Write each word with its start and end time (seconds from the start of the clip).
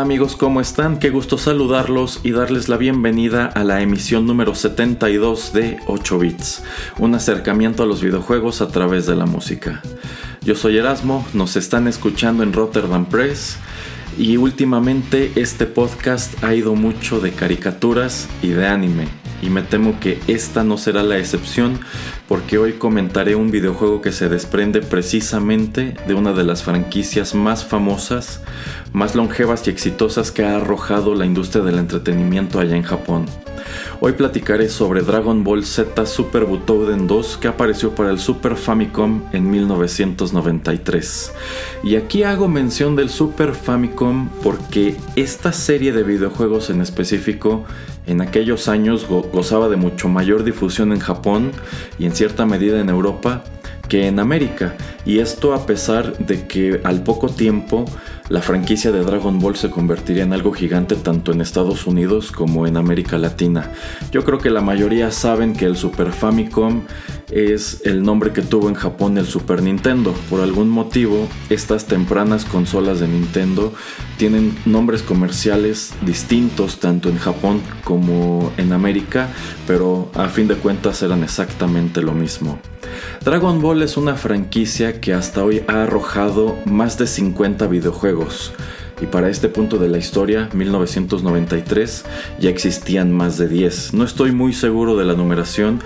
Amigos, 0.00 0.34
¿cómo 0.34 0.62
están? 0.62 0.98
Qué 0.98 1.10
gusto 1.10 1.36
saludarlos 1.36 2.20
y 2.22 2.30
darles 2.30 2.70
la 2.70 2.78
bienvenida 2.78 3.44
a 3.44 3.64
la 3.64 3.82
emisión 3.82 4.26
número 4.26 4.54
72 4.54 5.52
de 5.52 5.78
8 5.86 6.18
bits, 6.18 6.62
un 6.98 7.14
acercamiento 7.14 7.82
a 7.82 7.86
los 7.86 8.02
videojuegos 8.02 8.62
a 8.62 8.68
través 8.68 9.04
de 9.04 9.14
la 9.14 9.26
música. 9.26 9.82
Yo 10.40 10.54
soy 10.54 10.78
Erasmo, 10.78 11.26
nos 11.34 11.54
están 11.56 11.86
escuchando 11.86 12.42
en 12.42 12.54
Rotterdam 12.54 13.04
Press 13.04 13.58
y 14.16 14.38
últimamente 14.38 15.32
este 15.36 15.66
podcast 15.66 16.42
ha 16.42 16.54
ido 16.54 16.74
mucho 16.74 17.20
de 17.20 17.32
caricaturas 17.32 18.26
y 18.40 18.48
de 18.48 18.68
anime 18.68 19.19
y 19.42 19.50
me 19.50 19.62
temo 19.62 19.98
que 20.00 20.20
esta 20.26 20.64
no 20.64 20.78
será 20.78 21.02
la 21.02 21.18
excepción 21.18 21.80
porque 22.28 22.58
hoy 22.58 22.74
comentaré 22.74 23.34
un 23.34 23.50
videojuego 23.50 24.00
que 24.00 24.12
se 24.12 24.28
desprende 24.28 24.80
precisamente 24.80 25.94
de 26.06 26.14
una 26.14 26.32
de 26.32 26.44
las 26.44 26.62
franquicias 26.62 27.34
más 27.34 27.64
famosas, 27.64 28.42
más 28.92 29.14
longevas 29.14 29.66
y 29.66 29.70
exitosas 29.70 30.30
que 30.30 30.44
ha 30.44 30.56
arrojado 30.56 31.14
la 31.14 31.26
industria 31.26 31.64
del 31.64 31.78
entretenimiento 31.78 32.60
allá 32.60 32.76
en 32.76 32.82
Japón. 32.82 33.26
Hoy 34.02 34.12
platicaré 34.12 34.70
sobre 34.70 35.02
Dragon 35.02 35.44
Ball 35.44 35.62
Z 35.62 36.06
Super 36.06 36.46
Butoden 36.46 37.06
2 37.06 37.36
que 37.36 37.48
apareció 37.48 37.94
para 37.94 38.08
el 38.08 38.18
Super 38.18 38.56
Famicom 38.56 39.24
en 39.34 39.50
1993. 39.50 41.34
Y 41.82 41.96
aquí 41.96 42.22
hago 42.22 42.48
mención 42.48 42.96
del 42.96 43.10
Super 43.10 43.54
Famicom 43.54 44.30
porque 44.42 44.96
esta 45.16 45.52
serie 45.52 45.92
de 45.92 46.02
videojuegos 46.02 46.70
en 46.70 46.80
específico 46.80 47.66
en 48.06 48.22
aquellos 48.22 48.68
años 48.68 49.06
gozaba 49.06 49.68
de 49.68 49.76
mucho 49.76 50.08
mayor 50.08 50.44
difusión 50.44 50.92
en 50.92 51.00
Japón 51.00 51.52
y 51.98 52.06
en 52.06 52.16
cierta 52.16 52.46
medida 52.46 52.80
en 52.80 52.88
Europa 52.88 53.44
que 53.88 54.06
en 54.06 54.20
América, 54.20 54.76
y 55.04 55.18
esto 55.18 55.52
a 55.52 55.66
pesar 55.66 56.16
de 56.18 56.46
que 56.46 56.80
al 56.84 57.02
poco 57.02 57.28
tiempo 57.28 57.84
la 58.28 58.40
franquicia 58.40 58.92
de 58.92 59.02
Dragon 59.02 59.40
Ball 59.40 59.56
se 59.56 59.70
convertiría 59.70 60.22
en 60.22 60.32
algo 60.32 60.52
gigante 60.52 60.94
tanto 60.94 61.32
en 61.32 61.40
Estados 61.40 61.88
Unidos 61.88 62.30
como 62.30 62.68
en 62.68 62.76
América 62.76 63.18
Latina. 63.18 63.72
Yo 64.12 64.24
creo 64.24 64.38
que 64.38 64.50
la 64.50 64.60
mayoría 64.60 65.10
saben 65.10 65.52
que 65.52 65.64
el 65.64 65.76
Super 65.76 66.12
Famicom 66.12 66.82
es 67.32 67.82
el 67.84 68.04
nombre 68.04 68.32
que 68.32 68.42
tuvo 68.42 68.68
en 68.68 68.76
Japón 68.76 69.18
el 69.18 69.26
Super 69.26 69.60
Nintendo. 69.62 70.14
Por 70.30 70.40
algún 70.40 70.68
motivo, 70.68 71.26
estas 71.48 71.86
tempranas 71.86 72.44
consolas 72.44 73.00
de 73.00 73.08
Nintendo 73.08 73.72
tienen 74.16 74.56
nombres 74.64 75.02
comerciales 75.02 75.92
distintos 76.02 76.78
tanto 76.78 77.08
en 77.08 77.18
Japón 77.18 77.60
como 77.82 78.52
en 78.56 78.72
América, 78.72 79.28
pero 79.66 80.08
a 80.14 80.28
fin 80.28 80.46
de 80.46 80.54
cuentas 80.54 81.02
eran 81.02 81.24
exactamente 81.24 82.00
lo 82.00 82.12
mismo. 82.12 82.60
Dragon 83.24 83.60
Ball 83.60 83.82
es 83.82 83.96
una 83.96 84.16
franquicia 84.16 85.00
que 85.00 85.12
hasta 85.12 85.44
hoy 85.44 85.62
ha 85.68 85.82
arrojado 85.82 86.56
más 86.64 86.98
de 86.98 87.06
50 87.06 87.66
videojuegos. 87.66 88.52
Y 89.00 89.06
para 89.06 89.30
este 89.30 89.48
punto 89.48 89.78
de 89.78 89.88
la 89.88 89.98
historia, 89.98 90.50
1993, 90.52 92.04
ya 92.38 92.50
existían 92.50 93.12
más 93.12 93.38
de 93.38 93.48
10. 93.48 93.94
No 93.94 94.04
estoy 94.04 94.32
muy 94.32 94.52
seguro 94.52 94.96
de 94.96 95.06
la 95.06 95.14
numeración, 95.14 95.80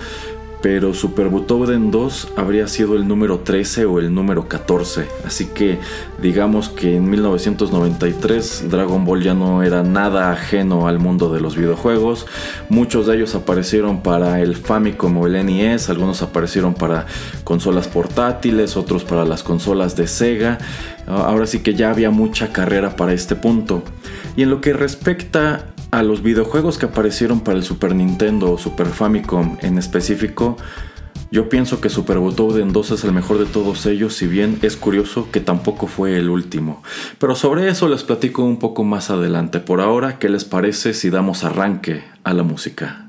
pero 0.61 0.93
Super 0.93 1.27
Butoden 1.27 1.91
2 1.91 2.29
habría 2.37 2.67
sido 2.67 2.95
el 2.95 3.07
número 3.07 3.39
13 3.39 3.85
o 3.85 3.99
el 3.99 4.13
número 4.13 4.47
14. 4.47 5.07
Así 5.25 5.45
que 5.47 5.79
digamos 6.21 6.69
que 6.69 6.95
en 6.95 7.09
1993 7.09 8.69
Dragon 8.69 9.05
Ball 9.05 9.21
ya 9.21 9.33
no 9.33 9.63
era 9.63 9.83
nada 9.83 10.31
ajeno 10.31 10.87
al 10.87 10.99
mundo 10.99 11.31
de 11.31 11.39
los 11.39 11.55
videojuegos. 11.55 12.25
Muchos 12.69 13.07
de 13.07 13.15
ellos 13.15 13.35
aparecieron 13.35 14.01
para 14.01 14.41
el 14.41 14.55
Famicom 14.55 15.17
o 15.17 15.27
el 15.27 15.45
NES, 15.45 15.89
algunos 15.89 16.21
aparecieron 16.21 16.73
para 16.73 17.05
consolas 17.43 17.87
portátiles, 17.87 18.75
otros 18.77 19.03
para 19.03 19.25
las 19.25 19.43
consolas 19.43 19.95
de 19.95 20.07
Sega. 20.07 20.57
Ahora 21.07 21.45
sí 21.45 21.59
que 21.59 21.75
ya 21.75 21.91
había 21.91 22.09
mucha 22.09 22.51
carrera 22.51 22.95
para 22.95 23.13
este 23.13 23.35
punto. 23.35 23.83
Y 24.35 24.43
en 24.43 24.49
lo 24.49 24.61
que 24.61 24.73
respecta 24.73 25.74
a 25.95 26.03
los 26.03 26.21
videojuegos 26.21 26.77
que 26.77 26.87
aparecieron 26.87 27.39
para 27.39 27.57
el 27.57 27.63
Super 27.63 27.95
Nintendo 27.95 28.51
o 28.51 28.57
Super 28.57 28.87
Famicom 28.87 29.57
en 29.61 29.77
específico, 29.77 30.57
yo 31.31 31.47
pienso 31.47 31.79
que 31.79 31.89
Super 31.89 32.19
Butoden 32.19 32.73
2 32.73 32.91
es 32.91 33.03
el 33.05 33.13
mejor 33.13 33.39
de 33.39 33.45
todos 33.45 33.85
ellos, 33.85 34.13
si 34.13 34.27
bien 34.27 34.59
es 34.61 34.75
curioso 34.75 35.29
que 35.31 35.39
tampoco 35.39 35.87
fue 35.87 36.17
el 36.17 36.29
último. 36.29 36.83
Pero 37.17 37.33
sobre 37.35 37.69
eso 37.69 37.87
les 37.87 38.03
platico 38.03 38.43
un 38.43 38.59
poco 38.59 38.83
más 38.83 39.09
adelante. 39.09 39.59
Por 39.61 39.79
ahora, 39.79 40.19
¿qué 40.19 40.27
les 40.27 40.43
parece 40.43 40.93
si 40.93 41.09
damos 41.09 41.45
arranque 41.45 42.03
a 42.25 42.33
la 42.33 42.43
música? 42.43 43.04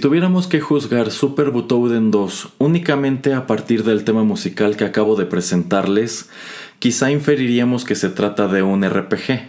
Tuviéramos 0.00 0.46
que 0.46 0.60
juzgar 0.60 1.10
Super 1.10 1.50
Butoden 1.50 2.10
2 2.10 2.54
únicamente 2.58 3.34
a 3.34 3.46
partir 3.46 3.84
del 3.84 4.02
tema 4.02 4.24
musical 4.24 4.76
que 4.76 4.84
acabo 4.84 5.14
de 5.14 5.26
presentarles, 5.26 6.28
quizá 6.78 7.10
inferiríamos 7.10 7.84
que 7.84 7.94
se 7.94 8.08
trata 8.08 8.48
de 8.48 8.62
un 8.62 8.82
RPG. 8.82 9.48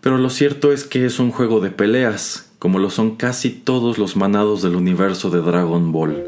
Pero 0.00 0.18
lo 0.18 0.30
cierto 0.30 0.72
es 0.72 0.84
que 0.84 1.04
es 1.04 1.18
un 1.18 1.30
juego 1.30 1.60
de 1.60 1.70
peleas, 1.70 2.50
como 2.58 2.78
lo 2.78 2.90
son 2.90 3.16
casi 3.16 3.50
todos 3.50 3.98
los 3.98 4.16
manados 4.16 4.62
del 4.62 4.74
universo 4.74 5.30
de 5.30 5.40
Dragon 5.40 5.92
Ball. 5.92 6.24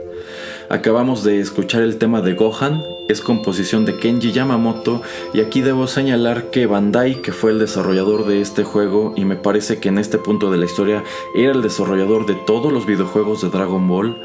Acabamos 0.68 1.24
de 1.24 1.40
escuchar 1.40 1.82
el 1.82 1.96
tema 1.96 2.20
de 2.20 2.34
Gohan, 2.34 2.82
es 3.08 3.20
composición 3.20 3.84
de 3.84 3.96
Kenji 3.96 4.32
Yamamoto 4.32 5.02
y 5.32 5.40
aquí 5.40 5.60
debo 5.60 5.86
señalar 5.86 6.50
que 6.50 6.66
Bandai, 6.66 7.22
que 7.22 7.32
fue 7.32 7.50
el 7.50 7.58
desarrollador 7.58 8.26
de 8.26 8.40
este 8.40 8.64
juego 8.64 9.12
y 9.16 9.24
me 9.24 9.36
parece 9.36 9.78
que 9.78 9.88
en 9.88 9.98
este 9.98 10.18
punto 10.18 10.50
de 10.50 10.58
la 10.58 10.64
historia 10.64 11.04
era 11.34 11.52
el 11.52 11.62
desarrollador 11.62 12.26
de 12.26 12.34
todos 12.34 12.72
los 12.72 12.86
videojuegos 12.86 13.42
de 13.42 13.50
Dragon 13.50 13.86
Ball, 13.88 14.16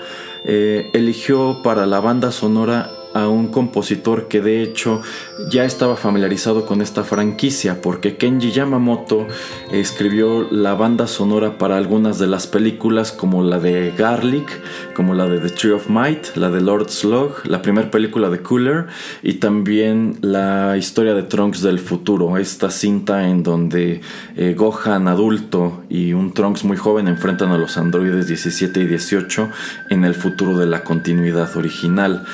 eh, 0.43 0.89
eligió 0.93 1.61
para 1.63 1.85
la 1.85 1.99
banda 1.99 2.31
sonora 2.31 3.00
a 3.13 3.27
un 3.27 3.47
compositor 3.47 4.27
que 4.27 4.41
de 4.41 4.63
hecho 4.63 5.01
ya 5.49 5.65
estaba 5.65 5.95
familiarizado 5.95 6.65
con 6.65 6.81
esta 6.81 7.03
franquicia 7.03 7.81
porque 7.81 8.17
Kenji 8.17 8.51
Yamamoto 8.51 9.27
escribió 9.71 10.47
la 10.51 10.75
banda 10.75 11.07
sonora 11.07 11.57
para 11.57 11.77
algunas 11.77 12.19
de 12.19 12.27
las 12.27 12.47
películas 12.47 13.11
como 13.11 13.43
la 13.43 13.59
de 13.59 13.93
Garlic, 13.97 14.49
como 14.95 15.13
la 15.13 15.27
de 15.27 15.39
The 15.39 15.49
Tree 15.49 15.71
of 15.71 15.89
Might, 15.89 16.35
la 16.35 16.49
de 16.49 16.61
Lord 16.61 16.89
Slug, 16.89 17.45
la 17.45 17.61
primera 17.61 17.91
película 17.91 18.29
de 18.29 18.41
Cooler 18.41 18.87
y 19.23 19.35
también 19.35 20.17
la 20.21 20.77
historia 20.77 21.13
de 21.13 21.23
Trunks 21.23 21.61
del 21.61 21.79
futuro, 21.79 22.37
esta 22.37 22.69
cinta 22.69 23.27
en 23.27 23.43
donde 23.43 24.01
eh, 24.35 24.55
Gohan 24.57 25.07
adulto 25.07 25.83
y 25.89 26.13
un 26.13 26.33
Trunks 26.33 26.63
muy 26.63 26.77
joven 26.77 27.07
enfrentan 27.07 27.51
a 27.51 27.57
los 27.57 27.77
androides 27.77 28.27
17 28.27 28.79
y 28.79 28.87
18 28.87 29.49
en 29.89 30.05
el 30.05 30.15
futuro 30.15 30.57
de 30.57 30.65
la 30.65 30.83
continuidad 30.83 31.55
original. 31.57 32.25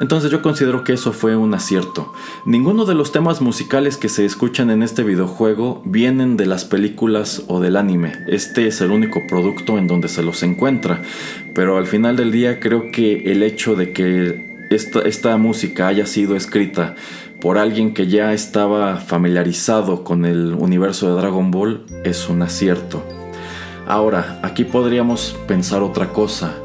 Entonces 0.00 0.30
yo 0.30 0.42
considero 0.42 0.84
que 0.84 0.94
eso 0.94 1.12
fue 1.12 1.36
un 1.36 1.54
acierto. 1.54 2.12
Ninguno 2.44 2.84
de 2.84 2.94
los 2.94 3.12
temas 3.12 3.40
musicales 3.40 3.96
que 3.96 4.08
se 4.08 4.24
escuchan 4.24 4.70
en 4.70 4.82
este 4.82 5.04
videojuego 5.04 5.82
vienen 5.84 6.36
de 6.36 6.46
las 6.46 6.64
películas 6.64 7.44
o 7.46 7.60
del 7.60 7.76
anime. 7.76 8.12
Este 8.26 8.66
es 8.66 8.80
el 8.80 8.90
único 8.90 9.20
producto 9.28 9.78
en 9.78 9.86
donde 9.86 10.08
se 10.08 10.22
los 10.22 10.42
encuentra. 10.42 11.02
Pero 11.54 11.76
al 11.76 11.86
final 11.86 12.16
del 12.16 12.32
día 12.32 12.58
creo 12.58 12.90
que 12.90 13.30
el 13.30 13.42
hecho 13.42 13.76
de 13.76 13.92
que 13.92 14.66
esta, 14.70 15.00
esta 15.00 15.36
música 15.36 15.86
haya 15.86 16.06
sido 16.06 16.34
escrita 16.34 16.94
por 17.40 17.58
alguien 17.58 17.92
que 17.92 18.06
ya 18.06 18.32
estaba 18.32 18.96
familiarizado 18.96 20.04
con 20.04 20.24
el 20.24 20.54
universo 20.54 21.08
de 21.08 21.20
Dragon 21.20 21.50
Ball 21.50 21.84
es 22.04 22.28
un 22.28 22.42
acierto. 22.42 23.04
Ahora, 23.86 24.38
aquí 24.42 24.64
podríamos 24.64 25.36
pensar 25.48 25.82
otra 25.82 26.12
cosa. 26.12 26.61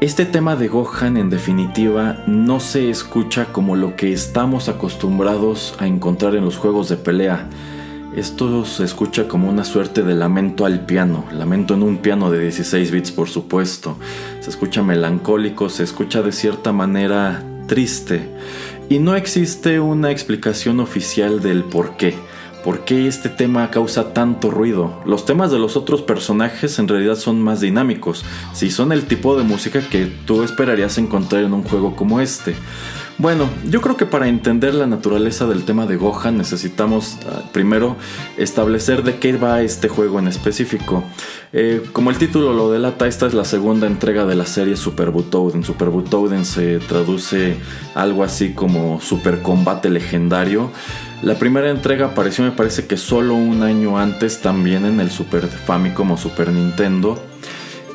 Este 0.00 0.26
tema 0.26 0.56
de 0.56 0.68
Gohan 0.68 1.16
en 1.16 1.30
definitiva 1.30 2.24
no 2.26 2.60
se 2.60 2.90
escucha 2.90 3.52
como 3.52 3.76
lo 3.76 3.96
que 3.96 4.12
estamos 4.12 4.68
acostumbrados 4.68 5.74
a 5.78 5.86
encontrar 5.86 6.34
en 6.34 6.44
los 6.44 6.56
juegos 6.58 6.88
de 6.88 6.96
pelea. 6.96 7.48
Esto 8.14 8.64
se 8.64 8.84
escucha 8.84 9.28
como 9.28 9.48
una 9.48 9.64
suerte 9.64 10.02
de 10.02 10.14
lamento 10.14 10.66
al 10.66 10.84
piano, 10.84 11.24
lamento 11.32 11.74
en 11.74 11.82
un 11.82 11.98
piano 11.98 12.30
de 12.30 12.40
16 12.40 12.90
bits 12.90 13.12
por 13.12 13.28
supuesto. 13.28 13.96
Se 14.40 14.50
escucha 14.50 14.82
melancólico, 14.82 15.68
se 15.68 15.84
escucha 15.84 16.22
de 16.22 16.32
cierta 16.32 16.72
manera 16.72 17.42
triste 17.66 18.28
y 18.88 18.98
no 18.98 19.14
existe 19.14 19.80
una 19.80 20.10
explicación 20.10 20.80
oficial 20.80 21.40
del 21.40 21.64
por 21.64 21.96
qué. 21.96 22.14
¿Por 22.64 22.86
qué 22.86 23.06
este 23.06 23.28
tema 23.28 23.70
causa 23.70 24.14
tanto 24.14 24.50
ruido? 24.50 25.02
Los 25.04 25.26
temas 25.26 25.50
de 25.50 25.58
los 25.58 25.76
otros 25.76 26.00
personajes 26.00 26.78
en 26.78 26.88
realidad 26.88 27.16
son 27.16 27.42
más 27.42 27.60
dinámicos, 27.60 28.24
si 28.54 28.70
son 28.70 28.90
el 28.90 29.04
tipo 29.04 29.36
de 29.36 29.42
música 29.42 29.86
que 29.86 30.06
tú 30.06 30.42
esperarías 30.42 30.96
encontrar 30.96 31.44
en 31.44 31.52
un 31.52 31.62
juego 31.62 31.94
como 31.94 32.20
este. 32.20 32.54
Bueno, 33.16 33.48
yo 33.70 33.80
creo 33.80 33.96
que 33.96 34.06
para 34.06 34.26
entender 34.26 34.74
la 34.74 34.88
naturaleza 34.88 35.46
del 35.46 35.64
tema 35.64 35.86
de 35.86 35.96
Gohan 35.96 36.36
necesitamos 36.36 37.18
ah, 37.28 37.42
primero 37.52 37.96
establecer 38.36 39.04
de 39.04 39.18
qué 39.18 39.36
va 39.36 39.62
este 39.62 39.88
juego 39.88 40.18
en 40.18 40.26
específico. 40.26 41.04
Eh, 41.52 41.80
como 41.92 42.10
el 42.10 42.18
título 42.18 42.52
lo 42.52 42.72
delata, 42.72 43.06
esta 43.06 43.26
es 43.26 43.34
la 43.34 43.44
segunda 43.44 43.86
entrega 43.86 44.26
de 44.26 44.34
la 44.34 44.46
serie 44.46 44.76
Super 44.76 45.10
Butoden. 45.10 45.62
Super 45.62 45.90
Butoden 45.90 46.44
se 46.44 46.80
traduce 46.80 47.56
algo 47.94 48.24
así 48.24 48.52
como 48.52 49.00
Super 49.00 49.42
Combate 49.42 49.90
Legendario. 49.90 50.72
La 51.24 51.36
primera 51.36 51.70
entrega 51.70 52.08
apareció 52.08 52.44
me 52.44 52.50
parece 52.50 52.86
que 52.86 52.98
solo 52.98 53.34
un 53.34 53.62
año 53.62 53.96
antes 53.96 54.42
también 54.42 54.84
en 54.84 55.00
el 55.00 55.10
Super 55.10 55.46
Famicom 55.46 56.10
o 56.10 56.18
Super 56.18 56.52
Nintendo. 56.52 57.18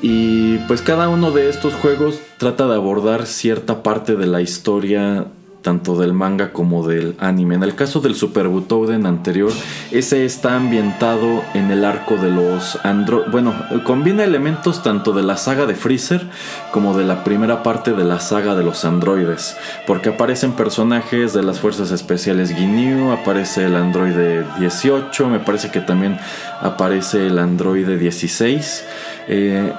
Y 0.02 0.58
pues 0.68 0.82
cada 0.82 1.10
uno 1.10 1.30
de 1.30 1.48
estos 1.48 1.76
juegos 1.76 2.20
trata 2.38 2.68
de 2.68 2.74
abordar 2.74 3.28
cierta 3.28 3.84
parte 3.84 4.16
de 4.16 4.26
la 4.26 4.42
historia 4.42 5.28
tanto 5.62 5.98
del 5.98 6.14
manga 6.14 6.54
como 6.54 6.88
del 6.88 7.16
anime. 7.20 7.56
En 7.56 7.64
el 7.64 7.76
caso 7.76 8.00
del 8.00 8.16
Super 8.16 8.48
Butoden 8.48 9.06
anterior, 9.06 9.52
ese 9.92 10.26
está 10.26 10.56
ambientado 10.56 11.44
en 11.54 11.72
el 11.72 11.84
arco 11.84 12.16
de 12.16 12.30
los 12.30 12.78
andro... 12.84 13.26
Bueno, 13.30 13.54
combina 13.84 14.24
elementos 14.24 14.84
tanto 14.84 15.12
de 15.12 15.24
la 15.24 15.38
saga 15.38 15.66
de 15.66 15.76
Freezer 15.76 16.28
como 16.72 16.98
de 16.98 17.04
la 17.04 17.24
primera 17.24 17.62
parte 17.64 17.94
de 17.94 18.04
la 18.04 18.20
saga 18.20 18.56
de 18.56 18.64
los 18.64 18.86
androides, 18.86 19.58
porque 19.86 20.10
aparecen 20.10 20.54
personajes 20.54 21.34
de 21.34 21.44
las 21.44 21.60
fuerzas 21.60 21.92
especiales 21.92 22.54
Ginyu, 22.54 23.12
aparece 23.12 23.66
el 23.66 23.76
androide 23.76 24.46
18, 24.60 25.28
me 25.28 25.40
parece 25.40 25.72
que 25.72 25.82
también 25.82 26.18
aparece 26.62 27.28
el 27.28 27.40
androide 27.40 27.98
16. 27.98 28.86
Eh, 29.28 29.74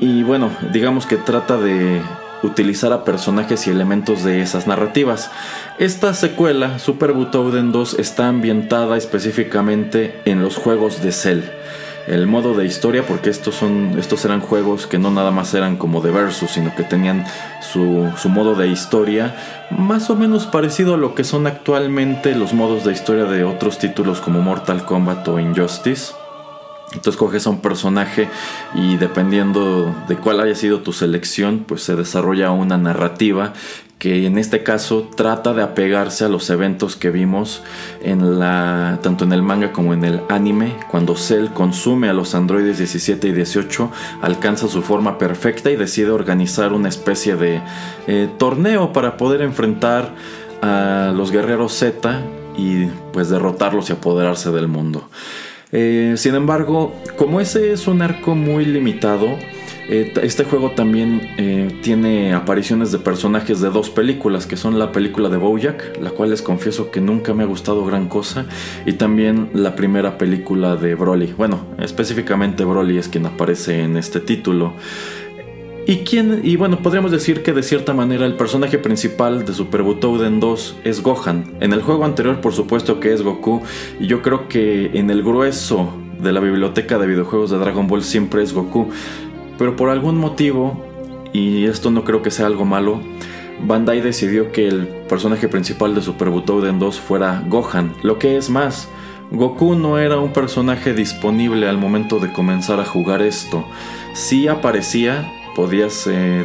y 0.00 0.22
bueno, 0.22 0.50
digamos 0.72 1.06
que 1.06 1.16
trata 1.16 1.56
de 1.56 2.00
utilizar 2.44 2.92
a 2.92 3.04
personajes 3.04 3.66
y 3.66 3.70
elementos 3.70 4.22
de 4.22 4.42
esas 4.42 4.66
narrativas. 4.66 5.30
Esta 5.78 6.14
secuela, 6.14 6.78
Super 6.78 7.12
Butoden 7.12 7.72
2, 7.72 7.98
está 7.98 8.28
ambientada 8.28 8.96
específicamente 8.96 10.20
en 10.24 10.42
los 10.42 10.56
juegos 10.56 11.02
de 11.02 11.12
Cell. 11.12 11.42
El 12.06 12.26
modo 12.26 12.54
de 12.54 12.66
historia, 12.66 13.06
porque 13.06 13.30
estos, 13.30 13.54
son, 13.54 13.98
estos 13.98 14.26
eran 14.26 14.40
juegos 14.40 14.86
que 14.86 14.98
no 14.98 15.10
nada 15.10 15.30
más 15.30 15.54
eran 15.54 15.76
como 15.76 16.02
de 16.02 16.10
versus, 16.10 16.50
sino 16.50 16.74
que 16.76 16.82
tenían 16.82 17.24
su, 17.62 18.12
su 18.18 18.28
modo 18.28 18.54
de 18.54 18.68
historia 18.68 19.34
más 19.70 20.10
o 20.10 20.16
menos 20.16 20.46
parecido 20.46 20.94
a 20.94 20.98
lo 20.98 21.14
que 21.14 21.24
son 21.24 21.46
actualmente 21.46 22.34
los 22.34 22.52
modos 22.52 22.84
de 22.84 22.92
historia 22.92 23.24
de 23.24 23.44
otros 23.44 23.78
títulos 23.78 24.20
como 24.20 24.42
Mortal 24.42 24.84
Kombat 24.84 25.26
o 25.28 25.40
Injustice. 25.40 26.12
Entonces 26.92 27.16
coges 27.16 27.46
a 27.46 27.50
un 27.50 27.60
personaje 27.60 28.28
y 28.74 28.96
dependiendo 28.96 29.94
de 30.06 30.16
cuál 30.16 30.40
haya 30.40 30.54
sido 30.54 30.80
tu 30.80 30.92
selección, 30.92 31.64
pues 31.66 31.82
se 31.82 31.96
desarrolla 31.96 32.52
una 32.52 32.78
narrativa 32.78 33.52
que 33.98 34.26
en 34.26 34.36
este 34.36 34.62
caso 34.62 35.08
trata 35.16 35.54
de 35.54 35.62
apegarse 35.62 36.26
a 36.26 36.28
los 36.28 36.50
eventos 36.50 36.94
que 36.94 37.10
vimos 37.10 37.62
en 38.02 38.38
la 38.38 38.98
tanto 39.02 39.24
en 39.24 39.32
el 39.32 39.42
manga 39.42 39.72
como 39.72 39.94
en 39.94 40.04
el 40.04 40.20
anime. 40.28 40.76
Cuando 40.90 41.16
Cell 41.16 41.48
consume 41.54 42.10
a 42.10 42.12
los 42.12 42.34
androides 42.34 42.76
17 42.78 43.28
y 43.28 43.32
18 43.32 43.90
alcanza 44.20 44.68
su 44.68 44.82
forma 44.82 45.16
perfecta 45.16 45.70
y 45.70 45.76
decide 45.76 46.10
organizar 46.10 46.74
una 46.74 46.90
especie 46.90 47.36
de 47.36 47.62
eh, 48.06 48.28
torneo 48.38 48.92
para 48.92 49.16
poder 49.16 49.40
enfrentar 49.40 50.12
a 50.60 51.12
los 51.16 51.30
guerreros 51.30 51.72
Z 51.72 52.20
y 52.58 52.86
pues 53.12 53.30
derrotarlos 53.30 53.88
y 53.88 53.94
apoderarse 53.94 54.50
del 54.50 54.68
mundo 54.68 55.08
eh, 55.76 56.14
sin 56.16 56.36
embargo, 56.36 56.94
como 57.16 57.40
ese 57.40 57.72
es 57.72 57.88
un 57.88 58.00
arco 58.00 58.36
muy 58.36 58.64
limitado, 58.64 59.36
eh, 59.88 60.14
este 60.22 60.44
juego 60.44 60.70
también 60.70 61.32
eh, 61.36 61.80
tiene 61.82 62.32
apariciones 62.32 62.92
de 62.92 62.98
personajes 62.98 63.60
de 63.60 63.70
dos 63.70 63.90
películas, 63.90 64.46
que 64.46 64.56
son 64.56 64.78
la 64.78 64.92
película 64.92 65.28
de 65.28 65.36
Bojack, 65.36 66.00
la 66.00 66.10
cual 66.10 66.30
les 66.30 66.42
confieso 66.42 66.92
que 66.92 67.00
nunca 67.00 67.34
me 67.34 67.42
ha 67.42 67.46
gustado 67.46 67.84
gran 67.84 68.08
cosa, 68.08 68.46
y 68.86 68.92
también 68.92 69.50
la 69.52 69.74
primera 69.74 70.16
película 70.16 70.76
de 70.76 70.94
Broly. 70.94 71.34
Bueno, 71.36 71.66
específicamente 71.78 72.64
Broly 72.64 72.96
es 72.96 73.08
quien 73.08 73.26
aparece 73.26 73.82
en 73.82 73.96
este 73.96 74.20
título. 74.20 74.74
¿Y 75.86 75.98
quién? 75.98 76.40
Y 76.42 76.56
bueno, 76.56 76.78
podríamos 76.78 77.10
decir 77.10 77.42
que 77.42 77.52
de 77.52 77.62
cierta 77.62 77.92
manera 77.92 78.24
el 78.24 78.36
personaje 78.36 78.78
principal 78.78 79.44
de 79.44 79.52
Super 79.52 79.82
Butoden 79.82 80.40
2 80.40 80.76
es 80.82 81.02
Gohan. 81.02 81.44
En 81.60 81.74
el 81.74 81.82
juego 81.82 82.06
anterior, 82.06 82.40
por 82.40 82.54
supuesto 82.54 83.00
que 83.00 83.12
es 83.12 83.20
Goku. 83.20 83.60
Y 84.00 84.06
yo 84.06 84.22
creo 84.22 84.48
que 84.48 84.92
en 84.94 85.10
el 85.10 85.22
grueso 85.22 85.92
de 86.22 86.32
la 86.32 86.40
biblioteca 86.40 86.98
de 86.98 87.06
videojuegos 87.06 87.50
de 87.50 87.58
Dragon 87.58 87.86
Ball 87.86 88.02
siempre 88.02 88.42
es 88.42 88.54
Goku. 88.54 88.88
Pero 89.58 89.76
por 89.76 89.90
algún 89.90 90.16
motivo, 90.16 90.82
y 91.34 91.66
esto 91.66 91.90
no 91.90 92.02
creo 92.02 92.22
que 92.22 92.30
sea 92.30 92.46
algo 92.46 92.64
malo, 92.64 93.00
Bandai 93.66 94.00
decidió 94.00 94.52
que 94.52 94.66
el 94.66 94.86
personaje 94.86 95.48
principal 95.48 95.94
de 95.94 96.00
Super 96.00 96.30
Butoden 96.30 96.78
2 96.78 96.98
fuera 96.98 97.44
Gohan. 97.46 97.92
Lo 98.02 98.18
que 98.18 98.38
es 98.38 98.48
más, 98.48 98.88
Goku 99.30 99.74
no 99.74 99.98
era 99.98 100.18
un 100.18 100.32
personaje 100.32 100.94
disponible 100.94 101.68
al 101.68 101.76
momento 101.76 102.20
de 102.20 102.32
comenzar 102.32 102.80
a 102.80 102.86
jugar 102.86 103.20
esto. 103.20 103.66
Sí 104.14 104.48
aparecía, 104.48 105.30
podías 105.54 106.06
eh, 106.06 106.44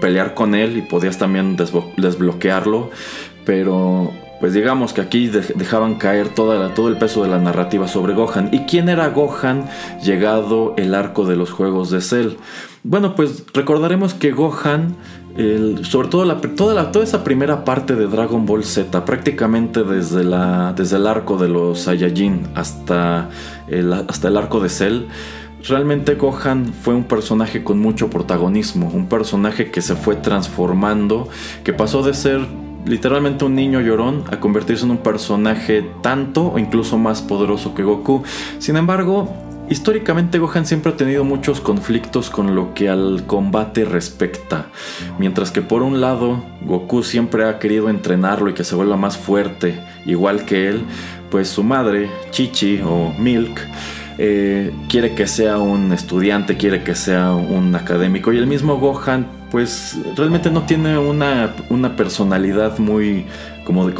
pelear 0.00 0.34
con 0.34 0.54
él 0.54 0.76
y 0.76 0.82
podías 0.82 1.18
también 1.18 1.56
desbloquearlo, 1.56 2.90
pero 3.44 4.12
pues 4.40 4.54
digamos 4.54 4.94
que 4.94 5.02
aquí 5.02 5.28
dejaban 5.28 5.96
caer 5.96 6.28
toda 6.28 6.72
todo 6.74 6.88
el 6.88 6.96
peso 6.96 7.22
de 7.22 7.28
la 7.28 7.38
narrativa 7.38 7.86
sobre 7.86 8.14
Gohan. 8.14 8.48
¿Y 8.52 8.60
quién 8.60 8.88
era 8.88 9.08
Gohan 9.08 9.68
llegado 10.02 10.74
el 10.78 10.94
arco 10.94 11.26
de 11.26 11.36
los 11.36 11.50
juegos 11.50 11.90
de 11.90 12.00
Cell? 12.00 12.36
bueno, 12.82 13.14
pues 13.14 13.44
recordaremos 13.52 14.14
que 14.14 14.32
Gohan, 14.32 14.96
sobre 15.82 16.08
todo 16.08 16.24
la, 16.24 16.40
toda, 16.40 16.90
toda 16.92 17.04
esa 17.04 17.22
primera 17.24 17.64
parte 17.64 17.94
de 17.94 18.06
Dragon 18.06 18.46
Ball 18.46 18.64
Z, 18.64 19.04
prácticamente 19.04 19.84
desde, 19.84 20.24
la, 20.24 20.72
desde 20.74 20.96
el 20.96 21.06
arco 21.06 21.36
de 21.36 21.48
los 21.48 21.80
Saiyajin 21.80 22.48
hasta 22.54 23.28
el, 23.68 23.92
hasta 23.92 24.28
el 24.28 24.36
arco 24.38 24.60
de 24.60 24.70
Cell, 24.70 25.02
Realmente 25.68 26.14
Gohan 26.14 26.72
fue 26.72 26.94
un 26.94 27.04
personaje 27.04 27.62
con 27.62 27.78
mucho 27.78 28.08
protagonismo, 28.08 28.90
un 28.92 29.08
personaje 29.08 29.70
que 29.70 29.82
se 29.82 29.94
fue 29.94 30.16
transformando, 30.16 31.28
que 31.64 31.72
pasó 31.72 32.02
de 32.02 32.14
ser 32.14 32.40
literalmente 32.86 33.44
un 33.44 33.54
niño 33.54 33.80
llorón 33.80 34.24
a 34.30 34.40
convertirse 34.40 34.84
en 34.84 34.92
un 34.92 34.98
personaje 34.98 35.84
tanto 36.02 36.52
o 36.52 36.58
incluso 36.58 36.98
más 36.98 37.20
poderoso 37.20 37.74
que 37.74 37.82
Goku. 37.82 38.22
Sin 38.58 38.76
embargo, 38.76 39.28
históricamente 39.68 40.38
Gohan 40.38 40.64
siempre 40.64 40.92
ha 40.92 40.96
tenido 40.96 41.24
muchos 41.24 41.60
conflictos 41.60 42.30
con 42.30 42.54
lo 42.54 42.72
que 42.72 42.88
al 42.88 43.24
combate 43.26 43.84
respecta. 43.84 44.66
Mientras 45.18 45.50
que 45.50 45.60
por 45.60 45.82
un 45.82 46.00
lado 46.00 46.42
Goku 46.62 47.02
siempre 47.02 47.44
ha 47.44 47.58
querido 47.58 47.90
entrenarlo 47.90 48.48
y 48.48 48.54
que 48.54 48.64
se 48.64 48.74
vuelva 48.74 48.96
más 48.96 49.18
fuerte, 49.18 49.78
igual 50.06 50.46
que 50.46 50.68
él, 50.68 50.84
pues 51.30 51.48
su 51.48 51.62
madre, 51.62 52.08
Chichi 52.30 52.80
o 52.82 53.12
Milk, 53.18 53.60
eh, 54.22 54.70
quiere 54.90 55.14
que 55.14 55.26
sea 55.26 55.56
un 55.56 55.94
estudiante, 55.94 56.58
quiere 56.58 56.82
que 56.82 56.94
sea 56.94 57.32
un 57.32 57.74
académico. 57.74 58.34
Y 58.34 58.36
el 58.36 58.46
mismo 58.46 58.76
Gohan, 58.76 59.26
pues 59.50 59.96
realmente 60.14 60.50
no 60.50 60.64
tiene 60.64 60.98
una, 60.98 61.54
personalidad 61.96 62.78
muy 62.78 63.24
como 63.64 63.88
de, 63.88 63.94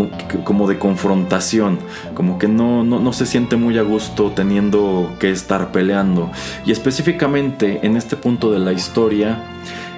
como 0.45 0.69
de 0.69 0.79
confrontación, 0.79 1.79
como 2.13 2.39
que 2.39 2.49
no, 2.49 2.85
no, 2.85 3.13
se 3.15 3.25
siente 3.25 3.57
muy 3.57 3.79
a 3.79 3.83
gusto 3.83 4.33
teniendo 4.37 5.17
que 5.19 5.31
estar 5.31 5.73
peleando. 5.73 6.31
Y 6.67 6.73
específicamente 6.73 7.81
en 7.83 7.97
este 7.97 8.15
punto 8.15 8.53
de 8.53 8.59
la 8.59 8.75
historia, 8.75 9.39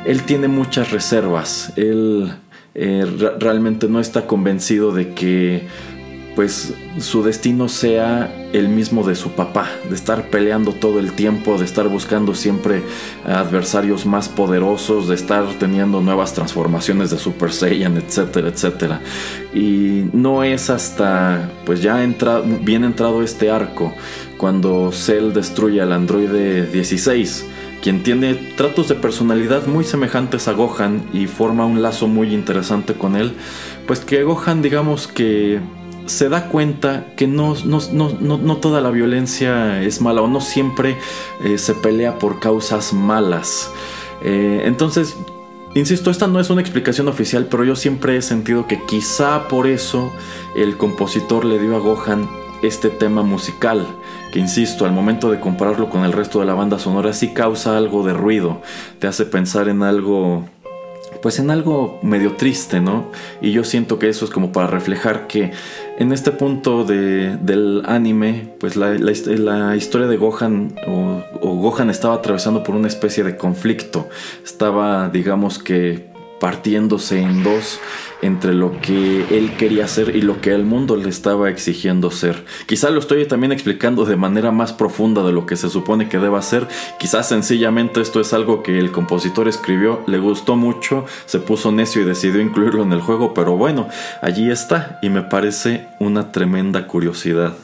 él 0.07 0.23
tiene 0.23 0.47
muchas 0.47 0.93
reservas. 0.93 1.73
Él 1.75 2.33
eh, 2.77 3.05
realmente 3.41 3.89
no 3.89 3.99
está 3.99 4.29
convencido 4.29 4.93
de 4.93 5.15
que 5.15 5.67
pues 6.35 6.73
su 6.99 7.23
destino 7.23 7.69
sea 7.69 8.49
el 8.53 8.69
mismo 8.69 9.07
de 9.07 9.15
su 9.15 9.33
papá, 9.33 9.69
de 9.89 9.95
estar 9.95 10.29
peleando 10.29 10.73
todo 10.73 10.99
el 10.99 11.13
tiempo, 11.13 11.59
de 11.59 11.65
estar 11.65 11.89
buscando 11.89 12.35
siempre 12.35 12.83
adversarios 13.27 14.07
más 14.07 14.29
poderosos, 14.29 15.09
de 15.09 15.15
estar 15.15 15.45
teniendo 15.59 16.01
nuevas 16.01 16.33
transformaciones 16.35 17.11
de 17.11 17.19
Super 17.19 17.53
Saiyan, 17.53 17.97
etcétera, 17.97 18.49
etcétera. 18.49 19.01
Y 19.55 20.09
no 20.13 20.43
es 20.43 20.71
hasta, 20.71 21.51
pues 21.65 21.83
ya 21.83 22.03
entra, 22.03 22.41
bien 22.41 22.85
entrado 22.85 23.23
este 23.23 23.51
arco, 23.51 23.93
cuando 24.39 24.91
Cell 24.93 25.33
destruye 25.33 25.81
al 25.81 25.93
androide 25.93 26.67
16, 26.67 27.47
quien 27.83 28.03
tiene 28.03 28.35
tratos 28.57 28.89
de 28.89 28.95
personalidad 28.95 29.67
muy 29.67 29.85
semejantes 29.85 30.49
a 30.49 30.53
Gohan 30.53 31.03
y 31.13 31.27
forma 31.27 31.67
un 31.67 31.83
lazo 31.83 32.07
muy 32.07 32.33
interesante 32.33 32.95
con 32.95 33.17
él, 33.17 33.33
pues 33.87 34.01
que 34.01 34.23
Gohan 34.23 34.63
digamos 34.63 35.09
que 35.09 35.61
se 36.07 36.29
da 36.29 36.49
cuenta 36.49 37.07
que 37.17 37.27
no, 37.27 37.55
no, 37.65 38.57
toda 38.59 38.81
la 38.81 38.91
violencia 38.91 39.83
es 39.83 40.01
mala 40.01 40.23
o 40.23 40.29
no 40.29 40.41
siempre 40.41 40.97
eh, 41.45 41.59
se 41.59 41.75
pelea 41.75 42.19
por 42.19 42.41
causas 42.41 42.93
malas. 42.93 43.71
Eh, 44.23 44.63
entonces, 44.65 45.17
insisto, 45.75 46.11
esta 46.11 46.27
no 46.27 46.41
es 46.41 46.51
una 46.51 46.61
explicación 46.61 47.09
oficial, 47.09 47.47
pero 47.51 47.65
yo 47.65 47.77
siempre 47.77 48.17
he 48.17 48.23
sentido 48.23 48.67
que 48.67 48.83
quizá 48.85 49.49
por 49.49 49.67
eso 49.67 50.13
el 50.57 50.77
compositor 50.77 51.45
le 51.45 51.59
dio 51.59 51.77
a 51.77 51.81
Gohan 51.81 52.29
este 52.63 52.91
tema 52.91 53.23
musical, 53.23 53.87
que 54.33 54.39
insisto, 54.39 54.85
al 54.85 54.93
momento 54.93 55.31
de 55.31 55.41
compararlo 55.41 55.91
con 55.91 56.05
el 56.05 56.13
resto 56.13 56.41
de 56.41 56.47
la 56.47 56.55
banda 56.55 56.79
sonora 56.79 57.13
sí 57.13 57.35
causa 57.35 57.77
algo 57.77 58.07
de 58.07 58.13
ruido, 58.13 58.63
te 58.99 59.09
hace 59.09 59.25
pensar 59.27 59.69
en 59.69 59.83
algo 59.83 60.49
pues 61.23 61.39
en 61.39 61.51
algo 61.51 61.99
medio 62.03 62.33
triste, 62.33 62.81
¿no? 62.81 63.11
Y 63.41 63.53
yo 63.53 63.65
siento 63.65 63.99
que 63.99 64.09
eso 64.09 64.25
es 64.25 64.31
como 64.31 64.53
para 64.53 64.67
reflejar 64.67 65.27
que 65.29 65.53
en 65.99 66.13
este 66.13 66.33
punto 66.33 66.85
del 66.85 67.83
anime, 67.87 68.49
pues 68.59 68.77
la, 68.77 68.95
historia 69.77 70.09
de 70.09 70.17
Gohan 70.17 70.75
o, 70.87 71.23
o, 71.41 71.55
Gohan 71.55 71.91
estaba 71.91 72.15
atravesando 72.15 72.63
por 72.65 72.75
una 72.75 72.89
especie 72.89 73.23
de 73.23 73.37
conflicto. 73.37 74.09
Estaba, 74.45 75.09
digamos 75.09 75.59
que, 75.59 76.12
partiéndose 76.43 77.21
en 77.21 77.45
dos 77.45 77.79
entre 78.21 78.53
lo 78.53 78.81
que 78.81 79.25
él 79.31 79.57
quería 79.57 79.85
hacer 79.85 80.17
y 80.17 80.23
lo 80.23 80.41
que 80.41 80.53
el 80.53 80.65
mundo 80.65 80.97
le 80.97 81.09
estaba 81.09 81.49
exigiendo 81.49 82.11
ser. 82.11 82.45
Quizá 82.67 82.91
lo 82.91 82.99
estoy 82.99 83.25
también 83.27 83.53
explicando 83.53 84.05
de 84.05 84.17
manera 84.17 84.51
más 84.51 84.73
profunda 84.73 85.23
de 85.23 85.31
lo 85.31 85.47
que 85.47 85.55
se 85.55 85.71
supone 85.71 86.09
que 86.09 86.19
deba 86.19 86.43
ser. 86.43 86.67
Quizás 86.99 87.29
sencillamente 87.29 88.01
esto 88.01 88.21
es 88.21 88.33
algo 88.33 88.65
que 88.65 88.81
el 88.81 88.91
compositor 88.91 89.47
escribió, 89.47 90.03
le 90.09 90.19
gustó 90.19 90.57
mucho, 90.57 91.05
se 91.27 91.39
puso 91.39 91.71
necio 91.71 92.03
y 92.03 92.07
decidió 92.07 92.41
incluirlo 92.41 92.83
en 92.83 92.93
el 92.93 93.03
juego, 93.03 93.35
pero 93.35 93.57
bueno, 93.57 93.89
allí 94.21 94.51
está 94.51 94.99
y 95.01 95.11
me 95.11 95.23
parece 95.23 95.87
una 96.01 96.33
tremenda 96.33 96.89
curiosidad. 96.89 97.55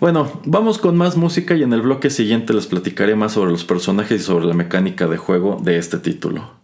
Bueno, 0.00 0.40
vamos 0.44 0.78
con 0.78 0.96
más 0.96 1.16
música 1.16 1.54
y 1.54 1.62
en 1.62 1.72
el 1.72 1.82
bloque 1.82 2.10
siguiente 2.10 2.54
les 2.54 2.66
platicaré 2.66 3.14
más 3.14 3.34
sobre 3.34 3.52
los 3.52 3.62
personajes 3.62 4.20
y 4.20 4.24
sobre 4.24 4.46
la 4.46 4.54
mecánica 4.54 5.06
de 5.06 5.16
juego 5.16 5.60
de 5.62 5.78
este 5.78 5.98
título. 5.98 6.59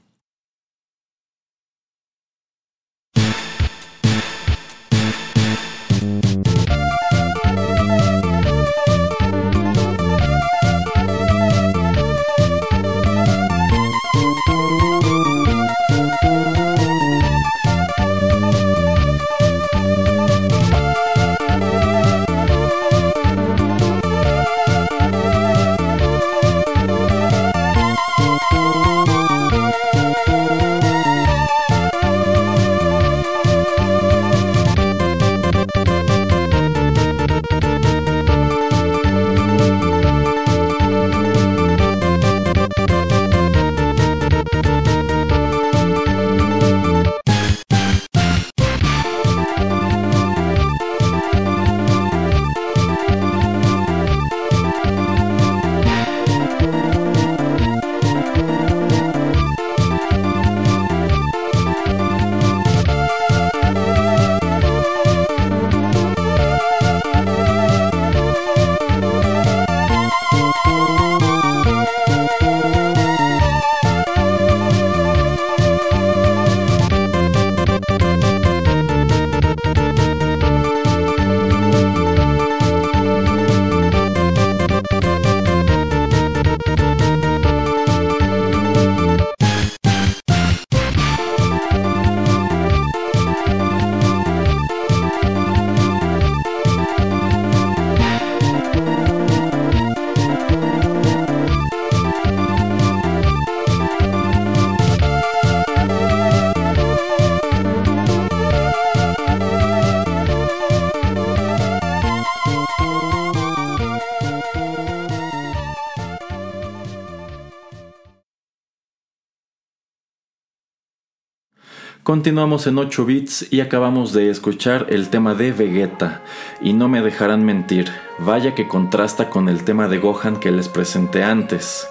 Continuamos 122.17 122.67
en 122.67 122.79
8 122.79 123.05
bits 123.05 123.53
y 123.53 123.61
acabamos 123.61 124.15
de 124.15 124.31
escuchar 124.31 124.87
el 124.89 125.11
tema 125.11 125.35
de 125.35 125.53
Vegeta. 125.53 126.23
Y 126.63 126.73
no 126.73 126.89
me 126.89 127.03
dejarán 127.03 127.45
mentir, 127.45 127.93
vaya 128.19 128.55
que 128.55 128.69
contrasta 128.69 129.29
con 129.29 129.51
el 129.51 129.65
tema 129.65 129.87
de 129.87 129.99
Gohan 129.99 130.41
que 130.41 130.51
les 130.51 130.71
presenté 130.71 131.23
antes. 131.23 131.87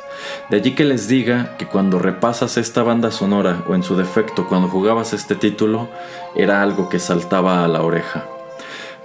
De 0.50 0.58
allí 0.58 0.72
que 0.72 0.84
les 0.84 1.08
diga 1.08 1.56
que 1.58 1.68
cuando 1.68 2.00
repasas 2.00 2.58
esta 2.58 2.82
banda 2.82 3.12
sonora 3.12 3.64
o 3.68 3.76
en 3.76 3.84
su 3.84 3.96
defecto 3.96 4.48
cuando 4.48 4.68
jugabas 4.68 5.14
este 5.14 5.36
título 5.36 5.90
era 6.36 6.64
algo 6.64 6.90
que 6.90 6.98
saltaba 6.98 7.64
a 7.64 7.68
la 7.68 7.84
oreja. 7.84 8.26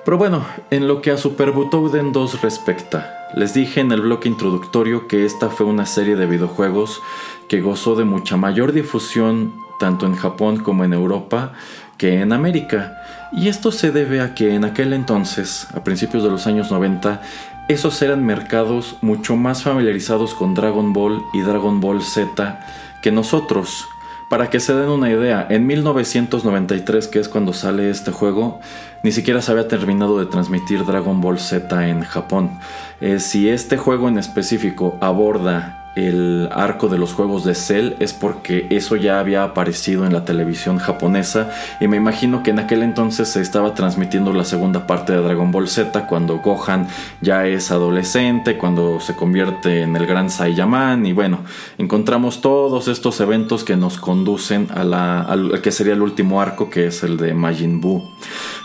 Pero 0.07 0.17
bueno, 0.17 0.47
en 0.71 0.89
lo 0.89 1.03
que 1.03 1.11
a 1.11 1.19
Super 1.19 1.51
Butoden 1.51 2.15
2 2.15 2.41
respecta, 2.41 3.29
les 3.37 3.53
dije 3.53 3.83
en 3.83 3.93
el 3.93 4.01
bloque 4.01 4.31
introductorio 4.31 5.07
que 5.07 5.27
esta 5.27 5.51
fue 5.51 5.67
una 5.67 5.85
serie 5.85 6.17
de 6.17 6.25
videojuegos 6.25 7.03
que 7.47 7.61
gozó 7.61 7.95
de 7.95 8.07
mucha 8.07 8.39
mayor 8.39 8.73
difusión 8.73 9.69
tanto 9.81 10.07
en 10.07 10.15
Japón 10.15 10.59
como 10.59 10.85
en 10.85 10.93
Europa 10.93 11.53
que 11.99 12.21
en 12.21 12.33
América. 12.33 13.03
Y 13.33 13.49
esto 13.49 13.73
se 13.73 13.91
debe 13.91 14.21
a 14.21 14.35
que 14.35 14.55
en 14.55 14.65
aquel 14.65 14.93
entonces, 14.93 15.67
a 15.75 15.83
principios 15.83 16.23
de 16.23 16.31
los 16.31 16.47
años 16.47 16.71
90, 16.71 17.21
esos 17.69 18.01
eran 18.03 18.25
mercados 18.25 18.97
mucho 19.01 19.37
más 19.37 19.63
familiarizados 19.63 20.35
con 20.35 20.55
Dragon 20.55 20.93
Ball 20.93 21.23
y 21.33 21.41
Dragon 21.41 21.81
Ball 21.81 22.03
Z 22.03 22.61
que 23.03 23.11
nosotros. 23.11 23.87
Para 24.29 24.49
que 24.49 24.61
se 24.61 24.75
den 24.75 24.89
una 24.89 25.11
idea, 25.11 25.47
en 25.51 25.67
1993, 25.67 27.09
que 27.09 27.19
es 27.19 27.29
cuando 27.29 27.53
sale 27.53 27.91
este 27.91 28.13
juego, 28.13 28.61
ni 29.03 29.11
siquiera 29.11 29.43
se 29.43 29.51
había 29.51 29.67
terminado 29.67 30.19
de 30.19 30.27
transmitir 30.27 30.85
Dragon 30.85 31.21
Ball 31.21 31.41
Z 31.41 31.89
en 31.89 32.03
Japón. 32.03 32.59
Eh, 33.01 33.19
si 33.19 33.49
este 33.49 33.77
juego 33.77 34.09
en 34.09 34.19
específico 34.19 34.97
aborda 35.01 35.80
el 36.07 36.49
arco 36.53 36.89
de 36.89 36.99
los 36.99 37.13
juegos 37.13 37.45
de 37.45 37.55
Cell 37.55 37.95
es 38.01 38.13
porque 38.13 38.67
eso 38.71 38.97
ya 38.97 39.19
había 39.19 39.45
aparecido 39.45 40.07
en 40.07 40.13
la 40.13 40.25
televisión 40.25 40.79
japonesa 40.79 41.51
y 41.81 41.89
me 41.89 41.97
imagino 41.97 42.43
que 42.43 42.51
en 42.51 42.59
aquel 42.59 42.83
entonces 42.83 43.29
se 43.29 43.41
estaba 43.41 43.75
transmitiendo 43.75 44.33
la 44.33 44.45
segunda 44.45 44.87
parte 44.87 45.13
de 45.13 45.23
Dragon 45.23 45.53
Ball 45.53 45.69
Z 45.69 46.07
cuando 46.07 46.39
Gohan 46.39 46.89
ya 47.21 47.47
es 47.47 47.71
adolescente, 47.71 48.57
cuando 48.57 49.01
se 49.01 49.15
convierte 49.15 49.83
en 49.83 49.97
el 49.97 50.07
gran 50.07 50.31
Saiyaman 50.31 51.07
y 51.07 51.13
bueno, 51.13 51.41
encontramos 51.79 52.41
todos 52.41 52.89
estos 52.89 53.21
eventos 53.21 53.65
que 53.65 53.77
nos 53.77 53.99
conducen 53.99 54.69
a 54.75 54.85
la, 54.85 55.21
al 55.23 55.61
que 55.61 55.73
sería 55.73 55.95
el 55.95 56.03
último 56.03 56.41
arco 56.41 56.71
que 56.71 56.87
es 56.87 57.03
el 57.03 57.17
de 57.17 57.35
Majin 57.35 57.81
Buu. 57.81 58.03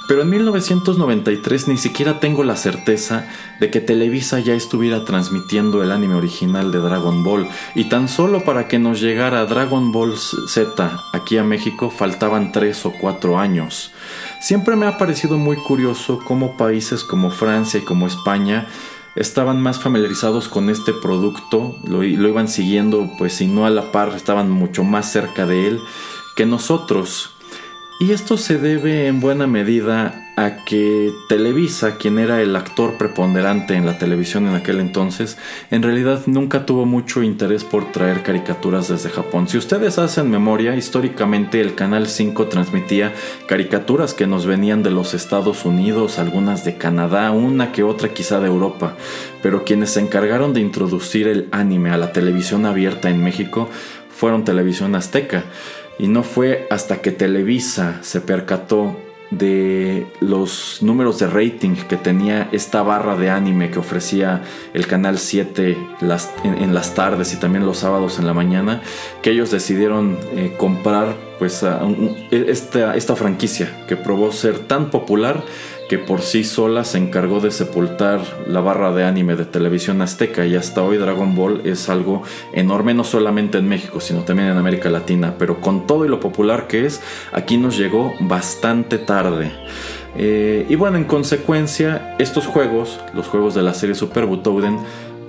Pero 0.07 0.21
en 0.21 0.29
1993 0.29 1.67
ni 1.67 1.77
siquiera 1.77 2.19
tengo 2.19 2.43
la 2.43 2.55
certeza 2.55 3.27
de 3.59 3.71
que 3.71 3.81
Televisa 3.81 4.39
ya 4.39 4.53
estuviera 4.53 5.03
transmitiendo 5.03 5.81
el 5.81 5.91
anime 5.91 6.13
original 6.13 6.71
de 6.71 6.79
Dragon 6.79 7.23
Ball 7.23 7.47
y 7.73 7.89
tan 7.89 8.07
solo 8.07 8.43
para 8.43 8.67
que 8.67 8.77
nos 8.77 9.01
llegara 9.01 9.45
Dragon 9.45 9.91
Ball 9.91 10.15
Z 10.17 11.03
aquí 11.11 11.37
a 11.37 11.43
México 11.43 11.89
faltaban 11.89 12.51
3 12.51 12.85
o 12.85 12.93
4 13.01 13.39
años. 13.39 13.91
Siempre 14.41 14.75
me 14.75 14.85
ha 14.85 14.99
parecido 14.99 15.37
muy 15.37 15.57
curioso 15.57 16.19
cómo 16.23 16.55
países 16.55 17.03
como 17.03 17.31
Francia 17.31 17.79
y 17.79 17.83
como 17.83 18.05
España 18.05 18.67
estaban 19.15 19.59
más 19.59 19.81
familiarizados 19.81 20.49
con 20.49 20.69
este 20.69 20.93
producto, 20.93 21.75
lo, 21.83 22.03
lo 22.03 22.27
iban 22.27 22.47
siguiendo 22.47 23.09
pues 23.17 23.33
si 23.33 23.47
no 23.47 23.65
a 23.65 23.69
la 23.69 23.91
par, 23.91 24.09
estaban 24.09 24.51
mucho 24.51 24.83
más 24.83 25.11
cerca 25.11 25.47
de 25.47 25.67
él 25.67 25.81
que 26.35 26.45
nosotros. 26.45 27.34
Y 27.97 28.11
esto 28.11 28.37
se 28.37 28.57
debe 28.57 29.07
en 29.07 29.21
buena 29.21 29.47
medida 29.47 30.21
a 30.35 30.65
que 30.65 31.13
Televisa, 31.29 31.95
quien 31.95 32.19
era 32.19 32.41
el 32.41 32.53
actor 32.57 32.97
preponderante 32.97 33.75
en 33.75 33.85
la 33.85 33.97
televisión 33.97 34.47
en 34.47 34.55
aquel 34.55 34.81
entonces, 34.81 35.37
en 35.71 35.81
realidad 35.81 36.23
nunca 36.25 36.65
tuvo 36.65 36.85
mucho 36.85 37.23
interés 37.23 37.63
por 37.63 37.93
traer 37.93 38.21
caricaturas 38.21 38.89
desde 38.89 39.09
Japón. 39.09 39.47
Si 39.47 39.57
ustedes 39.57 39.97
hacen 39.97 40.29
memoria, 40.29 40.75
históricamente 40.75 41.61
el 41.61 41.75
Canal 41.75 42.07
5 42.07 42.47
transmitía 42.47 43.13
caricaturas 43.47 44.13
que 44.13 44.27
nos 44.27 44.45
venían 44.45 44.83
de 44.83 44.91
los 44.91 45.13
Estados 45.13 45.63
Unidos, 45.63 46.19
algunas 46.19 46.65
de 46.65 46.77
Canadá, 46.77 47.31
una 47.31 47.71
que 47.71 47.83
otra 47.83 48.09
quizá 48.09 48.41
de 48.41 48.47
Europa, 48.47 48.97
pero 49.41 49.63
quienes 49.63 49.91
se 49.91 50.01
encargaron 50.01 50.53
de 50.53 50.59
introducir 50.59 51.29
el 51.29 51.47
anime 51.53 51.91
a 51.91 51.97
la 51.97 52.11
televisión 52.11 52.65
abierta 52.65 53.09
en 53.09 53.23
México 53.23 53.69
fueron 54.09 54.43
Televisión 54.43 54.95
Azteca. 54.95 55.45
Y 55.97 56.07
no 56.07 56.23
fue 56.23 56.67
hasta 56.69 57.01
que 57.01 57.11
Televisa 57.11 57.99
se 58.01 58.21
percató 58.21 58.97
de 59.31 60.05
los 60.19 60.79
números 60.81 61.19
de 61.19 61.27
rating 61.27 61.75
que 61.89 61.97
tenía 61.97 62.47
esta 62.51 62.83
barra 62.83 63.15
de 63.15 63.29
anime 63.29 63.71
que 63.71 63.79
ofrecía 63.79 64.43
el 64.73 64.87
canal 64.87 65.17
7 65.17 65.77
en, 66.43 66.73
las 66.73 66.93
tardes 66.93 67.33
y 67.33 67.37
también 67.37 67.65
los 67.65 67.79
sábados 67.79 68.19
en 68.19 68.27
la 68.27 68.33
mañana 68.33 68.81
que 69.21 69.31
ellos 69.31 69.51
decidieron 69.51 70.17
eh, 70.35 70.53
comprar 70.57 71.15
pues 71.39 71.65
esta, 72.31 72.95
esta 72.95 73.15
franquicia 73.15 73.85
que 73.87 73.97
probó 73.97 74.31
ser 74.31 74.59
tan 74.59 74.89
popular 74.89 75.43
que 75.89 75.97
por 75.97 76.21
sí 76.21 76.43
sola 76.43 76.83
se 76.83 76.97
encargó 76.97 77.39
de 77.39 77.51
sepultar 77.51 78.21
la 78.47 78.59
barra 78.59 78.91
de 78.91 79.03
anime 79.03 79.35
de 79.35 79.45
televisión 79.45 80.01
azteca 80.01 80.45
y 80.45 80.55
hasta 80.55 80.81
hoy 80.81 80.97
Dragon 80.97 81.35
Ball 81.35 81.61
es 81.63 81.89
algo 81.89 82.23
enorme 82.53 82.93
no 82.93 83.03
solamente 83.03 83.57
en 83.57 83.67
México 83.67 83.99
sino 83.99 84.21
también 84.21 84.49
en 84.49 84.57
América 84.57 84.89
Latina, 84.89 85.35
pero 85.37 85.61
con 85.61 85.87
todo 85.87 86.05
y 86.05 86.09
lo 86.09 86.19
popular 86.19 86.67
que 86.67 86.85
es, 86.85 87.01
aquí 87.31 87.57
nos 87.57 87.77
llegó 87.77 88.13
bastante 88.19 88.97
tarde. 88.97 89.51
Eh, 90.17 90.65
y 90.69 90.75
bueno, 90.75 90.97
en 90.97 91.03
consecuencia, 91.03 92.15
estos 92.19 92.45
juegos, 92.47 92.99
los 93.13 93.27
juegos 93.27 93.53
de 93.53 93.63
la 93.63 93.73
serie 93.73 93.95
Super 93.95 94.25
Butoden, 94.25 94.79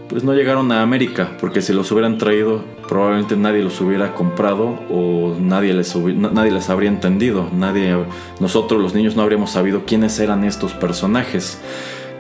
pues 0.09 0.25
no 0.25 0.35
llegaron 0.35 0.71
a 0.73 0.83
América, 0.83 1.37
porque 1.41 1.63
si 1.63 1.73
los 1.73 1.91
hubieran 1.91 2.19
traído, 2.19 2.65
probablemente 2.89 3.37
nadie 3.37 3.63
los 3.63 3.81
hubiera 3.81 4.15
comprado 4.15 4.79
o 4.91 5.35
nadie 5.41 5.75
les, 5.75 5.95
nadie 5.97 6.53
les 6.53 6.71
habría 6.71 6.89
entendido, 6.89 7.49
nadie, 7.53 7.97
nosotros 8.41 8.81
los 8.81 8.95
niños 8.95 9.17
no 9.17 9.23
habríamos 9.23 9.51
sabido 9.51 9.85
quiénes 9.87 10.19
eran 10.21 10.45
estos 10.45 10.73
personajes. 10.75 11.61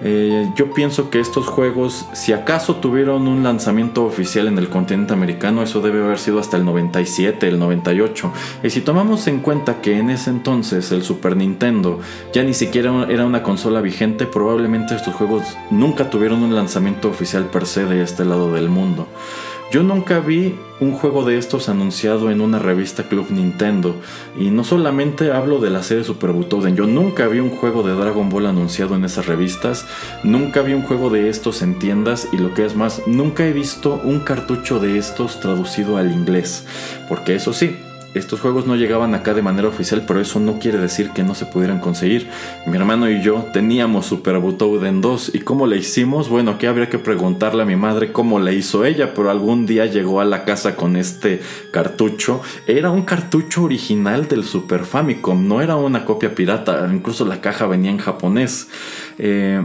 Eh, 0.02 0.50
yo 0.56 0.72
pienso 0.72 1.10
que 1.10 1.20
estos 1.20 1.46
juegos, 1.46 2.06
si 2.12 2.32
acaso 2.32 2.76
tuvieron 2.76 3.28
un 3.28 3.42
lanzamiento 3.42 4.04
oficial 4.04 4.46
en 4.46 4.58
el 4.58 4.68
continente 4.68 5.12
americano, 5.12 5.62
eso 5.62 5.80
debe 5.80 6.04
haber 6.04 6.18
sido 6.18 6.38
hasta 6.38 6.56
el 6.56 6.64
97, 6.64 7.48
el 7.48 7.58
98. 7.58 8.32
Y 8.62 8.70
si 8.70 8.80
tomamos 8.80 9.26
en 9.26 9.40
cuenta 9.40 9.80
que 9.80 9.98
en 9.98 10.10
ese 10.10 10.30
entonces 10.30 10.92
el 10.92 11.02
Super 11.02 11.36
Nintendo 11.36 12.00
ya 12.32 12.42
ni 12.42 12.54
siquiera 12.54 13.06
era 13.08 13.24
una 13.24 13.42
consola 13.42 13.80
vigente, 13.80 14.26
probablemente 14.26 14.94
estos 14.94 15.14
juegos 15.14 15.42
nunca 15.70 16.10
tuvieron 16.10 16.42
un 16.42 16.54
lanzamiento 16.54 17.08
oficial 17.08 17.46
per 17.46 17.66
se 17.66 17.84
de 17.84 18.02
este 18.02 18.24
lado 18.24 18.52
del 18.52 18.68
mundo. 18.68 19.08
Yo 19.72 19.82
nunca 19.82 20.20
vi 20.20 20.54
un 20.78 20.92
juego 20.92 21.24
de 21.24 21.38
estos 21.38 21.68
anunciado 21.68 22.30
en 22.30 22.40
una 22.40 22.58
revista 22.58 23.04
Club 23.04 23.26
Nintendo. 23.30 23.96
Y 24.38 24.50
no 24.50 24.62
solamente 24.62 25.32
hablo 25.32 25.58
de 25.58 25.70
la 25.70 25.82
serie 25.82 26.04
Super 26.04 26.30
Butoden, 26.30 26.76
yo 26.76 26.86
nunca 26.86 27.26
vi 27.26 27.40
un 27.40 27.50
juego 27.50 27.82
de 27.82 27.94
Dragon 27.94 28.28
Ball 28.28 28.46
anunciado 28.46 28.94
en 28.94 29.04
esas 29.04 29.26
revistas. 29.26 29.86
Nunca 30.22 30.62
vi 30.62 30.72
un 30.74 30.82
juego 30.82 31.10
de 31.10 31.28
estos 31.28 31.62
en 31.62 31.78
tiendas 31.78 32.28
y 32.32 32.38
lo 32.38 32.54
que 32.54 32.64
es 32.64 32.76
más, 32.76 33.02
nunca 33.06 33.44
he 33.44 33.52
visto 33.52 34.00
un 34.04 34.20
cartucho 34.20 34.78
de 34.78 34.98
estos 34.98 35.40
traducido 35.40 35.96
al 35.96 36.12
inglés. 36.12 36.64
Porque 37.08 37.34
eso 37.34 37.52
sí, 37.52 37.76
estos 38.18 38.40
juegos 38.40 38.66
no 38.66 38.76
llegaban 38.76 39.14
acá 39.14 39.34
de 39.34 39.42
manera 39.42 39.68
oficial, 39.68 40.04
pero 40.06 40.20
eso 40.20 40.40
no 40.40 40.58
quiere 40.58 40.78
decir 40.78 41.10
que 41.10 41.22
no 41.22 41.34
se 41.34 41.46
pudieran 41.46 41.80
conseguir. 41.80 42.28
Mi 42.66 42.76
hermano 42.76 43.10
y 43.10 43.22
yo 43.22 43.46
teníamos 43.52 44.06
Super 44.06 44.38
Butoden 44.38 45.00
2 45.00 45.32
y 45.34 45.40
cómo 45.40 45.66
le 45.66 45.76
hicimos, 45.76 46.28
bueno, 46.28 46.52
aquí 46.52 46.66
habría 46.66 46.88
que 46.88 46.98
preguntarle 46.98 47.62
a 47.62 47.66
mi 47.66 47.76
madre 47.76 48.12
cómo 48.12 48.38
le 48.38 48.54
hizo 48.54 48.84
ella, 48.84 49.14
pero 49.14 49.30
algún 49.30 49.66
día 49.66 49.86
llegó 49.86 50.20
a 50.20 50.24
la 50.24 50.44
casa 50.44 50.76
con 50.76 50.96
este 50.96 51.40
cartucho. 51.72 52.40
Era 52.66 52.90
un 52.90 53.02
cartucho 53.02 53.64
original 53.64 54.28
del 54.28 54.44
Super 54.44 54.84
Famicom, 54.84 55.46
no 55.46 55.60
era 55.60 55.76
una 55.76 56.04
copia 56.04 56.34
pirata, 56.34 56.88
incluso 56.92 57.24
la 57.24 57.40
caja 57.40 57.66
venía 57.66 57.90
en 57.90 57.98
japonés. 57.98 58.68
Eh, 59.18 59.62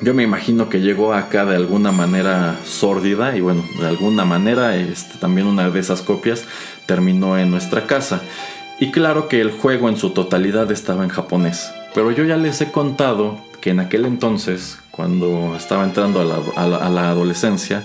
yo 0.00 0.12
me 0.12 0.22
imagino 0.22 0.68
que 0.68 0.80
llegó 0.80 1.14
acá 1.14 1.46
de 1.46 1.56
alguna 1.56 1.92
manera 1.92 2.58
sórdida 2.64 3.36
y 3.36 3.40
bueno, 3.40 3.64
de 3.78 3.86
alguna 3.86 4.24
manera 4.24 4.76
este, 4.76 5.18
también 5.18 5.46
una 5.46 5.70
de 5.70 5.80
esas 5.80 6.02
copias 6.02 6.44
terminó 6.86 7.38
en 7.38 7.50
nuestra 7.50 7.86
casa. 7.86 8.20
Y 8.80 8.90
claro 8.90 9.28
que 9.28 9.40
el 9.40 9.50
juego 9.52 9.88
en 9.88 9.96
su 9.96 10.10
totalidad 10.10 10.70
estaba 10.72 11.04
en 11.04 11.10
japonés. 11.10 11.72
Pero 11.94 12.10
yo 12.10 12.24
ya 12.24 12.36
les 12.36 12.60
he 12.60 12.72
contado 12.72 13.38
que 13.60 13.70
en 13.70 13.80
aquel 13.80 14.04
entonces, 14.04 14.78
cuando 14.90 15.54
estaba 15.56 15.84
entrando 15.84 16.20
a 16.20 16.66
la 16.66 17.08
adolescencia, 17.08 17.84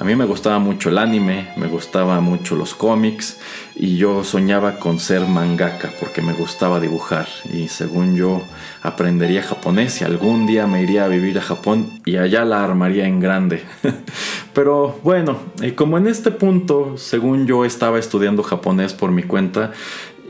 a 0.00 0.04
mí 0.04 0.16
me 0.16 0.24
gustaba 0.24 0.58
mucho 0.58 0.88
el 0.88 0.96
anime, 0.96 1.50
me 1.58 1.66
gustaba 1.66 2.20
mucho 2.20 2.56
los 2.56 2.74
cómics 2.74 3.38
y 3.76 3.98
yo 3.98 4.24
soñaba 4.24 4.78
con 4.78 4.98
ser 4.98 5.26
mangaka 5.26 5.90
porque 6.00 6.22
me 6.22 6.32
gustaba 6.32 6.80
dibujar 6.80 7.28
y 7.52 7.68
según 7.68 8.16
yo 8.16 8.42
aprendería 8.80 9.42
japonés 9.42 10.00
y 10.00 10.04
algún 10.04 10.46
día 10.46 10.66
me 10.66 10.82
iría 10.82 11.04
a 11.04 11.08
vivir 11.08 11.36
a 11.38 11.42
Japón 11.42 12.00
y 12.06 12.16
allá 12.16 12.46
la 12.46 12.64
armaría 12.64 13.06
en 13.06 13.20
grande. 13.20 13.62
Pero 14.54 14.98
bueno, 15.04 15.36
como 15.76 15.98
en 15.98 16.06
este 16.06 16.30
punto, 16.30 16.96
según 16.96 17.46
yo 17.46 17.66
estaba 17.66 17.98
estudiando 17.98 18.42
japonés 18.42 18.94
por 18.94 19.10
mi 19.10 19.22
cuenta, 19.22 19.72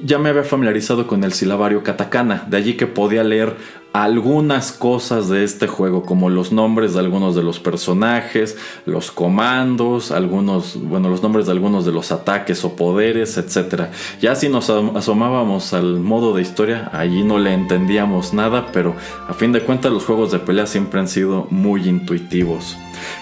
ya 0.02 0.18
me 0.18 0.28
había 0.28 0.44
familiarizado 0.44 1.06
con 1.06 1.24
el 1.24 1.32
silabario 1.32 1.82
katakana, 1.82 2.46
de 2.48 2.56
allí 2.56 2.74
que 2.74 2.86
podía 2.86 3.24
leer 3.24 3.56
algunas 3.92 4.70
cosas 4.70 5.28
de 5.28 5.42
este 5.42 5.66
juego, 5.66 6.04
como 6.04 6.30
los 6.30 6.52
nombres 6.52 6.94
de 6.94 7.00
algunos 7.00 7.34
de 7.34 7.42
los 7.42 7.58
personajes, 7.58 8.56
los 8.86 9.10
comandos, 9.10 10.12
algunos, 10.12 10.80
bueno, 10.80 11.08
los 11.08 11.22
nombres 11.22 11.46
de 11.46 11.52
algunos 11.52 11.84
de 11.84 11.92
los 11.92 12.12
ataques 12.12 12.64
o 12.64 12.76
poderes, 12.76 13.36
etc. 13.36 13.86
Ya 14.20 14.36
si 14.36 14.48
nos 14.48 14.70
asomábamos 14.70 15.72
al 15.72 15.98
modo 15.98 16.34
de 16.34 16.42
historia, 16.42 16.88
allí 16.92 17.24
no 17.24 17.38
le 17.38 17.52
entendíamos 17.52 18.32
nada, 18.32 18.70
pero 18.72 18.94
a 19.28 19.34
fin 19.34 19.50
de 19.50 19.62
cuentas 19.62 19.92
los 19.92 20.04
juegos 20.04 20.30
de 20.30 20.38
pelea 20.38 20.66
siempre 20.66 21.00
han 21.00 21.08
sido 21.08 21.48
muy 21.50 21.88
intuitivos. 21.88 22.76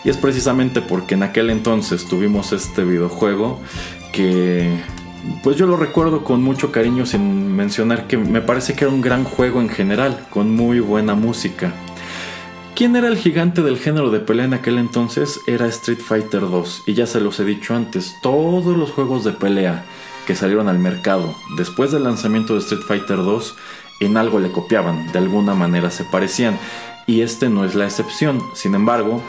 Y 0.04 0.10
es 0.10 0.18
precisamente 0.18 0.82
porque 0.82 1.14
en 1.14 1.22
aquel 1.22 1.48
entonces 1.50 2.06
tuvimos 2.06 2.52
este 2.52 2.84
videojuego 2.84 3.58
que 4.12 4.76
pues 5.42 5.56
yo 5.56 5.66
lo 5.66 5.76
recuerdo 5.76 6.24
con 6.24 6.42
mucho 6.42 6.72
cariño 6.72 7.06
sin 7.06 7.54
mencionar 7.54 8.06
que 8.06 8.16
me 8.16 8.40
parece 8.40 8.74
que 8.74 8.84
era 8.84 8.92
un 8.92 9.00
gran 9.00 9.24
juego 9.24 9.60
en 9.60 9.68
general, 9.68 10.26
con 10.30 10.54
muy 10.54 10.80
buena 10.80 11.14
música. 11.14 11.72
¿Quién 12.74 12.94
era 12.94 13.08
el 13.08 13.16
gigante 13.16 13.62
del 13.62 13.78
género 13.78 14.10
de 14.10 14.20
pelea 14.20 14.44
en 14.44 14.54
aquel 14.54 14.78
entonces? 14.78 15.40
Era 15.46 15.66
Street 15.66 15.98
Fighter 15.98 16.42
2. 16.42 16.84
Y 16.86 16.94
ya 16.94 17.06
se 17.06 17.20
los 17.20 17.40
he 17.40 17.44
dicho 17.44 17.74
antes, 17.74 18.14
todos 18.22 18.76
los 18.76 18.92
juegos 18.92 19.24
de 19.24 19.32
pelea 19.32 19.84
que 20.26 20.36
salieron 20.36 20.68
al 20.68 20.78
mercado 20.78 21.34
después 21.56 21.90
del 21.90 22.04
lanzamiento 22.04 22.52
de 22.54 22.60
Street 22.60 22.82
Fighter 22.86 23.16
2 23.16 23.56
en 24.00 24.16
algo 24.16 24.38
le 24.38 24.52
copiaban, 24.52 25.10
de 25.10 25.18
alguna 25.18 25.54
manera 25.54 25.90
se 25.90 26.04
parecían. 26.04 26.58
Y 27.06 27.22
este 27.22 27.48
no 27.48 27.64
es 27.64 27.74
la 27.74 27.86
excepción. 27.86 28.40
Sin 28.54 28.74
embargo, 28.74 29.22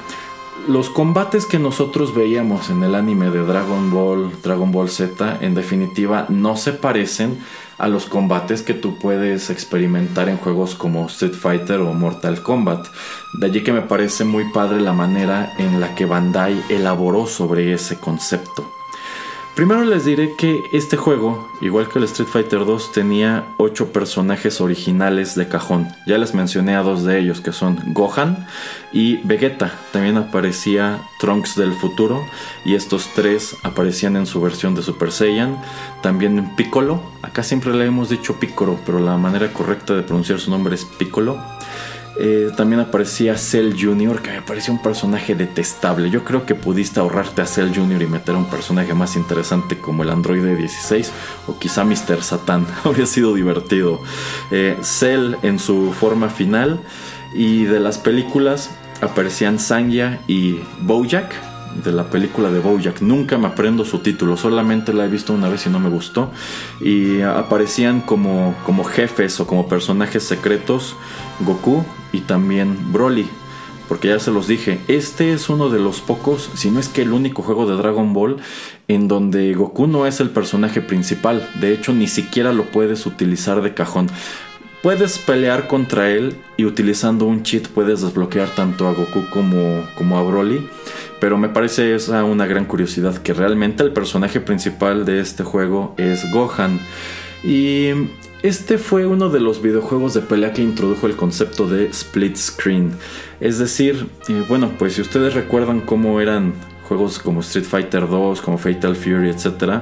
los 0.70 0.92
combates 0.92 1.48
que 1.48 1.58
nosotros 1.58 2.14
veíamos 2.14 2.70
en 2.70 2.84
el 2.84 2.94
anime 2.94 3.32
de 3.32 3.40
Dragon 3.40 3.90
Ball, 3.90 4.32
Dragon 4.44 4.72
Ball 4.72 4.88
Z, 4.88 5.40
en 5.42 5.56
definitiva 5.56 6.28
no 6.30 6.58
se 6.58 6.74
parecen 6.74 7.40
a 7.80 7.88
los 7.88 8.06
combates 8.06 8.62
que 8.62 8.76
tú 8.76 9.00
puedes 9.00 9.50
experimentar 9.50 10.30
en 10.30 10.38
juegos 10.38 10.76
como 10.76 11.08
Street 11.08 11.34
Fighter 11.34 11.80
o 11.80 11.94
Mortal 11.96 12.44
Kombat. 12.44 12.86
De 13.40 13.48
allí 13.48 13.64
que 13.64 13.74
me 13.74 13.82
parece 13.82 14.26
muy 14.26 14.52
padre 14.52 14.80
la 14.80 14.94
manera 14.94 15.54
en 15.58 15.82
la 15.82 15.96
que 15.96 16.06
Bandai 16.06 16.64
elaboró 16.70 17.26
sobre 17.26 17.74
ese 17.74 18.00
concepto. 18.00 18.79
Primero 19.60 19.84
les 19.84 20.06
diré 20.06 20.38
que 20.38 20.64
este 20.72 20.96
juego, 20.96 21.50
igual 21.60 21.90
que 21.90 22.00
el 22.00 22.06
Street 22.06 22.30
Fighter 22.30 22.60
2, 22.60 22.94
tenía 22.94 23.56
8 23.58 23.92
personajes 23.92 24.62
originales 24.62 25.36
de 25.36 25.50
cajón. 25.50 25.90
Ya 26.08 26.18
les 26.18 26.34
mencioné 26.34 26.78
a 26.78 26.82
dos 26.82 27.04
de 27.04 27.20
ellos, 27.20 27.42
que 27.42 27.52
son 27.52 27.78
Gohan 27.88 28.48
y 28.94 29.18
Vegeta. 29.28 29.74
También 29.92 30.16
aparecía 30.16 31.02
Trunks 31.20 31.58
del 31.58 31.74
futuro 31.74 32.24
y 32.64 32.76
estos 32.76 33.10
tres 33.14 33.58
aparecían 33.64 34.16
en 34.16 34.28
su 34.28 34.40
versión 34.40 34.76
de 34.76 34.82
Super 34.82 35.12
Saiyan. 35.12 35.62
También 36.02 36.56
Piccolo, 36.56 37.04
acá 37.22 37.44
siempre 37.44 37.76
le 37.76 37.86
hemos 37.86 38.08
dicho 38.08 38.40
Piccolo, 38.40 38.80
pero 38.86 39.02
la 39.02 39.18
manera 39.18 39.52
correcta 39.52 39.94
de 39.94 40.04
pronunciar 40.04 40.40
su 40.40 40.52
nombre 40.52 40.76
es 40.76 40.86
Piccolo. 40.86 41.38
Eh, 42.22 42.52
también 42.58 42.82
aparecía 42.82 43.38
Cell 43.38 43.74
Jr., 43.80 44.22
que 44.22 44.32
me 44.32 44.42
parecía 44.42 44.74
un 44.74 44.82
personaje 44.82 45.36
detestable. 45.36 46.10
Yo 46.10 46.26
creo 46.26 46.46
que 46.46 46.54
pudiste 46.54 47.00
ahorrarte 47.00 47.42
a 47.42 47.46
Cell 47.46 47.72
Jr. 47.74 48.02
y 48.02 48.08
meter 48.08 48.36
a 48.36 48.40
un 48.40 48.50
personaje 48.50 48.94
más 48.94 49.16
interesante 49.16 49.78
como 49.78 50.04
el 50.04 50.10
Android 50.10 50.44
16 50.44 51.14
o 51.48 51.58
quizá 51.58 51.86
Mr. 51.86 52.22
Satan. 52.22 52.68
Habría 52.84 53.06
sido 53.06 53.34
divertido. 53.34 54.02
Eh, 54.52 54.78
Cell 54.82 55.36
en 55.44 55.60
su 55.60 55.94
forma 55.94 56.30
final. 56.30 56.82
Y 57.34 57.64
de 57.64 57.80
las 57.80 57.98
películas 57.98 58.70
aparecían 59.02 59.58
Sangya 59.58 60.20
y 60.28 60.60
Bojack. 60.82 61.49
De 61.84 61.92
la 61.92 62.06
película 62.06 62.52
de 62.52 62.60
Bojack. 62.60 63.02
Nunca 63.02 63.38
me 63.38 63.48
aprendo 63.48 63.86
su 63.86 64.00
título, 64.00 64.38
solamente 64.38 64.94
la 64.94 65.06
he 65.06 65.08
visto 65.08 65.34
una 65.34 65.50
vez 65.50 65.66
y 65.66 65.70
no 65.70 65.80
me 65.80 65.90
gustó. 65.90 66.32
Y 66.82 67.22
aparecían 67.22 68.02
como, 68.02 68.56
como 68.66 68.84
jefes 68.84 69.40
o 69.40 69.48
como 69.48 69.68
personajes 69.68 70.24
secretos 70.24 70.96
Goku 71.42 71.86
y 72.12 72.22
también 72.22 72.92
Broly. 72.92 73.28
Porque 73.88 74.10
ya 74.10 74.20
se 74.20 74.30
los 74.30 74.48
dije, 74.48 74.80
este 74.88 75.34
es 75.34 75.50
uno 75.50 75.70
de 75.70 75.80
los 75.80 76.00
pocos, 76.00 76.52
si 76.54 76.70
no 76.70 76.80
es 76.80 76.90
que 76.90 77.02
el 77.02 77.12
único 77.12 77.42
juego 77.42 77.66
de 77.66 77.76
Dragon 77.76 78.14
Ball 78.14 78.38
en 78.88 79.08
donde 79.08 79.54
Goku 79.54 79.88
no 79.88 80.06
es 80.06 80.20
el 80.20 80.30
personaje 80.30 80.82
principal. 80.82 81.50
De 81.60 81.74
hecho, 81.74 81.94
ni 81.94 82.08
siquiera 82.08 82.54
lo 82.54 82.66
puedes 82.66 83.08
utilizar 83.08 83.62
de 83.62 83.74
cajón. 83.74 84.08
Puedes 84.84 85.18
pelear 85.20 85.68
contra 85.68 86.10
él 86.12 86.36
y 86.56 86.66
utilizando 86.66 87.26
un 87.26 87.44
cheat 87.44 87.68
puedes 87.68 88.02
desbloquear 88.02 88.50
tanto 88.50 88.88
a 88.88 88.94
Goku 88.94 89.26
como, 89.32 89.84
como 89.96 90.18
a 90.18 90.24
Broly. 90.24 90.68
Pero 91.20 91.38
me 91.38 91.50
parece 91.50 91.96
esa 91.96 92.24
una 92.24 92.46
gran 92.46 92.66
curiosidad 92.66 93.18
que 93.18 93.34
realmente 93.34 93.84
el 93.84 93.92
personaje 93.92 94.40
principal 94.40 95.06
de 95.06 95.20
este 95.20 95.44
juego 95.44 95.94
es 95.98 96.32
Gohan. 96.32 96.80
Y 97.44 97.90
este 98.42 98.78
fue 98.78 99.06
uno 99.06 99.30
de 99.30 99.42
los 99.42 99.62
videojuegos 99.62 100.14
de 100.14 100.22
pelea 100.22 100.54
que 100.54 100.62
introdujo 100.62 101.08
el 101.08 101.18
concepto 101.18 101.68
de 101.68 101.88
split 101.88 102.38
screen. 102.38 102.94
Es 103.42 103.60
decir, 103.60 104.08
eh, 104.30 104.44
bueno, 104.48 104.72
pues 104.80 104.94
si 104.94 105.02
ustedes 105.02 105.34
recuerdan 105.34 105.82
cómo 105.82 106.22
eran 106.22 106.54
juegos 106.88 107.20
como 107.20 107.42
Street 107.42 107.66
Fighter 107.66 108.08
2, 108.08 108.42
como 108.42 108.58
Fatal 108.58 108.96
Fury, 108.96 109.30
etc., 109.30 109.82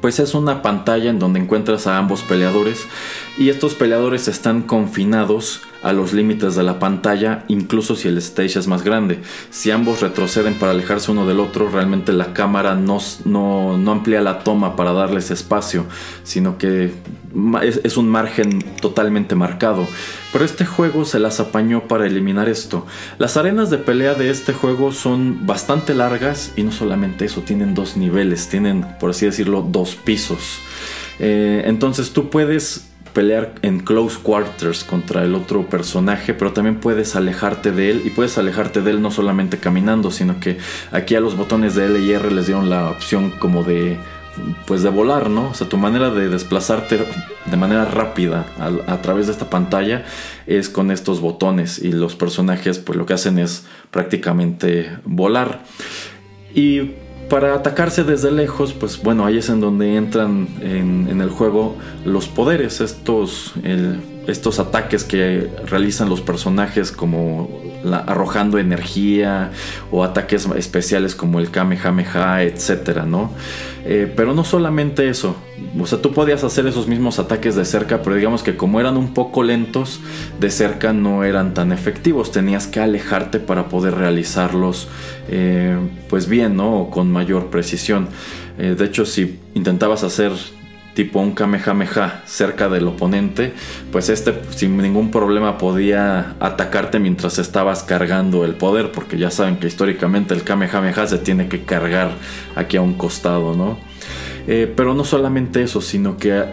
pues 0.00 0.18
es 0.18 0.34
una 0.34 0.62
pantalla 0.62 1.10
en 1.10 1.18
donde 1.18 1.40
encuentras 1.40 1.86
a 1.86 1.98
ambos 1.98 2.22
peleadores 2.22 2.86
y 3.38 3.50
estos 3.50 3.74
peleadores 3.74 4.28
están 4.28 4.62
confinados 4.62 5.60
a 5.82 5.92
los 5.92 6.12
límites 6.12 6.54
de 6.56 6.62
la 6.62 6.78
pantalla, 6.78 7.44
incluso 7.48 7.96
si 7.96 8.08
el 8.08 8.18
stage 8.18 8.58
es 8.58 8.66
más 8.66 8.82
grande. 8.82 9.20
Si 9.50 9.70
ambos 9.70 10.00
retroceden 10.00 10.54
para 10.54 10.72
alejarse 10.72 11.10
uno 11.10 11.26
del 11.26 11.40
otro, 11.40 11.70
realmente 11.70 12.12
la 12.12 12.32
cámara 12.32 12.74
no, 12.74 12.98
no, 13.24 13.90
amplía 13.90 14.20
la 14.20 14.40
toma 14.40 14.76
para 14.76 14.92
darles 14.92 15.30
espacio, 15.30 15.86
sino 16.22 16.58
que 16.58 16.92
es, 17.62 17.96
un 17.96 18.08
margen 18.08 18.62
totalmente 18.80 19.34
marcado. 19.34 19.86
Pero 20.32 20.44
este 20.44 20.66
juego 20.66 21.04
se 21.04 21.18
las 21.18 21.40
apañó 21.40 21.88
para 21.88 22.06
eliminar 22.06 22.48
esto. 22.48 22.86
Las 23.18 23.36
arenas 23.36 23.70
de 23.70 23.78
pelea 23.78 24.14
de 24.14 24.30
este 24.30 24.52
juego 24.52 24.92
son 24.92 25.46
bastante 25.46 25.94
largas 25.94 26.52
y 26.56 26.62
no 26.62 26.72
solamente 26.72 27.24
eso, 27.24 27.40
tienen 27.40 27.74
dos 27.74 27.96
niveles, 27.96 28.48
tienen, 28.48 28.86
por 29.00 29.10
así 29.10 29.26
decirlo, 29.26 29.62
dos 29.62 29.96
pisos. 29.96 30.60
Eh, 31.18 31.62
entonces 31.66 32.12
tú 32.12 32.30
puedes 32.30 32.89
pelear 33.12 33.54
en 33.62 33.80
close 33.80 34.18
quarters 34.22 34.84
contra 34.84 35.24
el 35.24 35.34
otro 35.34 35.68
personaje, 35.68 36.34
pero 36.34 36.52
también 36.52 36.76
puedes 36.76 37.16
alejarte 37.16 37.72
de 37.72 37.90
él 37.90 38.02
y 38.04 38.10
puedes 38.10 38.38
alejarte 38.38 38.82
de 38.82 38.90
él 38.90 39.02
no 39.02 39.10
solamente 39.10 39.58
caminando, 39.58 40.10
sino 40.10 40.40
que 40.40 40.58
aquí 40.92 41.14
a 41.14 41.20
los 41.20 41.36
botones 41.36 41.74
de 41.74 41.86
L 41.86 41.98
y 41.98 42.12
R 42.12 42.30
les 42.30 42.46
dieron 42.46 42.70
la 42.70 42.90
opción 42.90 43.30
como 43.30 43.64
de 43.64 43.98
pues 44.66 44.82
de 44.82 44.90
volar, 44.90 45.28
¿no? 45.28 45.50
O 45.50 45.54
sea, 45.54 45.68
tu 45.68 45.76
manera 45.76 46.10
de 46.10 46.28
desplazarte 46.28 47.04
de 47.46 47.56
manera 47.56 47.84
rápida 47.84 48.46
a, 48.58 48.92
a, 48.92 49.02
través 49.02 49.26
de 49.26 49.32
esta 49.32 49.50
pantalla 49.50 50.04
es 50.46 50.68
con 50.68 50.90
estos 50.90 51.20
botones 51.20 51.78
y 51.78 51.92
los 51.92 52.14
personajes 52.14 52.78
pues 52.78 52.96
lo 52.96 53.06
que 53.06 53.14
hacen 53.14 53.38
es 53.38 53.66
prácticamente 53.90 54.96
volar. 55.04 55.62
Y 56.54 56.92
para 57.30 57.54
atacarse 57.54 58.04
desde 58.04 58.30
lejos, 58.30 58.74
pues 58.74 59.00
bueno, 59.02 59.24
ahí 59.24 59.38
es 59.38 59.48
en 59.48 59.60
donde 59.60 59.96
entran 59.96 60.48
en, 60.60 61.20
el 61.20 61.30
juego 61.30 61.76
los 62.04 62.28
poderes, 62.28 62.80
estos, 62.80 63.54
estos 64.30 64.58
ataques 64.58 65.04
que 65.04 65.50
realizan 65.66 66.08
los 66.08 66.20
personajes 66.20 66.92
como 66.92 67.60
arrojando 68.06 68.58
energía 68.58 69.50
o 69.90 70.04
ataques 70.04 70.46
especiales 70.56 71.14
como 71.14 71.40
el 71.40 71.50
Kamehameha, 71.50 72.42
etcétera, 72.42 73.06
¿no? 73.06 73.32
Eh, 73.84 74.12
pero 74.14 74.34
no 74.34 74.44
solamente 74.44 75.08
eso, 75.08 75.36
o 75.78 75.86
sea, 75.86 76.02
tú 76.02 76.12
podías 76.12 76.44
hacer 76.44 76.66
esos 76.66 76.86
mismos 76.88 77.18
ataques 77.18 77.54
de 77.54 77.64
cerca, 77.64 78.02
pero 78.02 78.16
digamos 78.16 78.42
que 78.42 78.56
como 78.56 78.80
eran 78.80 78.96
un 78.96 79.14
poco 79.14 79.42
lentos, 79.42 80.00
de 80.38 80.50
cerca 80.50 80.92
no 80.92 81.24
eran 81.24 81.54
tan 81.54 81.72
efectivos. 81.72 82.32
Tenías 82.32 82.66
que 82.66 82.80
alejarte 82.80 83.40
para 83.40 83.68
poder 83.68 83.94
realizarlos, 83.94 84.88
eh, 85.28 85.78
pues 86.08 86.28
bien, 86.28 86.56
¿no? 86.56 86.80
O 86.80 86.90
con 86.90 87.10
mayor 87.10 87.50
precisión. 87.50 88.08
Eh, 88.58 88.74
de 88.76 88.84
hecho, 88.84 89.06
si 89.06 89.38
intentabas 89.54 90.02
hacer 90.02 90.32
tipo 90.94 91.20
un 91.20 91.32
Kamehameha 91.32 92.22
cerca 92.26 92.68
del 92.68 92.86
oponente, 92.88 93.52
pues 93.92 94.08
este 94.08 94.34
sin 94.50 94.76
ningún 94.76 95.10
problema 95.10 95.58
podía 95.58 96.34
atacarte 96.40 96.98
mientras 96.98 97.38
estabas 97.38 97.82
cargando 97.82 98.44
el 98.44 98.54
poder, 98.54 98.92
porque 98.92 99.18
ya 99.18 99.30
saben 99.30 99.56
que 99.56 99.66
históricamente 99.66 100.34
el 100.34 100.42
Kamehameha 100.42 101.06
se 101.06 101.18
tiene 101.18 101.48
que 101.48 101.62
cargar 101.62 102.10
aquí 102.56 102.76
a 102.76 102.82
un 102.82 102.94
costado, 102.94 103.54
¿no? 103.54 103.78
Eh, 104.46 104.72
pero 104.74 104.94
no 104.94 105.04
solamente 105.04 105.62
eso, 105.62 105.80
sino 105.80 106.16
que 106.16 106.44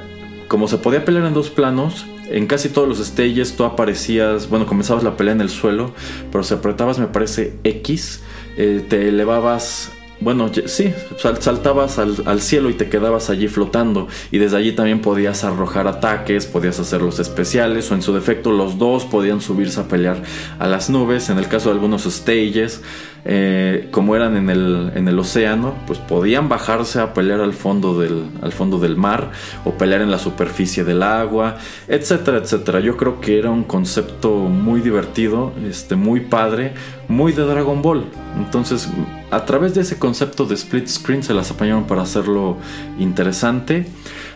como 0.47 0.67
se 0.67 0.77
podía 0.77 1.03
pelear 1.03 1.25
en 1.25 1.33
dos 1.33 1.49
planos, 1.49 2.05
en 2.29 2.45
casi 2.47 2.69
todos 2.69 2.87
los 2.87 2.99
stages 3.05 3.55
tú 3.55 3.63
aparecías, 3.63 4.49
bueno, 4.49 4.65
comenzabas 4.65 5.03
la 5.03 5.17
pelea 5.17 5.33
en 5.33 5.41
el 5.41 5.49
suelo, 5.49 5.93
pero 6.31 6.43
si 6.43 6.53
apretabas, 6.53 6.99
me 6.99 7.07
parece, 7.07 7.55
X, 7.63 8.21
eh, 8.57 8.85
te 8.87 9.07
elevabas 9.09 9.91
bueno, 10.19 10.49
sí, 10.65 10.93
saltabas 11.39 11.99
al, 11.99 12.41
cielo 12.41 12.69
y 12.69 12.73
te 12.73 12.89
quedabas 12.89 13.29
allí 13.29 13.47
flotando. 13.47 14.07
Y 14.31 14.39
desde 14.39 14.57
allí 14.57 14.71
también 14.71 15.01
podías 15.01 15.43
arrojar 15.43 15.87
ataques, 15.87 16.47
podías 16.47 16.79
hacer 16.79 17.01
los 17.01 17.19
especiales, 17.19 17.91
o 17.91 17.95
en 17.95 18.01
su 18.01 18.13
defecto 18.13 18.51
los 18.51 18.79
dos 18.79 19.05
podían 19.05 19.41
subirse 19.41 19.79
a 19.79 19.87
pelear 19.87 20.23
a 20.57 20.67
las 20.67 20.89
nubes. 20.89 21.29
En 21.29 21.37
el 21.37 21.47
caso 21.47 21.69
de 21.69 21.75
algunos 21.75 22.03
stages, 22.05 22.81
eh, 23.29 23.89
como 23.91 24.15
eran 24.15 24.37
en 24.37 24.49
el, 24.49 24.93
en 24.95 25.09
el 25.09 25.19
océano, 25.19 25.75
pues 25.85 25.99
podían 25.99 26.47
bajarse 26.47 27.01
a 27.01 27.13
pelear 27.13 27.41
al 27.41 27.51
fondo, 27.51 27.99
del, 27.99 28.23
al 28.41 28.53
fondo 28.53 28.79
del 28.79 28.95
mar 28.95 29.31
o 29.65 29.71
pelear 29.71 29.99
en 29.99 30.09
la 30.09 30.17
superficie 30.17 30.85
del 30.85 31.03
agua, 31.03 31.57
etcétera, 31.89 32.37
etcétera. 32.37 32.79
Yo 32.79 32.95
creo 32.95 33.19
que 33.19 33.37
era 33.37 33.51
un 33.51 33.65
concepto 33.65 34.31
muy 34.31 34.79
divertido, 34.79 35.51
este, 35.67 35.97
muy 35.97 36.21
padre, 36.21 36.71
muy 37.09 37.33
de 37.33 37.43
Dragon 37.43 37.81
Ball. 37.81 38.05
Entonces, 38.37 38.87
a 39.29 39.43
través 39.43 39.75
de 39.75 39.81
ese 39.81 39.99
concepto 39.99 40.45
de 40.45 40.55
split 40.55 40.87
screen 40.87 41.21
se 41.21 41.33
las 41.33 41.51
apañaron 41.51 41.83
para 41.83 42.03
hacerlo 42.03 42.55
interesante. 42.97 43.87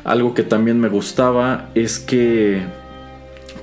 Algo 0.04 0.34
que 0.34 0.44
también 0.44 0.82
me 0.82 0.90
gustaba 0.90 1.70
es 1.76 1.98
que 1.98 2.62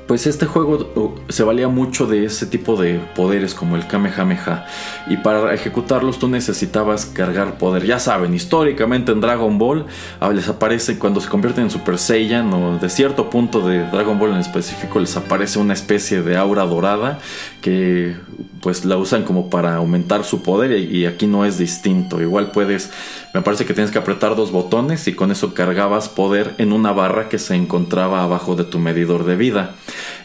pues 0.09 0.27
este 0.27 0.47
juego 0.47 1.14
se 1.29 1.44
valía 1.44 1.68
mucho 1.68 2.07
de 2.07 2.25
ese 2.25 2.47
tipo 2.47 2.81
de 2.81 2.99
poderes 3.14 3.55
como 3.55 3.77
el 3.77 3.87
Kamehameha 3.87 4.66
y 5.07 5.18
para 5.18 5.53
ejecutarlos 5.53 6.18
tú 6.18 6.29
necesitabas 6.29 7.05
cargar 7.05 7.59
poder. 7.59 7.85
Ya 7.85 7.99
saben, 7.99 8.33
históricamente 8.33 9.12
en 9.12 9.21
Dragon 9.21 9.59
Ball 9.59 9.85
ah, 10.18 10.31
les 10.31 10.49
aparece 10.49 10.99
cuando 10.99 11.21
se 11.21 11.29
convierten 11.29 11.64
en 11.64 11.71
Super 11.71 11.99
Saiyan 11.99 12.51
o 12.55 12.79
de 12.79 12.88
cierto 12.88 13.29
punto 13.29 13.61
de 13.61 13.85
Dragon 13.90 14.18
Ball 14.18 14.33
en 14.33 14.38
específico 14.38 14.99
les 14.99 15.14
aparece 15.14 15.59
una 15.59 15.75
especie 15.75 16.23
de 16.23 16.38
aura 16.38 16.64
dorada 16.64 17.18
que 17.61 18.16
pues 18.62 18.87
la 18.87 18.97
usan 18.97 19.25
como 19.25 19.51
para 19.51 19.77
aumentar 19.77 20.25
su 20.25 20.42
poder 20.42 20.73
y 20.73 21.05
aquí 21.05 21.27
no 21.27 21.44
es 21.44 21.59
distinto. 21.59 22.21
Igual 22.21 22.51
puedes, 22.51 22.90
me 23.35 23.43
parece 23.43 23.67
que 23.67 23.75
tienes 23.75 23.91
que 23.91 23.99
apretar 23.99 24.37
dos 24.37 24.53
botones 24.53 25.07
y 25.07 25.14
con 25.14 25.31
eso 25.31 25.55
cargabas 25.55 26.09
poder 26.09 26.55
en 26.59 26.73
una 26.73 26.93
barra 26.93 27.29
que 27.29 27.38
se 27.38 27.55
encontraba 27.55 28.23
abajo 28.23 28.57
de 28.57 28.64
tu 28.64 28.79
medidor 28.79 29.25
de 29.25 29.37
vida. 29.37 29.75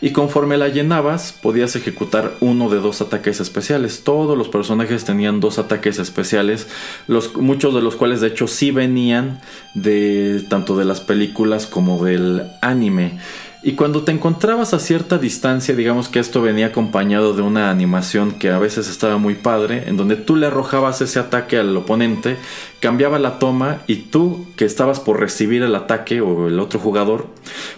Y 0.01 0.11
conforme 0.11 0.57
la 0.57 0.67
llenabas, 0.67 1.31
podías 1.31 1.75
ejecutar 1.75 2.33
uno 2.39 2.69
de 2.69 2.79
dos 2.79 3.01
ataques 3.01 3.39
especiales. 3.39 4.03
Todos 4.03 4.37
los 4.37 4.49
personajes 4.49 5.05
tenían 5.05 5.39
dos 5.39 5.59
ataques 5.59 5.99
especiales, 5.99 6.67
los, 7.07 7.35
muchos 7.35 7.73
de 7.73 7.81
los 7.81 7.95
cuales 7.95 8.21
de 8.21 8.27
hecho 8.27 8.47
sí 8.47 8.71
venían 8.71 9.41
de 9.73 10.43
tanto 10.49 10.77
de 10.77 10.85
las 10.85 11.01
películas 11.01 11.67
como 11.67 12.03
del 12.03 12.43
anime. 12.61 13.19
Y 13.65 13.75
cuando 13.75 14.03
te 14.03 14.11
encontrabas 14.11 14.73
a 14.73 14.79
cierta 14.79 15.17
distancia, 15.17 15.73
digamos 15.73 16.09
que 16.09 16.19
esto 16.19 16.41
venía 16.41 16.67
acompañado 16.67 17.33
de 17.33 17.41
una 17.41 17.71
animación 17.71 18.33
que 18.33 18.49
a 18.49 18.59
veces 18.59 18.89
estaba 18.89 19.17
muy 19.17 19.35
padre, 19.35 19.85
en 19.87 19.95
donde 19.95 20.17
tú 20.17 20.35
le 20.35 20.47
arrojabas 20.47 20.99
ese 20.99 21.17
ataque 21.17 21.57
al 21.57 21.75
oponente, 21.77 22.35
cambiaba 22.81 23.19
la 23.19 23.39
toma 23.39 23.81
y 23.87 23.95
tú 23.95 24.47
que 24.57 24.65
estabas 24.65 24.99
por 24.99 25.21
recibir 25.21 25.63
el 25.63 25.75
ataque 25.75 26.19
o 26.19 26.49
el 26.49 26.59
otro 26.59 26.77
jugador, 26.77 27.27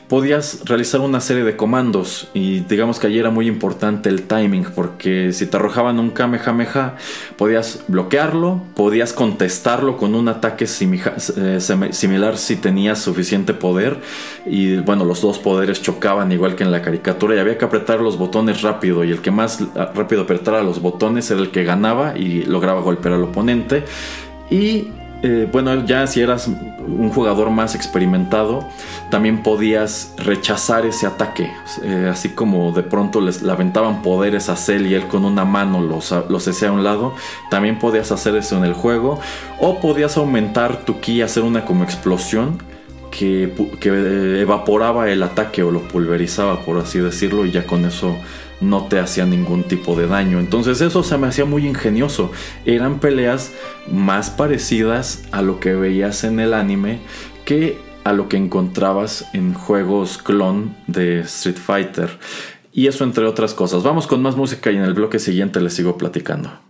podías 0.08 0.62
realizar 0.66 1.02
una 1.02 1.20
serie 1.20 1.44
de 1.44 1.56
comandos 1.56 2.28
y 2.34 2.60
digamos 2.62 3.00
que 3.00 3.08
allí 3.08 3.18
era 3.18 3.32
muy 3.32 3.48
importante 3.48 4.10
el 4.10 4.24
timing 4.24 4.66
porque 4.76 5.34
si 5.34 5.48
te 5.48 5.58
arrojaban 5.58 6.00
un 6.00 6.12
Kamehameha 6.12 6.96
podías 7.38 7.84
bloquearlo, 7.88 8.62
podías 8.76 9.14
contestarlo 9.14 9.98
con 9.98 10.14
un 10.14 10.28
ataque 10.28 10.66
eh, 10.66 11.60
similar 11.92 12.38
si 12.38 12.56
tenías 12.56 13.00
suficiente 13.00 13.54
poder 13.54 14.00
y 14.46 14.78
bueno 14.78 15.06
los 15.06 15.22
dos 15.22 15.40
poderes 15.40 15.82
chocaban 15.82 16.32
igual 16.32 16.56
que 16.56 16.64
en 16.64 16.72
la 16.72 16.82
caricatura 16.82 17.36
y 17.36 17.40
había 17.40 17.58
que 17.58 17.66
apretar 17.66 18.00
los 18.00 18.18
botones 18.18 18.62
rápido 18.62 19.04
y 19.04 19.12
el 19.12 19.22
que 19.22 19.32
más 19.32 19.64
rápido 19.96 20.24
apretara 20.24 20.62
los 20.62 20.82
botones 20.82 21.32
era 21.32 21.40
el 21.40 21.50
que 21.50 21.64
ganaba 21.64 22.18
y 22.18 22.44
lograba 22.44 22.82
golpear 22.82 23.16
al 23.16 23.24
oponente 23.24 23.84
y 24.52 24.90
eh, 25.28 25.50
bueno, 25.52 25.84
ya 25.88 26.06
si 26.06 26.22
eras 26.22 26.48
un 26.48 27.10
jugador 27.10 27.50
más 27.50 27.74
experimentado, 27.74 28.70
también 29.10 29.42
podías 29.42 30.14
rechazar 30.18 30.86
ese 30.86 31.08
ataque. 31.08 31.52
Eh, 31.82 32.10
así 32.12 32.30
como 32.30 32.72
de 32.74 32.84
pronto 32.84 33.22
les 33.22 33.42
le 33.42 33.52
aventaban 33.52 34.04
poderes 34.04 34.50
a 34.50 34.56
Cell 34.56 34.86
y 34.86 34.94
él 34.94 35.08
con 35.08 35.26
una 35.26 35.44
mano 35.44 35.82
los, 35.82 36.14
los 36.30 36.48
hacía 36.48 36.70
a 36.70 36.74
un 36.74 36.84
lado, 36.84 37.16
también 37.50 37.80
podías 37.80 38.12
hacer 38.12 38.36
eso 38.36 38.56
en 38.58 38.66
el 38.66 38.74
juego. 38.74 39.20
O 39.60 39.80
podías 39.80 40.16
aumentar 40.18 40.86
tu 40.86 41.00
ki, 41.00 41.24
hacer 41.24 41.42
una 41.42 41.66
como 41.66 41.84
explosión 41.84 42.62
que, 43.10 43.52
que 43.80 44.42
evaporaba 44.42 45.10
el 45.10 45.24
ataque 45.24 45.64
o 45.64 45.72
lo 45.72 45.88
pulverizaba, 45.88 46.60
por 46.60 46.78
así 46.78 47.00
decirlo, 47.00 47.48
y 47.48 47.52
ya 47.52 47.66
con 47.66 47.84
eso 47.86 48.16
no 48.70 48.86
te 48.86 49.00
hacía 49.00 49.26
ningún 49.26 49.64
tipo 49.64 49.96
de 49.96 50.08
daño. 50.08 50.40
Entonces 50.40 50.82
eso 50.82 51.04
se 51.04 51.18
me 51.18 51.28
hacía 51.28 51.46
muy 51.46 51.68
ingenioso. 51.68 52.32
Eran 52.66 53.00
peleas 53.00 53.52
más 53.92 54.30
parecidas 54.30 55.24
a 55.32 55.42
lo 55.42 55.60
que 55.60 55.74
veías 55.74 56.24
en 56.24 56.40
el 56.40 56.54
anime 56.54 57.00
que 57.46 57.78
a 58.04 58.14
lo 58.14 58.30
que 58.30 58.38
encontrabas 58.38 59.26
en 59.34 59.54
juegos 59.54 60.20
clon 60.20 60.76
de 60.88 61.22
Street 61.22 61.58
Fighter. 61.58 62.20
Y 62.72 62.88
eso 62.88 63.04
entre 63.04 63.26
otras 63.26 63.54
cosas. 63.54 63.84
Vamos 63.84 64.06
con 64.06 64.22
más 64.22 64.36
música 64.36 64.72
y 64.72 64.76
en 64.76 64.84
el 64.84 64.94
bloque 64.94 65.18
siguiente 65.20 65.62
les 65.62 65.74
sigo 65.74 65.98
platicando. 65.98 66.65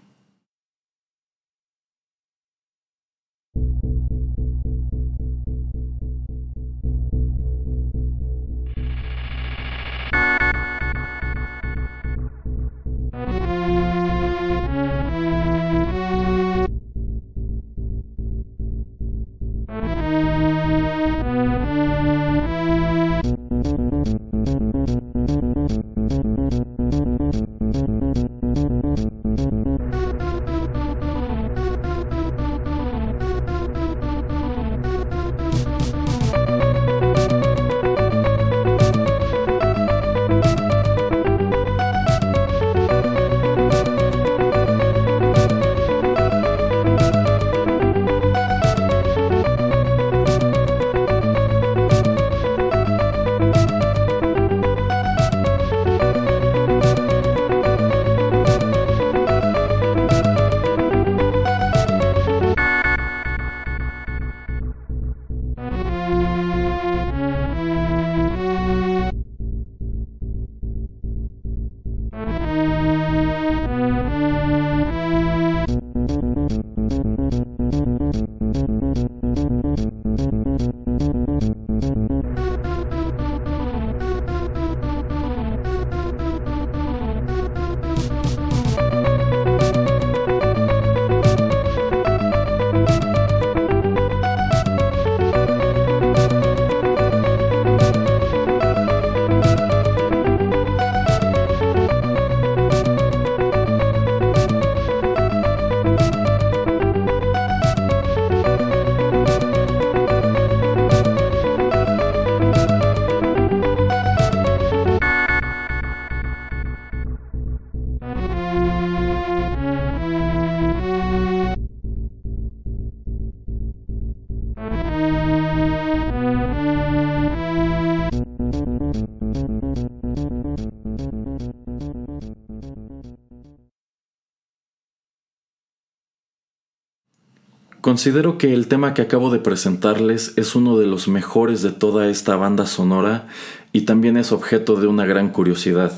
Considero 137.96 138.38
que 138.38 138.54
el 138.54 138.68
tema 138.68 138.94
que 138.94 139.02
acabo 139.02 139.30
de 139.30 139.40
presentarles 139.40 140.34
es 140.36 140.54
uno 140.54 140.78
de 140.78 140.86
los 140.86 141.08
mejores 141.08 141.62
de 141.62 141.72
toda 141.72 142.10
esta 142.10 142.36
banda 142.36 142.66
sonora 142.66 143.30
y 143.72 143.84
también 143.84 144.18
es 144.18 144.34
objeto 144.34 144.76
de 144.76 144.88
una 144.88 145.06
gran 145.06 145.30
curiosidad. 145.30 145.94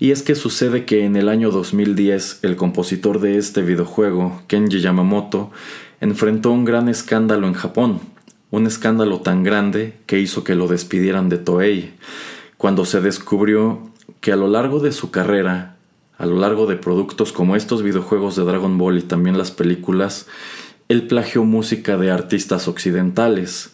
Y 0.00 0.10
es 0.10 0.24
que 0.24 0.34
sucede 0.34 0.84
que 0.84 1.04
en 1.04 1.14
el 1.14 1.28
año 1.28 1.52
2010 1.52 2.40
el 2.42 2.56
compositor 2.56 3.20
de 3.20 3.38
este 3.38 3.62
videojuego, 3.62 4.42
Kenji 4.48 4.80
Yamamoto, 4.80 5.52
enfrentó 6.00 6.50
un 6.50 6.64
gran 6.64 6.88
escándalo 6.88 7.46
en 7.46 7.54
Japón, 7.54 8.00
un 8.50 8.66
escándalo 8.66 9.20
tan 9.20 9.44
grande 9.44 9.94
que 10.06 10.18
hizo 10.18 10.42
que 10.42 10.56
lo 10.56 10.66
despidieran 10.66 11.28
de 11.28 11.38
Toei, 11.38 11.92
cuando 12.56 12.84
se 12.84 13.00
descubrió 13.00 13.92
que 14.20 14.32
a 14.32 14.36
lo 14.36 14.48
largo 14.48 14.80
de 14.80 14.90
su 14.90 15.12
carrera, 15.12 15.76
a 16.18 16.26
lo 16.26 16.40
largo 16.40 16.66
de 16.66 16.74
productos 16.74 17.30
como 17.30 17.54
estos 17.54 17.84
videojuegos 17.84 18.34
de 18.34 18.42
Dragon 18.42 18.76
Ball 18.76 18.98
y 18.98 19.02
también 19.02 19.38
las 19.38 19.52
películas, 19.52 20.26
él 20.88 21.06
plagió 21.06 21.44
música 21.44 21.96
de 21.96 22.10
artistas 22.10 22.68
occidentales, 22.68 23.70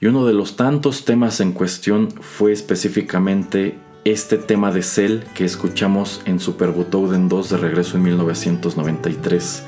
y 0.00 0.06
uno 0.06 0.26
de 0.26 0.34
los 0.34 0.56
tantos 0.56 1.04
temas 1.04 1.40
en 1.40 1.52
cuestión 1.52 2.08
fue 2.20 2.52
específicamente 2.52 3.76
este 4.04 4.36
tema 4.36 4.72
de 4.72 4.82
Cell 4.82 5.20
que 5.34 5.44
escuchamos 5.44 6.22
en 6.24 6.40
Super 6.40 6.70
Butoden 6.70 7.28
2 7.28 7.50
de 7.50 7.56
regreso 7.56 7.96
en 7.96 8.02
1993. 8.02 9.62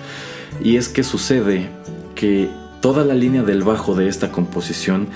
Y 0.62 0.76
es 0.76 0.88
que 0.88 1.04
sucede 1.04 1.68
que 2.16 2.50
toda 2.80 3.04
la 3.04 3.14
línea 3.14 3.44
del 3.44 3.62
bajo 3.62 3.94
de 3.94 4.08
esta 4.08 4.32
composición 4.32 5.06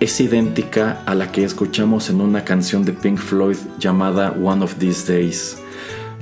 es 0.00 0.20
idéntica 0.20 1.02
a 1.06 1.16
la 1.16 1.32
que 1.32 1.42
escuchamos 1.42 2.08
en 2.08 2.20
una 2.20 2.44
canción 2.44 2.84
de 2.84 2.92
Pink 2.92 3.18
Floyd 3.18 3.56
llamada 3.78 4.30
One 4.30 4.62
of 4.62 4.76
These 4.76 5.12
Days. 5.12 5.58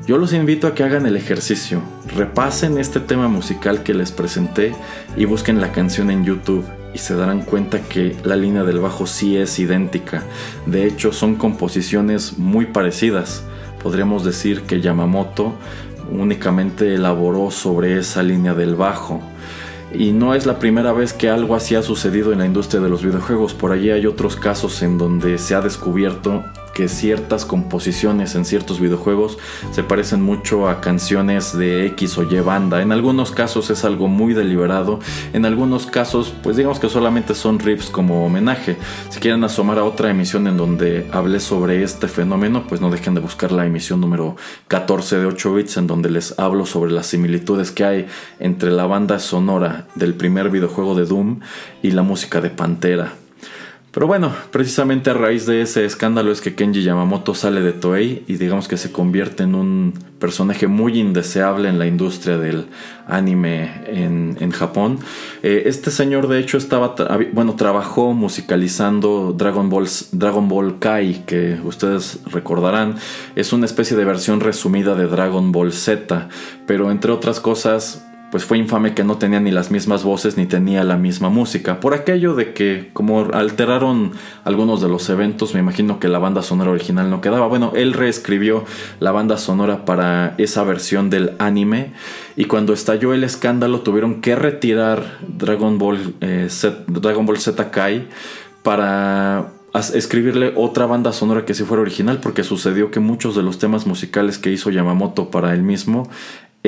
Yo 0.07 0.19
los 0.19 0.33
invito 0.33 0.69
a 0.69 0.75
que 0.75 0.85
hagan 0.85 1.05
el 1.07 1.16
ejercicio, 1.16 1.83
repasen 2.14 2.79
este 2.79 3.01
tema 3.01 3.27
musical 3.27 3.83
que 3.83 3.92
les 3.92 4.12
presenté 4.12 4.73
y 5.16 5.25
busquen 5.25 5.61
la 5.61 5.73
canción 5.73 6.12
en 6.12 6.25
YouTube 6.25 6.64
y 6.95 6.99
se 6.99 7.16
darán 7.16 7.42
cuenta 7.42 7.81
que 7.81 8.14
la 8.23 8.37
línea 8.37 8.62
del 8.62 8.79
bajo 8.79 9.09
sí 9.09 9.37
es 9.37 9.59
idéntica. 9.59 10.23
De 10.64 10.87
hecho, 10.87 11.11
son 11.11 11.35
composiciones 11.35 12.38
muy 12.38 12.66
parecidas. 12.66 13.42
Podríamos 13.83 14.25
decir 14.25 14.62
que 14.62 14.81
Yamamoto 14.81 15.55
únicamente 16.12 16.95
elaboró 16.95 17.51
sobre 17.51 17.99
esa 17.99 18.23
línea 18.23 18.55
del 18.55 18.77
bajo. 18.77 19.21
Y 19.92 20.12
no 20.12 20.37
es 20.37 20.47
la 20.47 20.61
primera 20.61 20.92
vez 20.92 21.14
que 21.14 21.31
algo 21.31 21.57
así 21.57 21.75
ha 21.75 21.83
sucedido 21.83 22.33
en 22.33 22.38
la 22.38 22.47
industria 22.47 22.81
de 22.81 22.88
los 22.88 23.03
videojuegos. 23.03 23.55
Por 23.55 23.73
allí 23.73 23.90
hay 23.90 24.07
otros 24.07 24.37
casos 24.37 24.83
en 24.83 24.99
donde 24.99 25.38
se 25.38 25.57
ha 25.57 25.61
descubierto 25.61 26.45
que 26.76 26.88
ciertas 26.88 27.46
composiciones 27.46 28.34
en 28.34 28.44
ciertos 28.44 28.80
videojuegos 28.80 29.38
se 29.70 29.82
parecen 29.82 30.20
mucho 30.20 30.68
a 30.68 30.82
canciones 30.82 31.56
de 31.56 31.86
X 31.86 32.18
o 32.18 32.22
Y 32.22 32.38
banda. 32.40 32.82
En 32.82 32.92
algunos 32.92 33.30
casos 33.30 33.70
es 33.70 33.86
algo 33.86 34.08
muy 34.08 34.34
deliberado, 34.34 35.00
en 35.32 35.46
algunos 35.46 35.86
casos 35.86 36.34
pues 36.42 36.58
digamos 36.58 36.78
que 36.78 36.90
solamente 36.90 37.34
son 37.34 37.60
riffs 37.60 37.88
como 37.88 38.26
homenaje. 38.26 38.76
Si 39.08 39.20
quieren 39.20 39.42
asomar 39.42 39.78
a 39.78 39.84
otra 39.84 40.10
emisión 40.10 40.46
en 40.48 40.58
donde 40.58 41.08
hablé 41.12 41.40
sobre 41.40 41.82
este 41.82 42.08
fenómeno, 42.08 42.66
pues 42.68 42.82
no 42.82 42.90
dejen 42.90 43.14
de 43.14 43.22
buscar 43.22 43.52
la 43.52 43.64
emisión 43.64 44.02
número 44.02 44.36
14 44.68 45.16
de 45.16 45.24
8 45.24 45.54
bits 45.54 45.78
en 45.78 45.86
donde 45.86 46.10
les 46.10 46.38
hablo 46.38 46.66
sobre 46.66 46.92
las 46.92 47.06
similitudes 47.06 47.70
que 47.70 47.84
hay 47.86 48.06
entre 48.38 48.70
la 48.70 48.84
banda 48.84 49.18
sonora 49.18 49.86
del 49.94 50.12
primer 50.12 50.50
videojuego 50.50 50.94
de 50.94 51.06
Doom 51.06 51.40
y 51.82 51.92
la 51.92 52.02
música 52.02 52.42
de 52.42 52.50
Pantera. 52.50 53.14
Pero 53.96 54.09
bueno, 54.09 54.30
precisamente 54.50 55.09
a 55.09 55.14
raíz 55.14 55.46
de 55.46 55.62
ese 55.62 55.87
escándalo 55.87 56.30
es 56.30 56.42
que 56.42 56.54
Kenji 56.54 56.82
Yamamoto 56.82 57.35
sale 57.35 57.62
de 57.62 57.72
Toei 57.72 58.24
y 58.26 58.37
digamos 58.37 58.68
que 58.68 58.76
se 58.76 58.92
convierte 58.92 59.44
en 59.44 59.54
un 59.54 59.94
personaje 60.18 60.66
muy 60.66 61.00
indeseable 61.00 61.70
en 61.70 61.78
la 61.78 61.87
industria 61.87 62.37
del 62.37 62.66
anime 63.06 63.85
en, 63.87 64.50
Japón. 64.50 64.98
Eh, 65.42 65.62
este 65.64 65.90
señor 65.90 66.28
de 66.28 66.40
hecho 66.40 66.59
estaba, 66.59 66.94
bueno, 67.32 67.56
trabajó 67.56 68.12
musicalizando 68.12 69.32
Dragon 69.35 69.70
Ball, 69.70 69.88
Dragon 70.12 70.46
Ball 70.46 70.78
Kai, 70.78 71.24
que 71.24 71.59
ustedes 71.64 72.20
recordarán, 72.26 72.96
es 73.35 73.54
una 73.54 73.64
especie 73.64 73.96
de 73.96 74.04
versión 74.04 74.40
resumida 74.40 74.94
de 74.94 75.06
Dragon 75.06 75.52
Ball 75.52 75.72
Z, 75.72 76.28
pero 76.66 76.90
entre 76.90 77.12
otras 77.12 77.40
cosas 77.40 78.06
pues 78.37 78.44
fue 78.44 78.59
infame 78.59 78.92
que 78.92 79.03
no 79.03 79.16
tenía 79.16 79.40
ni 79.40 79.51
las 79.51 79.70
mismas 79.70 80.05
voces 80.05 80.37
ni 80.37 80.44
tenía 80.44 80.85
la 80.85 80.99
misma 80.99 81.31
música. 81.31 81.81
Por 81.81 81.94
aquello 81.94 82.35
de 82.35 82.53
que 82.53 82.90
como 82.92 83.31
alteraron 83.33 84.12
algunos 84.44 84.83
de 84.83 84.90
los 84.90 85.09
eventos, 85.09 85.55
me 85.55 85.61
imagino 85.61 85.99
que 85.99 86.09
la 86.09 86.18
banda 86.18 86.42
sonora 86.42 86.70
original 86.70 87.09
no 87.09 87.22
quedaba. 87.22 87.46
Bueno, 87.46 87.72
él 87.75 87.94
reescribió 87.94 88.66
la 89.01 89.11
banda 89.11 89.38
sonora 89.38 89.87
para 89.87 90.35
esa 90.37 90.64
versión 90.64 91.09
del 91.09 91.33
anime 91.38 91.94
y 92.37 92.44
cuando 92.44 92.75
estalló 92.75 93.14
el 93.14 93.25
escándalo 93.25 93.81
tuvieron 93.81 94.20
que 94.20 94.37
retirar 94.37 95.16
Dragon 95.27 95.79
Ball, 95.79 96.16
eh, 96.20 96.49
Z, 96.51 96.85
Dragon 96.88 97.25
Ball 97.25 97.38
Z 97.38 97.70
Kai 97.70 98.07
para 98.62 99.46
escribirle 99.94 100.53
otra 100.57 100.87
banda 100.87 101.12
sonora 101.12 101.44
que 101.44 101.55
si 101.55 101.64
fuera 101.64 101.83
original 101.83 102.20
porque 102.20 102.44
sucedió 102.44 102.90
que 102.90 103.01
muchos 103.01 103.35
de 103.35 103.42
los 103.42 103.59
temas 103.59 103.87
musicales 103.87 104.38
que 104.38 104.51
hizo 104.51 104.70
Yamamoto 104.70 105.31
para 105.31 105.53
él 105.53 105.62
mismo 105.62 106.09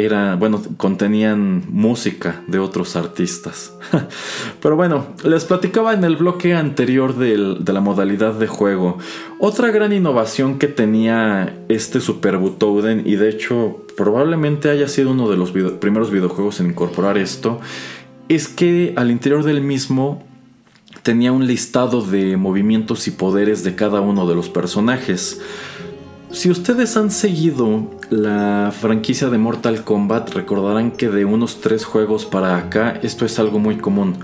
era, 0.04 0.36
bueno, 0.36 0.62
contenían 0.76 1.64
música 1.68 2.42
de 2.46 2.58
otros 2.58 2.96
artistas. 2.96 3.72
Pero 4.62 4.76
bueno, 4.76 5.06
les 5.24 5.44
platicaba 5.44 5.94
en 5.94 6.04
el 6.04 6.16
bloque 6.16 6.54
anterior 6.54 7.16
de 7.16 7.72
la 7.72 7.80
modalidad 7.80 8.34
de 8.34 8.46
juego. 8.46 8.98
Otra 9.38 9.70
gran 9.70 9.92
innovación 9.92 10.58
que 10.58 10.68
tenía 10.68 11.58
este 11.68 12.00
Super 12.00 12.38
Butoden, 12.38 13.02
y 13.06 13.16
de 13.16 13.28
hecho 13.28 13.84
probablemente 13.96 14.70
haya 14.70 14.88
sido 14.88 15.10
uno 15.10 15.28
de 15.28 15.36
los 15.36 15.50
primeros 15.50 16.10
videojuegos 16.10 16.60
en 16.60 16.68
incorporar 16.68 17.18
esto, 17.18 17.60
es 18.28 18.48
que 18.48 18.92
al 18.96 19.10
interior 19.10 19.42
del 19.44 19.60
mismo 19.60 20.22
tenía 21.02 21.32
un 21.32 21.46
listado 21.46 22.02
de 22.02 22.36
movimientos 22.36 23.06
y 23.08 23.10
poderes 23.10 23.64
de 23.64 23.74
cada 23.74 24.00
uno 24.00 24.26
de 24.26 24.34
los 24.34 24.48
personajes. 24.48 25.40
Si 26.30 26.50
ustedes 26.50 26.94
han 26.98 27.10
seguido 27.10 27.90
la 28.10 28.70
franquicia 28.78 29.30
de 29.30 29.38
Mortal 29.38 29.82
Kombat, 29.82 30.34
recordarán 30.34 30.90
que 30.90 31.08
de 31.08 31.24
unos 31.24 31.62
tres 31.62 31.86
juegos 31.86 32.26
para 32.26 32.58
acá 32.58 33.00
esto 33.02 33.24
es 33.24 33.38
algo 33.38 33.58
muy 33.58 33.78
común. 33.78 34.16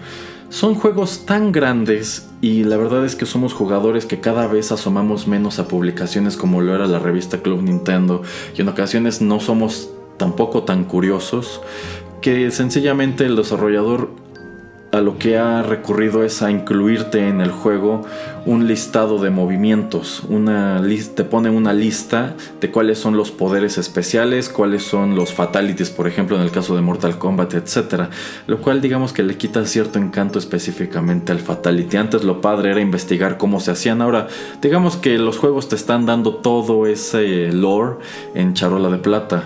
Son 0.51 0.75
juegos 0.75 1.25
tan 1.25 1.51
grandes 1.51 2.29
y 2.43 2.65
la 2.65 2.77
verdad 2.77 3.07
es 3.07 3.17
que 3.17 3.25
somos 3.25 3.55
jugadores 3.55 4.05
que 4.05 4.21
cada 4.21 4.47
vez 4.47 4.71
asomamos 4.71 5.27
menos 5.27 5.59
a 5.59 5.67
publicaciones 5.67 6.37
como 6.37 6.61
lo 6.61 6.75
era 6.75 6.87
la 6.87 6.99
revista 6.99 7.39
Club 7.41 7.63
Nintendo 7.63 8.23
y 8.55 8.61
en 8.61 8.69
ocasiones 8.69 9.23
no 9.23 9.41
somos 9.41 9.91
tampoco 10.19 10.63
tan 10.63 10.85
curiosos 10.85 11.63
que 12.21 12.51
sencillamente 12.51 13.25
el 13.25 13.35
desarrollador 13.35 14.11
a 14.95 15.01
lo 15.01 15.19
que 15.19 15.37
ha 15.37 15.63
recurrido 15.63 16.23
es 16.23 16.41
a 16.41 16.53
incluirte 16.53 17.27
en 17.27 17.41
el 17.41 17.51
juego 17.51 18.03
un 18.47 18.69
listado 18.69 19.19
de 19.19 19.31
movimientos. 19.31 20.23
Una 20.29 20.81
te 21.17 21.25
pone 21.25 21.51
una 21.51 21.73
lista 21.73 22.37
de 22.61 22.71
cuáles 22.71 22.99
son 22.99 23.17
los 23.17 23.33
poderes 23.33 23.77
especiales, 23.77 24.49
cuáles 24.49 24.85
son 24.85 25.17
los 25.17 25.33
fatalities, 25.33 25.91
por 25.91 26.07
ejemplo, 26.07 26.37
en 26.37 26.43
el 26.43 26.53
caso 26.53 26.77
de 26.77 26.83
Mortal 26.83 27.19
Kombat, 27.19 27.55
etc. 27.55 28.05
Lo 28.47 28.61
cual 28.61 28.81
digamos 28.81 29.13
que 29.13 29.25
le 29.25 29.37
quita 29.37 29.67
cierto 29.67 29.99
encanto 29.99 30.39
específicamente 30.39 31.33
al 31.33 31.41
fatality. 31.41 31.97
Antes 31.97 32.23
lo 32.23 32.41
padre 32.41 32.71
era 32.71 32.81
investigar 32.81 33.37
cómo 33.37 33.59
se 33.59 33.73
hacían. 33.73 34.01
Ahora, 34.01 34.29
digamos 34.63 34.97
que 34.97 35.19
los 35.19 35.39
juegos 35.39 35.69
te 35.69 35.75
están 35.75 36.07
dando 36.07 36.37
todo 36.37 36.87
ese 36.87 37.53
lore 37.53 37.97
en 38.35 38.55
charola 38.55 38.91
de 38.91 38.99
plata. 38.99 39.45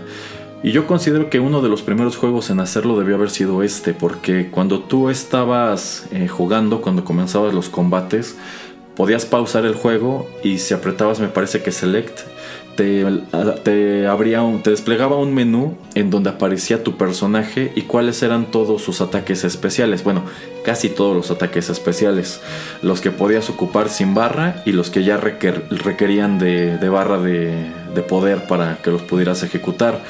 Y 0.63 0.73
yo 0.73 0.87
considero 0.87 1.31
que 1.31 1.39
uno 1.39 1.63
de 1.63 1.69
los 1.69 1.83
primeros 1.83 2.17
juegos 2.17 2.51
en 2.51 2.59
hacerlo 2.59 2.99
debió 2.99 3.15
haber 3.15 3.31
sido 3.31 3.63
este, 3.63 3.95
porque 3.95 4.51
cuando 4.51 4.81
tú 4.81 5.09
estabas 5.09 6.07
eh, 6.11 6.27
jugando, 6.27 6.81
cuando 6.81 7.05
comenzabas 7.05 7.55
los 7.55 7.69
combates, 7.69 8.37
podías 8.97 9.25
pausar 9.25 9.65
el 9.65 9.75
juego 9.75 10.29
y 10.43 10.59
si 10.59 10.75
apretabas 10.75 11.21
me 11.21 11.29
parece 11.29 11.63
que 11.63 11.71
select, 11.71 12.23
te, 12.75 13.05
te, 13.65 14.07
abría 14.07 14.43
un, 14.43 14.63
te 14.63 14.71
desplegaba 14.71 15.17
un 15.17 15.35
menú 15.35 15.77
en 15.95 16.11
donde 16.11 16.31
aparecía 16.31 16.85
tu 16.85 16.97
personaje 16.97 17.73
y 17.75 17.83
cuáles 17.83 18.23
eran 18.23 18.53
todos 18.53 18.83
sus 18.83 19.01
ataques 19.01 19.43
especiales. 19.45 20.05
Bueno, 20.05 20.23
casi 20.65 20.89
todos 20.89 21.17
los 21.17 21.31
ataques 21.33 21.71
especiales. 21.71 22.41
Los 22.83 23.01
que 23.01 23.11
podías 23.11 23.51
ocupar 23.51 23.89
sin 23.89 24.15
barra 24.15 24.63
y 24.65 24.73
los 24.73 24.91
que 24.91 25.03
ya 25.03 25.17
requerían 25.17 26.39
de, 26.39 26.79
de 26.79 26.89
barra 26.89 27.19
de, 27.19 27.67
de 27.95 28.03
poder 28.03 28.47
para 28.47 28.77
que 28.77 28.91
los 28.91 29.03
pudieras 29.03 29.43
ejecutar. 29.43 30.01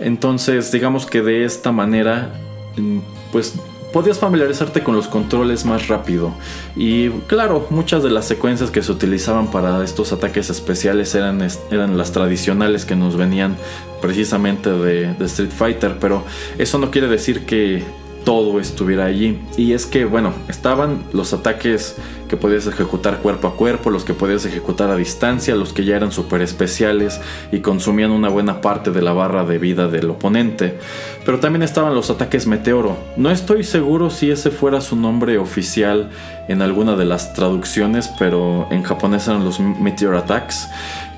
Entonces, 0.00 0.72
digamos 0.72 1.06
que 1.06 1.22
de 1.22 1.44
esta 1.44 1.72
manera, 1.72 2.32
mm, 2.76 2.98
pues 3.32 3.54
podías 3.92 4.18
familiarizarte 4.18 4.82
con 4.82 4.94
los 4.94 5.08
controles 5.08 5.64
más 5.64 5.88
rápido. 5.88 6.32
Y 6.76 7.10
claro, 7.26 7.66
muchas 7.70 8.02
de 8.02 8.10
las 8.10 8.26
secuencias 8.26 8.70
que 8.70 8.82
se 8.82 8.92
utilizaban 8.92 9.50
para 9.50 9.82
estos 9.84 10.12
ataques 10.12 10.50
especiales 10.50 11.14
eran, 11.14 11.46
eran 11.70 11.98
las 11.98 12.12
tradicionales 12.12 12.84
que 12.84 12.96
nos 12.96 13.16
venían 13.16 13.56
precisamente 14.00 14.70
de, 14.70 15.14
de 15.14 15.24
Street 15.26 15.50
Fighter, 15.50 15.98
pero 16.00 16.24
eso 16.58 16.78
no 16.78 16.90
quiere 16.90 17.08
decir 17.08 17.44
que 17.44 17.84
todo 18.24 18.60
estuviera 18.60 19.06
allí. 19.06 19.40
Y 19.56 19.72
es 19.72 19.86
que, 19.86 20.04
bueno, 20.04 20.32
estaban 20.48 21.04
los 21.12 21.32
ataques 21.32 21.96
que 22.28 22.36
podías 22.36 22.66
ejecutar 22.66 23.18
cuerpo 23.18 23.48
a 23.48 23.56
cuerpo, 23.56 23.90
los 23.90 24.04
que 24.04 24.14
podías 24.14 24.44
ejecutar 24.44 24.88
a 24.90 24.96
distancia, 24.96 25.56
los 25.56 25.72
que 25.72 25.84
ya 25.84 25.96
eran 25.96 26.12
super 26.12 26.42
especiales 26.42 27.20
y 27.50 27.58
consumían 27.58 28.12
una 28.12 28.28
buena 28.28 28.60
parte 28.60 28.92
de 28.92 29.02
la 29.02 29.12
barra 29.12 29.44
de 29.44 29.58
vida 29.58 29.88
del 29.88 30.10
oponente. 30.10 30.78
Pero 31.24 31.40
también 31.40 31.62
estaban 31.62 31.94
los 31.94 32.08
ataques 32.08 32.46
meteoro. 32.46 32.96
No 33.16 33.30
estoy 33.30 33.64
seguro 33.64 34.10
si 34.10 34.30
ese 34.30 34.50
fuera 34.50 34.80
su 34.80 34.94
nombre 34.94 35.38
oficial 35.38 36.10
en 36.48 36.62
alguna 36.62 36.96
de 36.96 37.04
las 37.04 37.34
traducciones, 37.34 38.08
pero 38.18 38.68
en 38.70 38.82
japonés 38.82 39.26
eran 39.26 39.44
los 39.44 39.58
meteor 39.58 40.14
attacks 40.14 40.68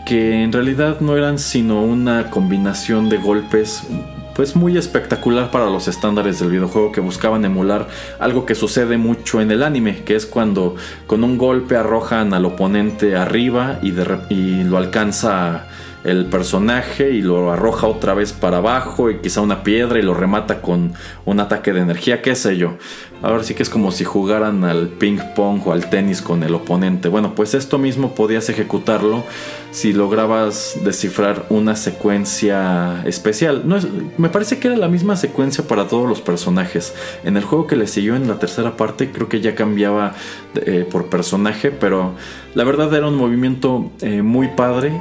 que 0.05 0.43
en 0.43 0.53
realidad 0.53 1.01
no 1.01 1.17
eran 1.17 1.39
sino 1.39 1.83
una 1.83 2.31
combinación 2.31 3.09
de 3.09 3.19
golpes 3.19 3.87
pues 4.35 4.57
muy 4.57 4.77
espectacular 4.77 5.51
para 5.51 5.67
los 5.67 5.89
estándares 5.89 6.41
del 6.41 6.51
videojuego 6.51 6.93
que 6.93 7.01
buscaban 7.01 7.45
emular 7.45 7.89
algo 8.19 8.47
que 8.47 8.55
sucede 8.55 8.97
mucho 8.97 9.41
en 9.41 9.51
el 9.51 9.63
anime, 9.63 10.05
que 10.05 10.15
es 10.15 10.27
cuando 10.27 10.77
con 11.07 11.25
un 11.25 11.39
golpe 11.39 11.77
arrojan 11.77 12.35
al 12.35 12.45
oponente 12.45 13.17
arriba 13.17 13.79
y, 13.83 13.93
y 14.33 14.65
lo 14.65 14.79
alcanza 14.79 15.67
el 16.05 16.27
personaje 16.27 17.11
y 17.11 17.23
lo 17.23 17.53
arroja 17.53 17.87
otra 17.87 18.15
vez 18.15 18.33
para 18.33 18.59
abajo 18.59 19.11
y 19.11 19.19
quizá 19.19 19.41
una 19.41 19.63
piedra 19.63 19.99
y 19.99 20.03
lo 20.03 20.15
remata 20.15 20.61
con 20.61 20.95
un 21.25 21.41
ataque 21.41 21.73
de 21.73 21.81
energía, 21.81 22.23
qué 22.23 22.35
sé 22.35 22.57
yo. 22.57 22.77
Ahora 23.23 23.45
sí 23.45 23.55
que 23.55 23.63
es 23.63 23.71
como 23.71 23.93
si 23.93 24.03
jugaran 24.03 24.65
al 24.65 24.89
ping 24.89 25.19
pong 25.37 25.63
o 25.65 25.73
al 25.73 25.89
tenis 25.89 26.21
con 26.21 26.43
el 26.43 26.55
oponente. 26.55 27.09
Bueno, 27.09 27.37
pues 27.37 27.55
esto 27.55 27.79
mismo 27.79 28.17
podías 28.17 28.49
ejecutarlo 28.49 29.23
si 29.71 29.93
lograbas 29.93 30.81
descifrar 30.83 31.47
una 31.49 31.77
secuencia 31.77 33.01
especial. 33.07 33.63
No 33.65 33.77
es, 33.77 33.87
me 34.19 34.29
parece 34.29 34.59
que 34.59 34.69
era 34.69 34.77
la 34.77 34.89
misma 34.89 35.15
secuencia 35.17 35.69
para 35.69 35.87
todos 35.87 36.09
los 36.09 36.21
personajes. 36.21 36.95
En 37.23 37.37
el 37.37 37.45
juego 37.45 37.69
que 37.69 37.77
le 37.77 37.87
siguió 37.87 38.17
en 38.17 38.27
la 38.27 38.41
tercera 38.41 38.77
parte 38.77 39.13
creo 39.13 39.29
que 39.29 39.41
ya 39.41 39.55
cambiaba 39.55 40.15
eh, 40.57 40.85
por 40.91 41.07
personaje, 41.07 41.71
pero 41.71 42.15
la 42.57 42.65
verdad 42.65 42.93
era 42.93 43.07
un 43.07 43.15
movimiento 43.15 43.93
eh, 44.01 44.23
muy 44.23 44.49
padre 44.49 45.01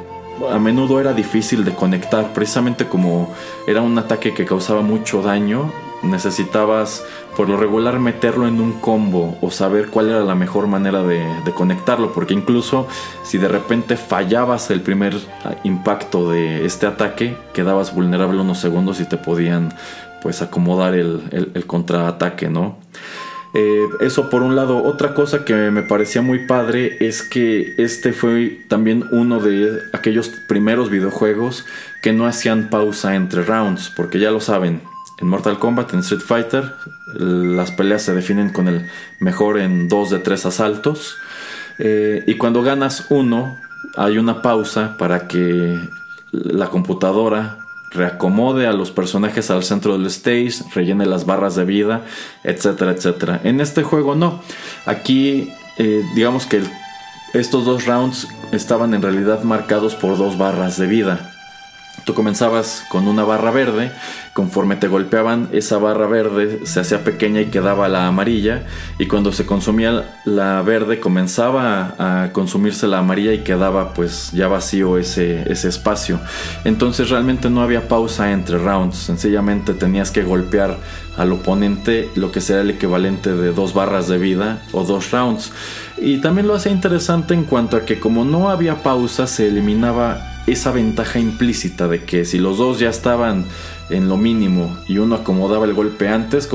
a 0.50 0.60
menudo 0.60 1.00
era 1.00 1.14
difícil 1.14 1.66
de 1.66 1.74
conectar, 1.74 2.34
precisamente 2.34 2.88
como 2.88 3.34
era 3.68 3.82
un 3.82 3.98
ataque 3.98 4.34
que 4.34 4.46
causaba 4.46 4.82
mucho 4.82 5.22
daño, 5.22 5.72
necesitabas 6.04 7.04
por 7.36 7.48
lo 7.48 7.58
regular 7.58 8.00
meterlo 8.00 8.48
en 8.48 8.60
un 8.60 8.74
combo 8.74 9.38
o 9.42 9.52
saber 9.52 9.90
cuál 9.90 10.10
era 10.10 10.22
la 10.22 10.36
mejor 10.36 10.68
manera 10.68 11.04
de, 11.04 11.24
conectarlo, 11.54 12.14
porque 12.14 12.34
incluso 12.34 12.88
si 13.24 13.38
de 13.38 13.48
repente 13.48 13.98
fallabas 13.98 14.72
el 14.72 14.82
primer 14.82 15.16
impacto 15.64 16.32
de 16.32 16.66
este 16.66 16.86
ataque, 16.88 17.38
quedabas 17.54 17.94
vulnerable 17.94 18.42
unos 18.42 18.60
segundos 18.60 19.00
y 19.00 19.06
te 19.06 19.18
podían 19.18 19.74
pues 20.22 20.42
acomodar 20.42 20.94
el, 20.94 21.52
el 21.54 21.66
contraataque, 21.66 22.50
¿no? 22.50 22.78
Eh, 23.54 23.90
eso 24.00 24.30
por 24.30 24.44
un 24.44 24.56
lado. 24.56 24.84
Otra 24.84 25.14
cosa 25.14 25.44
que 25.44 25.54
me 25.72 25.84
parecía 25.84 26.22
muy 26.22 26.46
padre 26.46 26.98
es 27.02 27.22
que 27.22 27.76
este 27.78 28.14
fue 28.14 28.62
también 28.68 29.06
uno 29.12 29.40
de 29.40 29.82
aquellos 29.94 30.30
primeros 30.48 30.90
videojuegos 30.90 31.66
que 32.02 32.14
no 32.14 32.26
hacían 32.26 32.70
pausa 32.70 33.16
entre 33.16 33.44
rounds, 33.44 33.92
porque 33.96 34.20
ya 34.20 34.32
lo 34.32 34.40
saben, 34.40 34.82
en 35.20 35.28
Mortal 35.28 35.60
Kombat, 35.60 35.94
en 35.94 36.00
Street 36.00 36.22
Fighter, 36.22 36.74
las 37.14 37.72
peleas 37.72 38.02
se 38.02 38.14
definen 38.14 38.50
con 38.50 38.68
el 38.68 38.90
mejor 39.20 39.60
en 39.60 39.88
dos 39.88 40.10
de 40.10 40.20
tres 40.20 40.46
asaltos. 40.46 41.18
Eh, 41.78 42.24
y 42.26 42.36
cuando 42.36 42.64
ganas 42.64 43.08
uno, 43.10 43.58
hay 43.96 44.18
una 44.18 44.42
pausa 44.42 44.98
para 44.98 45.28
que 45.28 45.80
la 46.32 46.68
computadora 46.68 47.61
reacomode 47.92 48.68
a 48.68 48.74
los 48.74 48.92
personajes 48.92 49.52
al 49.52 49.64
centro 49.64 49.98
del 49.98 50.08
stage, 50.08 50.64
rellene 50.74 51.06
las 51.06 51.26
barras 51.26 51.56
de 51.56 51.66
vida, 51.66 52.06
etcétera, 52.44 52.92
etcétera. 52.92 53.42
En 53.44 53.62
este 53.62 53.84
juego 53.84 54.16
no. 54.16 54.42
Aquí 54.86 55.52
eh, 55.78 56.04
digamos 56.16 56.46
que 56.46 56.62
estos 57.34 57.66
dos 57.66 57.86
rounds 57.86 58.28
estaban 58.52 58.94
en 58.94 59.02
realidad 59.02 59.44
marcados 59.44 59.96
por 59.96 60.18
dos 60.18 60.38
barras 60.38 60.78
de 60.78 60.88
vida. 60.88 61.31
Tú 62.06 62.14
comenzabas 62.14 62.84
con 62.90 63.08
una 63.08 63.24
barra 63.24 63.52
verde, 63.52 63.92
conforme 64.34 64.76
te 64.76 64.88
golpeaban 64.88 65.50
esa 65.52 65.78
barra 65.78 66.08
verde 66.08 66.66
se 66.66 66.80
hacía 66.80 67.04
pequeña 67.04 67.42
y 67.42 67.46
quedaba 67.48 67.90
la 67.90 68.08
amarilla 68.08 68.64
y 68.98 69.08
cuando 69.08 69.32
se 69.32 69.46
consumía 69.46 70.20
la 70.26 70.62
verde 70.62 71.00
comenzaba 71.00 71.96
a, 72.00 72.32
consumirse 72.32 72.88
la 72.88 73.00
amarilla 73.00 73.34
y 73.34 73.40
quedaba 73.40 73.94
pues 73.94 74.32
ya 74.32 74.48
vacío 74.48 74.98
ese, 74.98 75.52
ese 75.52 75.70
espacio. 75.70 76.20
Entonces 76.64 77.10
realmente 77.10 77.50
no 77.50 77.62
había 77.62 77.88
pausa 77.88 78.32
entre 78.32 78.58
rounds, 78.58 78.98
sencillamente 78.98 79.74
tenías 79.74 80.12
que 80.12 80.24
golpear 80.24 80.78
al 81.18 81.32
oponente 81.34 82.10
lo 82.16 82.32
que 82.32 82.42
sea 82.42 82.62
el 82.62 82.70
equivalente 82.70 83.34
de 83.34 83.52
dos 83.52 83.74
barras 83.74 84.08
de 84.08 84.18
vida 84.18 84.62
o 84.72 84.84
dos 84.84 85.12
rounds. 85.12 85.52
Y 85.98 86.20
también 86.20 86.48
lo 86.48 86.56
hace 86.56 86.72
interesante 86.72 87.34
en 87.34 87.44
cuanto 87.44 87.78
a 87.78 87.86
que 87.86 88.00
como 88.00 88.26
no 88.26 88.50
había 88.50 88.82
pausa 88.82 89.28
se 89.28 89.48
eliminaba 89.48 90.31
esa 90.48 90.72
ventaja 90.72 91.20
implícita 91.20 91.88
de 91.88 92.04
que 92.04 92.26
si 92.26 92.40
los 92.40 92.58
dos 92.58 92.80
ya 92.80 92.90
estaban 92.90 93.46
en 93.90 94.08
lo 94.08 94.18
mínimo 94.18 94.76
y 94.88 94.98
uno 94.98 95.16
acomodaba 95.16 95.66
el 95.66 95.74
golpe 95.74 96.08
antes, 96.08 96.50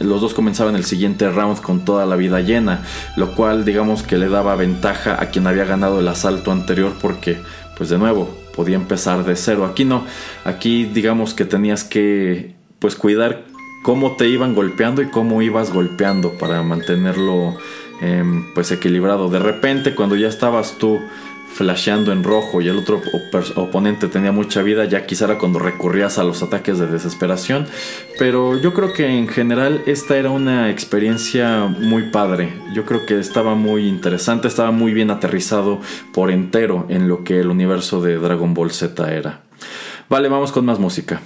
los 0.00 0.20
dos 0.20 0.34
comenzaban 0.34 0.74
el 0.74 0.84
siguiente 0.84 1.30
round 1.30 1.60
con 1.60 1.84
toda 1.84 2.06
la 2.06 2.16
vida 2.16 2.40
llena, 2.40 2.82
lo 3.16 3.34
cual 3.34 3.64
digamos 3.64 4.02
que 4.02 4.18
le 4.18 4.28
daba 4.28 4.56
ventaja 4.56 5.22
a 5.22 5.26
quien 5.30 5.46
había 5.46 5.64
ganado 5.64 6.00
el 6.00 6.08
asalto 6.08 6.50
anterior 6.50 6.94
porque 7.00 7.38
pues 7.76 7.90
de 7.90 7.98
nuevo 7.98 8.36
podía 8.56 8.76
empezar 8.76 9.24
de 9.24 9.36
cero. 9.36 9.64
Aquí 9.64 9.84
no, 9.84 10.04
aquí 10.44 10.84
digamos 10.84 11.34
que 11.34 11.44
tenías 11.44 11.84
que 11.84 12.54
pues 12.80 12.96
cuidar 12.96 13.44
cómo 13.84 14.16
te 14.16 14.28
iban 14.28 14.54
golpeando 14.54 15.02
y 15.02 15.10
cómo 15.10 15.42
ibas 15.42 15.72
golpeando 15.72 16.32
para 16.38 16.62
mantenerlo 16.62 17.56
em, 18.00 18.52
pues 18.54 18.72
equilibrado. 18.72 19.28
De 19.28 19.38
repente 19.38 19.94
cuando 19.94 20.16
ya 20.16 20.28
estabas 20.28 20.76
tú 20.78 20.98
flasheando 21.52 22.12
en 22.12 22.22
rojo 22.22 22.60
y 22.60 22.68
el 22.68 22.78
otro 22.78 23.00
oponente 23.56 24.08
tenía 24.08 24.32
mucha 24.32 24.62
vida, 24.62 24.84
ya 24.84 25.06
quizá 25.06 25.24
era 25.24 25.38
cuando 25.38 25.58
recurrías 25.58 26.18
a 26.18 26.24
los 26.24 26.42
ataques 26.42 26.78
de 26.78 26.86
desesperación. 26.86 27.66
Pero 28.18 28.60
yo 28.60 28.74
creo 28.74 28.92
que 28.92 29.06
en 29.06 29.28
general 29.28 29.82
esta 29.86 30.16
era 30.16 30.30
una 30.30 30.70
experiencia 30.70 31.66
muy 31.66 32.10
padre. 32.10 32.52
Yo 32.74 32.84
creo 32.84 33.06
que 33.06 33.18
estaba 33.18 33.54
muy 33.54 33.88
interesante, 33.88 34.48
estaba 34.48 34.70
muy 34.70 34.92
bien 34.92 35.10
aterrizado 35.10 35.80
por 36.12 36.30
entero 36.30 36.86
en 36.88 37.08
lo 37.08 37.24
que 37.24 37.40
el 37.40 37.48
universo 37.48 38.00
de 38.00 38.18
Dragon 38.18 38.54
Ball 38.54 38.70
Z 38.70 39.12
era. 39.12 39.42
Vale, 40.08 40.28
vamos 40.28 40.52
con 40.52 40.64
más 40.64 40.78
música. 40.78 41.20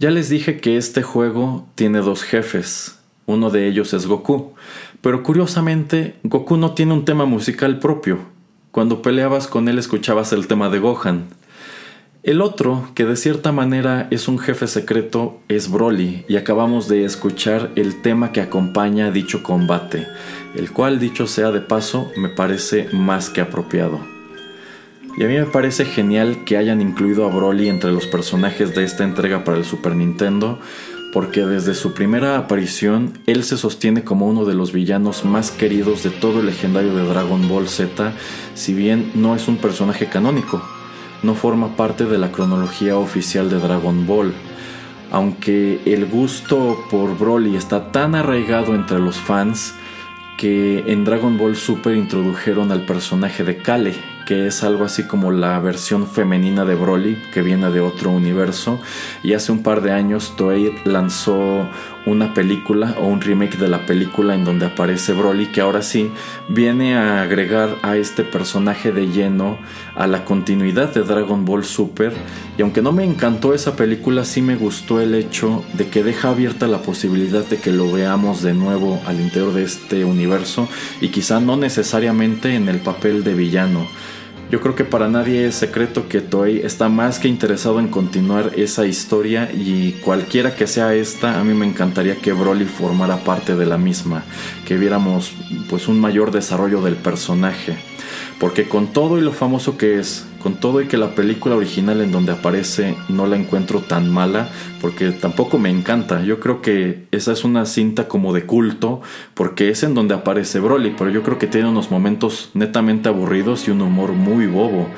Ya 0.00 0.10
les 0.10 0.30
dije 0.30 0.62
que 0.62 0.78
este 0.78 1.02
juego 1.02 1.66
tiene 1.74 1.98
dos 1.98 2.22
jefes, 2.22 2.98
uno 3.26 3.50
de 3.50 3.68
ellos 3.68 3.92
es 3.92 4.06
Goku, 4.06 4.54
pero 5.02 5.22
curiosamente 5.22 6.14
Goku 6.22 6.56
no 6.56 6.72
tiene 6.72 6.94
un 6.94 7.04
tema 7.04 7.26
musical 7.26 7.80
propio. 7.80 8.18
Cuando 8.70 9.02
peleabas 9.02 9.46
con 9.46 9.68
él 9.68 9.78
escuchabas 9.78 10.32
el 10.32 10.46
tema 10.46 10.70
de 10.70 10.78
Gohan. 10.78 11.26
El 12.22 12.40
otro, 12.40 12.88
que 12.94 13.04
de 13.04 13.14
cierta 13.14 13.52
manera 13.52 14.08
es 14.10 14.26
un 14.26 14.38
jefe 14.38 14.68
secreto, 14.68 15.38
es 15.48 15.70
Broly, 15.70 16.24
y 16.28 16.36
acabamos 16.36 16.88
de 16.88 17.04
escuchar 17.04 17.70
el 17.76 18.00
tema 18.00 18.32
que 18.32 18.40
acompaña 18.40 19.10
dicho 19.10 19.42
combate, 19.42 20.06
el 20.56 20.70
cual, 20.72 20.98
dicho 20.98 21.26
sea 21.26 21.50
de 21.50 21.60
paso, 21.60 22.10
me 22.16 22.30
parece 22.30 22.88
más 22.94 23.28
que 23.28 23.42
apropiado. 23.42 24.00
Y 25.16 25.24
a 25.24 25.26
mí 25.26 25.34
me 25.34 25.46
parece 25.46 25.84
genial 25.84 26.44
que 26.44 26.56
hayan 26.56 26.80
incluido 26.80 27.24
a 27.24 27.34
Broly 27.34 27.68
entre 27.68 27.92
los 27.92 28.06
personajes 28.06 28.74
de 28.74 28.84
esta 28.84 29.04
entrega 29.04 29.44
para 29.44 29.58
el 29.58 29.64
Super 29.64 29.94
Nintendo, 29.96 30.58
porque 31.12 31.44
desde 31.44 31.74
su 31.74 31.92
primera 31.92 32.38
aparición 32.38 33.18
él 33.26 33.42
se 33.42 33.56
sostiene 33.56 34.04
como 34.04 34.28
uno 34.28 34.44
de 34.44 34.54
los 34.54 34.72
villanos 34.72 35.24
más 35.24 35.50
queridos 35.50 36.04
de 36.04 36.10
todo 36.10 36.40
el 36.40 36.46
legendario 36.46 36.94
de 36.94 37.04
Dragon 37.04 37.48
Ball 37.48 37.68
Z, 37.68 38.12
si 38.54 38.72
bien 38.72 39.10
no 39.14 39.34
es 39.34 39.48
un 39.48 39.56
personaje 39.56 40.06
canónico, 40.06 40.62
no 41.22 41.34
forma 41.34 41.76
parte 41.76 42.06
de 42.06 42.18
la 42.18 42.30
cronología 42.32 42.96
oficial 42.96 43.50
de 43.50 43.58
Dragon 43.58 44.06
Ball. 44.06 44.32
Aunque 45.10 45.80
el 45.86 46.06
gusto 46.06 46.78
por 46.88 47.18
Broly 47.18 47.56
está 47.56 47.90
tan 47.90 48.14
arraigado 48.14 48.76
entre 48.76 49.00
los 49.00 49.16
fans 49.16 49.74
que 50.38 50.84
en 50.86 51.04
Dragon 51.04 51.36
Ball 51.36 51.56
Super 51.56 51.96
introdujeron 51.96 52.70
al 52.70 52.86
personaje 52.86 53.42
de 53.42 53.58
Kale, 53.58 53.94
que 54.30 54.46
es 54.46 54.62
algo 54.62 54.84
así 54.84 55.08
como 55.08 55.32
la 55.32 55.58
versión 55.58 56.06
femenina 56.06 56.64
de 56.64 56.76
Broly, 56.76 57.20
que 57.34 57.42
viene 57.42 57.68
de 57.72 57.80
otro 57.80 58.12
universo. 58.12 58.78
Y 59.24 59.32
hace 59.32 59.50
un 59.50 59.64
par 59.64 59.82
de 59.82 59.90
años 59.90 60.34
Toei 60.36 60.72
lanzó 60.84 61.68
una 62.06 62.32
película 62.32 62.94
o 63.00 63.06
un 63.06 63.20
remake 63.20 63.58
de 63.58 63.66
la 63.66 63.86
película 63.86 64.36
en 64.36 64.44
donde 64.44 64.66
aparece 64.66 65.14
Broly, 65.14 65.46
que 65.46 65.60
ahora 65.60 65.82
sí 65.82 66.12
viene 66.48 66.94
a 66.94 67.22
agregar 67.22 67.76
a 67.82 67.96
este 67.96 68.22
personaje 68.22 68.92
de 68.92 69.08
lleno 69.08 69.58
a 69.96 70.06
la 70.06 70.24
continuidad 70.24 70.94
de 70.94 71.02
Dragon 71.02 71.44
Ball 71.44 71.64
Super. 71.64 72.12
Y 72.56 72.62
aunque 72.62 72.82
no 72.82 72.92
me 72.92 73.02
encantó 73.02 73.52
esa 73.52 73.74
película, 73.74 74.24
sí 74.24 74.42
me 74.42 74.54
gustó 74.54 75.00
el 75.00 75.16
hecho 75.16 75.64
de 75.72 75.88
que 75.88 76.04
deja 76.04 76.28
abierta 76.28 76.68
la 76.68 76.82
posibilidad 76.82 77.44
de 77.44 77.56
que 77.56 77.72
lo 77.72 77.90
veamos 77.90 78.42
de 78.42 78.54
nuevo 78.54 79.00
al 79.06 79.20
interior 79.20 79.52
de 79.52 79.64
este 79.64 80.04
universo 80.04 80.68
y 81.00 81.08
quizá 81.08 81.40
no 81.40 81.56
necesariamente 81.56 82.54
en 82.54 82.68
el 82.68 82.78
papel 82.78 83.24
de 83.24 83.34
villano. 83.34 83.88
Yo 84.50 84.60
creo 84.60 84.74
que 84.74 84.84
para 84.84 85.08
nadie 85.08 85.46
es 85.46 85.54
secreto 85.54 86.08
que 86.08 86.20
Toei 86.20 86.58
está 86.58 86.88
más 86.88 87.20
que 87.20 87.28
interesado 87.28 87.78
en 87.78 87.86
continuar 87.86 88.50
esa 88.56 88.84
historia 88.84 89.48
y 89.52 89.92
cualquiera 90.02 90.56
que 90.56 90.66
sea 90.66 90.92
esta, 90.92 91.38
a 91.38 91.44
mí 91.44 91.54
me 91.54 91.66
encantaría 91.66 92.16
que 92.16 92.32
Broly 92.32 92.64
formara 92.64 93.18
parte 93.18 93.54
de 93.54 93.64
la 93.64 93.78
misma, 93.78 94.24
que 94.66 94.76
viéramos 94.76 95.32
pues 95.68 95.86
un 95.86 96.00
mayor 96.00 96.32
desarrollo 96.32 96.82
del 96.82 96.96
personaje. 96.96 97.76
Porque 98.40 98.68
con 98.68 98.92
todo 98.92 99.18
y 99.18 99.20
lo 99.20 99.32
famoso 99.32 99.78
que 99.78 100.00
es, 100.00 100.26
con 100.40 100.54
todo 100.54 100.80
y 100.80 100.86
que 100.86 100.96
la 100.96 101.14
película 101.14 101.54
original 101.54 102.00
en 102.00 102.10
donde 102.10 102.32
aparece 102.32 102.96
no 103.08 103.26
la 103.26 103.36
encuentro 103.36 103.80
tan 103.80 104.10
mala, 104.10 104.48
porque 104.80 105.12
tampoco 105.12 105.58
me 105.58 105.70
encanta. 105.70 106.22
Yo 106.22 106.40
creo 106.40 106.62
que 106.62 107.06
esa 107.12 107.32
es 107.32 107.44
una 107.44 107.66
cinta 107.66 108.08
como 108.08 108.32
de 108.32 108.46
culto, 108.46 109.00
porque 109.34 109.68
es 109.68 109.82
en 109.82 109.94
donde 109.94 110.14
aparece 110.14 110.58
Broly, 110.58 110.94
pero 110.98 111.10
yo 111.10 111.22
creo 111.22 111.38
que 111.38 111.46
tiene 111.46 111.68
unos 111.68 111.90
momentos 111.90 112.50
netamente 112.54 113.08
aburridos 113.08 113.68
y 113.68 113.70
un 113.70 113.82
humor 113.82 114.12
muy 114.12 114.46
bobo. 114.46 114.88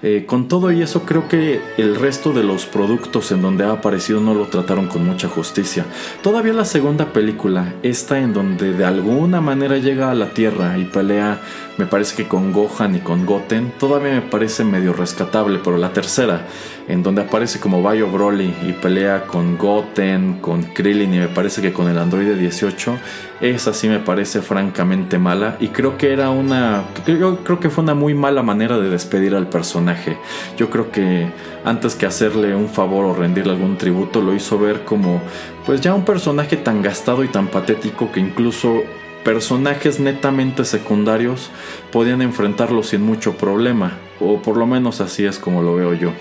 Eh, 0.00 0.26
con 0.26 0.46
todo 0.46 0.70
y 0.70 0.80
eso 0.80 1.02
creo 1.02 1.28
que 1.28 1.60
el 1.76 1.96
resto 1.96 2.32
de 2.32 2.44
los 2.44 2.66
productos 2.66 3.32
en 3.32 3.42
donde 3.42 3.64
ha 3.64 3.72
aparecido 3.72 4.20
no 4.20 4.32
lo 4.32 4.46
trataron 4.46 4.86
con 4.86 5.04
mucha 5.04 5.28
justicia. 5.28 5.84
Todavía 6.22 6.52
la 6.52 6.64
segunda 6.64 7.12
película, 7.12 7.74
esta 7.82 8.20
en 8.20 8.32
donde 8.32 8.72
de 8.74 8.84
alguna 8.84 9.40
manera 9.40 9.78
llega 9.78 10.10
a 10.10 10.14
la 10.14 10.30
Tierra 10.30 10.78
y 10.78 10.84
pelea, 10.84 11.40
me 11.78 11.86
parece 11.86 12.16
que 12.16 12.28
con 12.28 12.52
Gohan 12.52 12.94
y 12.94 13.00
con 13.00 13.26
Goten, 13.26 13.72
todavía 13.78 14.14
me 14.14 14.22
parece 14.22 14.62
medio 14.62 14.87
rescatable, 14.92 15.60
pero 15.62 15.76
la 15.76 15.92
tercera, 15.92 16.46
en 16.88 17.02
donde 17.02 17.22
aparece 17.22 17.60
como 17.60 17.82
Bayo 17.82 18.08
Broly 18.08 18.54
y 18.66 18.72
pelea 18.72 19.26
con 19.26 19.58
Goten, 19.58 20.38
con 20.40 20.62
Krillin 20.62 21.14
y 21.14 21.18
me 21.18 21.28
parece 21.28 21.62
que 21.62 21.72
con 21.72 21.88
el 21.88 21.98
androide 21.98 22.34
18, 22.34 22.96
esa 23.40 23.72
sí 23.72 23.88
me 23.88 23.98
parece 23.98 24.42
francamente 24.42 25.18
mala 25.18 25.56
y 25.60 25.68
creo 25.68 25.96
que 25.96 26.12
era 26.12 26.30
una 26.30 26.84
yo 27.06 27.44
creo 27.44 27.60
que 27.60 27.70
fue 27.70 27.84
una 27.84 27.94
muy 27.94 28.14
mala 28.14 28.42
manera 28.42 28.78
de 28.78 28.90
despedir 28.90 29.34
al 29.34 29.48
personaje. 29.48 30.18
Yo 30.56 30.70
creo 30.70 30.90
que 30.90 31.30
antes 31.64 31.94
que 31.94 32.06
hacerle 32.06 32.54
un 32.54 32.68
favor 32.68 33.04
o 33.04 33.14
rendirle 33.14 33.52
algún 33.52 33.76
tributo 33.76 34.20
lo 34.20 34.34
hizo 34.34 34.58
ver 34.58 34.84
como 34.84 35.20
pues 35.66 35.80
ya 35.80 35.94
un 35.94 36.04
personaje 36.04 36.56
tan 36.56 36.82
gastado 36.82 37.24
y 37.24 37.28
tan 37.28 37.48
patético 37.48 38.10
que 38.10 38.20
incluso 38.20 38.82
personajes 39.24 40.00
netamente 40.00 40.64
secundarios 40.64 41.50
podían 41.92 42.22
enfrentarlo 42.22 42.82
sin 42.82 43.02
mucho 43.02 43.36
problema, 43.36 43.92
o 44.20 44.40
por 44.42 44.56
lo 44.56 44.66
menos 44.66 45.00
así 45.00 45.24
es 45.24 45.38
como 45.38 45.62
lo 45.62 45.74
veo 45.74 45.94
yo. 45.94 46.12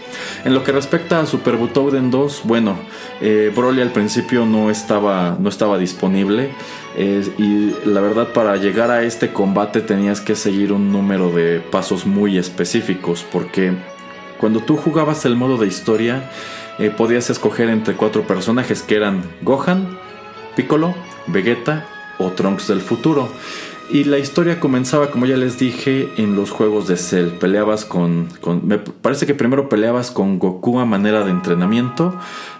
En 0.45 0.53
lo 0.53 0.63
que 0.63 0.71
respecta 0.71 1.19
a 1.19 1.25
Super 1.25 1.55
Butoden 1.55 2.11
2, 2.11 2.41
bueno, 2.43 2.77
eh, 3.21 3.51
Broly 3.55 3.81
al 3.81 3.91
principio 3.91 4.45
no 4.45 4.69
estaba, 4.69 5.37
no 5.39 5.49
estaba 5.49 5.77
disponible 5.77 6.49
eh, 6.95 7.27
y 7.37 7.87
la 7.87 8.01
verdad 8.01 8.27
para 8.33 8.55
llegar 8.57 8.91
a 8.91 9.03
este 9.03 9.33
combate 9.33 9.81
tenías 9.81 10.21
que 10.21 10.35
seguir 10.35 10.71
un 10.71 10.91
número 10.91 11.31
de 11.31 11.59
pasos 11.59 12.05
muy 12.05 12.37
específicos 12.37 13.25
porque 13.31 13.73
cuando 14.39 14.59
tú 14.59 14.77
jugabas 14.77 15.25
el 15.25 15.35
modo 15.35 15.57
de 15.57 15.67
historia 15.67 16.29
eh, 16.79 16.91
podías 16.91 17.29
escoger 17.29 17.69
entre 17.69 17.95
cuatro 17.95 18.27
personajes 18.27 18.83
que 18.83 18.95
eran 18.95 19.23
Gohan, 19.41 19.97
Piccolo, 20.55 20.93
Vegeta 21.25 21.85
o 22.19 22.31
Trunks 22.31 22.67
del 22.67 22.81
futuro. 22.81 23.29
Y 23.89 24.03
la 24.03 24.17
historia 24.17 24.59
comenzaba, 24.59 25.11
como 25.11 25.25
ya 25.25 25.37
les 25.37 25.57
dije, 25.57 26.09
en 26.17 26.35
los 26.35 26.51
juegos 26.51 26.87
de 26.87 26.97
Cell. 26.97 27.29
Peleabas 27.29 27.85
con, 27.85 28.27
Me 28.63 28.79
parece 28.79 29.25
que 29.25 29.33
primero 29.33 29.69
peleabas 29.69 30.11
con 30.11 30.39
Goku 30.39 30.79
a 30.79 30.85
manera 30.85 31.23
de 31.23 31.31
entrenamiento. 31.31 32.13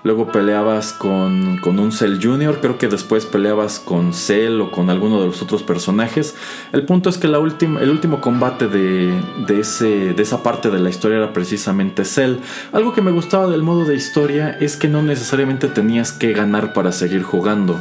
Luego 0.07 0.31
peleabas 0.31 0.93
con, 0.93 1.57
con 1.57 1.79
un 1.79 1.91
Cell 1.91 2.17
Junior. 2.23 2.59
Creo 2.61 2.77
que 2.77 2.87
después 2.87 3.25
peleabas 3.25 3.79
con 3.79 4.13
Cell 4.13 4.61
o 4.61 4.71
con 4.71 4.89
alguno 4.89 5.19
de 5.19 5.27
los 5.27 5.41
otros 5.41 5.63
personajes. 5.63 6.33
El 6.71 6.85
punto 6.85 7.09
es 7.09 7.17
que 7.17 7.27
la 7.27 7.37
el 7.39 7.89
último 7.89 8.21
combate 8.21 8.69
de, 8.69 9.21
de, 9.45 9.59
ese, 9.59 10.13
de 10.13 10.23
esa 10.23 10.43
parte 10.43 10.69
de 10.69 10.79
la 10.79 10.89
historia 10.89 11.17
era 11.17 11.33
precisamente 11.33 12.05
Cell. 12.05 12.37
Algo 12.71 12.93
que 12.93 13.01
me 13.01 13.11
gustaba 13.11 13.47
del 13.47 13.63
modo 13.63 13.83
de 13.83 13.95
historia 13.95 14.57
es 14.61 14.77
que 14.77 14.87
no 14.87 15.03
necesariamente 15.03 15.67
tenías 15.67 16.13
que 16.13 16.31
ganar 16.31 16.71
para 16.71 16.93
seguir 16.93 17.23
jugando 17.23 17.77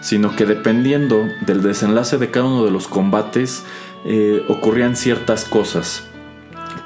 sino 0.00 0.34
que 0.36 0.46
dependiendo 0.46 1.28
del 1.40 1.62
desenlace 1.62 2.18
de 2.18 2.30
cada 2.30 2.46
uno 2.46 2.64
de 2.64 2.70
los 2.70 2.88
combates 2.88 3.64
eh, 4.04 4.44
ocurrían 4.48 4.96
ciertas 4.96 5.44
cosas. 5.44 6.04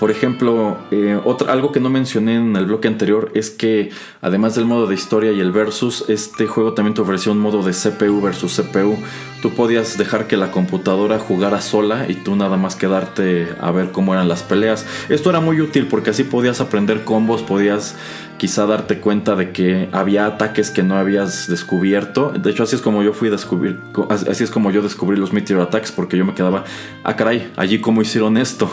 Por 0.03 0.11
ejemplo, 0.11 0.79
eh, 0.91 1.17
algo 1.47 1.71
que 1.71 1.79
no 1.79 1.89
mencioné 1.89 2.35
en 2.35 2.57
el 2.57 2.67
bloque 2.67 2.89
anterior 2.89 3.31
es 3.35 3.51
que 3.51 3.91
además 4.21 4.57
del 4.57 4.65
modo 4.65 4.89
de 4.89 4.97
historia 4.97 5.31
y 5.31 5.39
el 5.39 5.53
versus, 5.53 6.07
este 6.09 6.49
juego 6.49 6.73
también 6.75 6.95
te 6.95 7.03
ofrecía 7.03 7.31
un 7.31 7.39
modo 7.39 7.63
de 7.63 7.71
CPU 7.71 8.21
versus 8.21 8.61
CPU. 8.61 8.99
Tú 9.43 9.55
podías 9.55 9.97
dejar 9.99 10.27
que 10.27 10.37
la 10.37 10.51
computadora 10.51 11.21
jugara 11.21 11.61
sola 11.61 12.07
y 12.09 12.15
tú 12.15 12.35
nada 12.35 12.57
más 12.57 12.75
quedarte 12.75 13.47
a 13.61 13.71
ver 13.71 13.93
cómo 13.93 14.13
eran 14.13 14.27
las 14.27 14.43
peleas. 14.43 14.85
Esto 15.09 15.31
era 15.31 15.39
muy 15.39 15.61
útil 15.61 15.87
porque 15.87 16.11
así 16.11 16.25
podías 16.25 16.61
aprender 16.61 17.05
combos, 17.05 17.43
podías 17.43 17.95
quizá 18.39 18.67
darte 18.67 18.99
cuenta 18.99 19.37
de 19.37 19.53
que 19.53 19.89
había 19.93 20.27
ataques 20.27 20.73
que 20.73 20.83
no 20.83 20.97
habías 20.97 21.47
descubierto. 21.47 22.33
De 22.37 22.51
hecho, 22.51 22.65
así 22.65 22.75
es 22.75 22.83
como 22.83 23.05
yo 23.05 23.13
fui 23.13 23.31
así 23.31 24.43
es 24.43 24.51
como 24.51 24.73
yo 24.73 24.83
descubrí 24.83 25.17
los 25.17 25.33
Meteor 25.33 25.61
Attacks 25.61 25.93
porque 25.93 26.17
yo 26.17 26.25
me 26.25 26.35
quedaba, 26.35 26.65
ah 27.05 27.15
caray, 27.15 27.53
allí 27.55 27.81
cómo 27.81 28.03
hicieron 28.03 28.37
esto. 28.37 28.69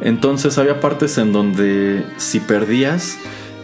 Entonces 0.00 0.58
había 0.58 0.80
partes 0.80 1.18
en 1.18 1.32
donde 1.32 2.04
si 2.16 2.40
perdías 2.40 3.18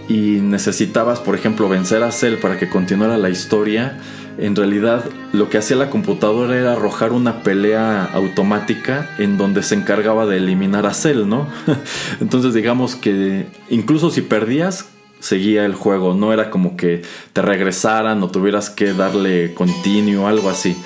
y 0.09 0.39
necesitabas, 0.41 1.21
por 1.21 1.35
ejemplo, 1.35 1.69
vencer 1.69 2.03
a 2.03 2.13
Cell 2.13 2.37
para 2.37 2.59
que 2.59 2.69
continuara 2.69 3.19
la 3.19 3.31
historia, 3.31 3.99
en 4.39 4.55
realidad 4.55 5.05
lo 5.33 5.49
que 5.49 5.59
hacía 5.59 5.77
la 5.77 5.91
computadora 5.91 6.57
era 6.57 6.73
arrojar 6.73 7.13
una 7.13 7.43
pelea 7.43 8.05
automática 8.05 9.11
en 9.19 9.39
donde 9.39 9.63
se 9.63 9.75
encargaba 9.75 10.27
de 10.27 10.37
eliminar 10.37 10.87
a 10.87 10.95
Cell, 10.95 11.27
¿no? 11.27 11.49
Entonces 12.21 12.55
digamos 12.55 12.97
que 12.97 13.47
incluso 13.71 14.11
si 14.11 14.23
perdías, 14.23 14.89
seguía 15.19 15.65
el 15.65 15.75
juego, 15.75 16.15
no 16.15 16.33
era 16.33 16.51
como 16.51 16.77
que 16.77 17.03
te 17.33 17.43
regresaran 17.43 18.23
o 18.23 18.31
tuvieras 18.31 18.71
que 18.71 18.93
darle 18.93 19.55
continuo, 19.55 20.29
algo 20.29 20.51
así. 20.51 20.77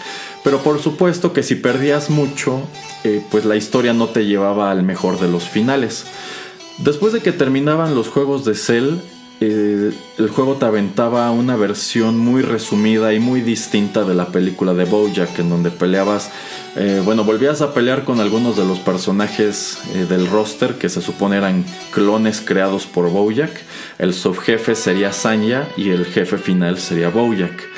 Pero 0.43 0.62
por 0.62 0.80
supuesto 0.80 1.32
que 1.32 1.43
si 1.43 1.55
perdías 1.55 2.11
mucho, 2.11 2.62
eh, 3.05 3.22
pues 3.30 3.45
la 3.45 3.57
historia 3.57 3.93
no 3.93 4.09
te 4.09 4.24
llevaba 4.24 4.70
al 4.70 4.82
mejor 4.82 5.20
de 5.20 5.28
los 5.28 5.45
finales. 5.45 6.07
Después 6.78 7.12
de 7.12 7.20
que 7.20 7.32
terminaban 7.32 7.95
los 7.95 8.09
juegos 8.09 8.47
de 8.47 8.55
Cell, 8.55 8.95
eh, 9.43 9.93
el 10.18 10.28
juego 10.28 10.57
te 10.57 10.64
aventaba 10.64 11.30
una 11.30 11.57
versión 11.57 12.18
muy 12.18 12.43
resumida 12.43 13.12
y 13.12 13.20
muy 13.20 13.43
distinta 13.43 14.05
de 14.05 14.14
la 14.14 14.28
película 14.28 14.72
de 14.72 14.84
Bojack, 14.84 15.38
en 15.38 15.51
donde 15.51 15.70
peleabas, 15.70 16.30
eh, 16.76 17.03
bueno, 17.05 17.24
volvías 17.24 17.61
a 17.61 17.74
pelear 17.74 18.05
con 18.05 18.20
algunos 18.20 18.57
de 18.57 18.64
los 18.64 18.78
personajes 18.78 19.78
del 20.09 20.26
roster 20.26 20.74
que 20.74 20.88
se 20.88 21.03
supone 21.03 21.36
eran 21.36 21.64
clones 21.91 22.41
creados 22.41 22.86
por 22.86 23.11
Bojack. 23.11 23.53
El 23.99 24.14
subjefe 24.14 24.74
sería 24.74 25.12
Sanya 25.12 25.68
y 25.76 25.91
el 25.91 26.07
jefe 26.07 26.38
final 26.38 26.78
sería 26.78 27.11
Bojack. 27.11 27.70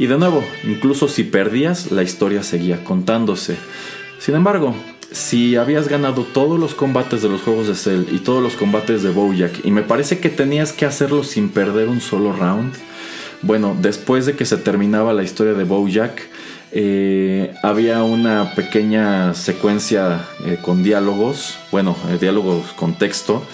Y 0.00 0.06
de 0.06 0.16
nuevo, 0.16 0.42
incluso 0.64 1.08
si 1.08 1.24
perdías, 1.24 1.90
la 1.90 2.02
historia 2.02 2.42
seguía 2.42 2.82
contándose. 2.84 3.58
Sin 4.18 4.34
embargo, 4.34 4.74
si 5.12 5.56
habías 5.56 5.88
ganado 5.88 6.22
todos 6.24 6.58
los 6.58 6.74
combates 6.74 7.20
de 7.20 7.28
los 7.28 7.42
juegos 7.42 7.68
de 7.68 7.74
Cell 7.74 8.04
y 8.10 8.20
todos 8.20 8.42
los 8.42 8.54
combates 8.54 9.02
de 9.02 9.10
Bojack 9.10 9.62
y 9.62 9.70
me 9.70 9.82
parece 9.82 10.18
que 10.18 10.30
tenías 10.30 10.72
que 10.72 10.86
hacerlo 10.86 11.22
sin 11.22 11.50
perder 11.50 11.88
un 11.88 12.00
solo 12.00 12.32
round, 12.32 12.72
bueno, 13.42 13.76
después 13.78 14.24
de 14.24 14.36
que 14.36 14.46
se 14.46 14.56
terminaba 14.56 15.12
la 15.12 15.22
historia 15.22 15.52
de 15.52 15.64
Bojack, 15.64 16.28
eh, 16.72 17.52
había 17.62 18.02
una 18.02 18.54
pequeña 18.54 19.34
secuencia 19.34 20.24
eh, 20.46 20.56
con 20.62 20.82
diálogos, 20.82 21.58
bueno, 21.70 21.94
eh, 22.08 22.16
diálogos 22.18 22.72
con 22.72 22.94
texto, 22.94 23.44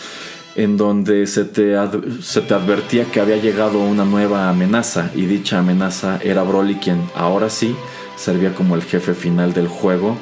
en 0.56 0.76
donde 0.76 1.26
se 1.26 1.44
te, 1.44 1.76
se 2.22 2.40
te 2.40 2.54
advertía 2.54 3.04
que 3.04 3.20
había 3.20 3.36
llegado 3.36 3.78
una 3.80 4.04
nueva 4.04 4.48
amenaza 4.48 5.10
y 5.14 5.26
dicha 5.26 5.58
amenaza 5.58 6.18
era 6.22 6.42
Broly 6.42 6.76
quien 6.76 7.02
ahora 7.14 7.50
sí 7.50 7.76
servía 8.16 8.54
como 8.54 8.74
el 8.74 8.82
jefe 8.82 9.14
final 9.14 9.52
del 9.52 9.68
juego 9.68 10.16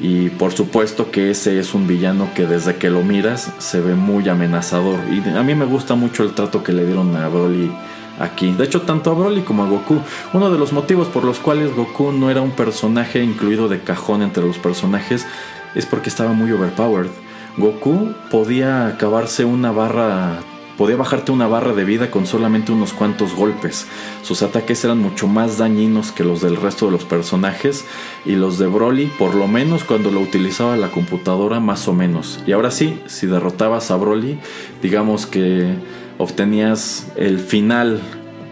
y 0.00 0.30
por 0.30 0.52
supuesto 0.52 1.10
que 1.10 1.30
ese 1.30 1.58
es 1.58 1.74
un 1.74 1.86
villano 1.86 2.28
que 2.34 2.46
desde 2.46 2.76
que 2.76 2.90
lo 2.90 3.02
miras 3.02 3.52
se 3.58 3.80
ve 3.80 3.94
muy 3.94 4.28
amenazador. 4.28 4.98
Y 5.10 5.20
a 5.28 5.42
mí 5.42 5.54
me 5.54 5.66
gusta 5.66 5.94
mucho 5.94 6.24
el 6.24 6.32
trato 6.34 6.64
que 6.64 6.72
le 6.72 6.84
dieron 6.84 7.14
a 7.16 7.28
Broly 7.28 7.70
aquí. 8.18 8.52
De 8.52 8.64
hecho, 8.64 8.82
tanto 8.82 9.10
a 9.10 9.14
Broly 9.14 9.42
como 9.42 9.64
a 9.64 9.68
Goku. 9.68 10.00
Uno 10.32 10.50
de 10.50 10.58
los 10.58 10.72
motivos 10.72 11.08
por 11.08 11.24
los 11.24 11.38
cuales 11.38 11.74
Goku 11.74 12.12
no 12.12 12.30
era 12.30 12.40
un 12.40 12.50
personaje 12.50 13.22
incluido 13.22 13.68
de 13.68 13.80
cajón 13.80 14.22
entre 14.22 14.44
los 14.44 14.58
personajes 14.58 15.26
es 15.74 15.86
porque 15.86 16.08
estaba 16.08 16.32
muy 16.32 16.50
overpowered. 16.50 17.10
Goku 17.56 18.14
podía 18.30 18.86
acabarse 18.88 19.44
una 19.44 19.70
barra 19.70 20.40
podía 20.76 20.96
bajarte 20.96 21.32
una 21.32 21.46
barra 21.46 21.72
de 21.72 21.84
vida 21.84 22.10
con 22.10 22.26
solamente 22.26 22.72
unos 22.72 22.92
cuantos 22.92 23.34
golpes. 23.34 23.86
Sus 24.22 24.42
ataques 24.42 24.84
eran 24.84 24.98
mucho 24.98 25.28
más 25.28 25.58
dañinos 25.58 26.12
que 26.12 26.24
los 26.24 26.40
del 26.40 26.56
resto 26.56 26.86
de 26.86 26.92
los 26.92 27.04
personajes 27.04 27.84
y 28.24 28.32
los 28.32 28.58
de 28.58 28.66
Broly, 28.66 29.06
por 29.18 29.34
lo 29.34 29.46
menos 29.46 29.84
cuando 29.84 30.10
lo 30.10 30.20
utilizaba 30.20 30.76
la 30.76 30.90
computadora, 30.90 31.60
más 31.60 31.86
o 31.88 31.92
menos. 31.92 32.40
Y 32.46 32.52
ahora 32.52 32.70
sí, 32.70 33.00
si 33.06 33.26
derrotabas 33.26 33.90
a 33.90 33.96
Broly, 33.96 34.38
digamos 34.82 35.26
que 35.26 35.74
obtenías 36.18 37.06
el 37.16 37.38
final 37.38 38.00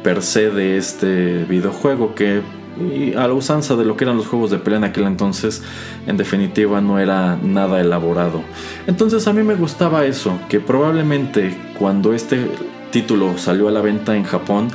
per 0.03 0.23
se 0.23 0.51
de 0.51 0.77
este 0.77 1.45
videojuego 1.45 2.15
que 2.15 2.43
y 2.81 3.15
a 3.15 3.27
la 3.29 3.35
usanza 3.35 3.77
de 3.77 3.85
lo 3.85 3.97
que 3.97 4.05
eran 4.05 4.17
los 4.17 4.27
juegos 4.27 4.51
de 4.51 4.59
pelea 4.59 4.79
en 4.79 4.85
aquel 4.85 5.05
entonces, 5.05 5.63
en 6.07 6.17
definitiva 6.17 6.81
no 6.81 6.99
era 6.99 7.37
nada 7.43 7.81
elaborado. 7.81 8.43
Entonces 8.87 9.27
a 9.29 9.33
mí 9.33 9.43
me 9.43 9.55
gustaba 9.55 10.05
eso, 10.05 10.39
que 10.49 10.61
probablemente 10.61 11.57
cuando 11.79 12.13
este 12.13 12.49
título 12.91 13.39
salió 13.39 13.69
a 13.69 13.71
la 13.71 13.81
venta 13.81 14.17
en 14.17 14.25
Japón, 14.25 14.69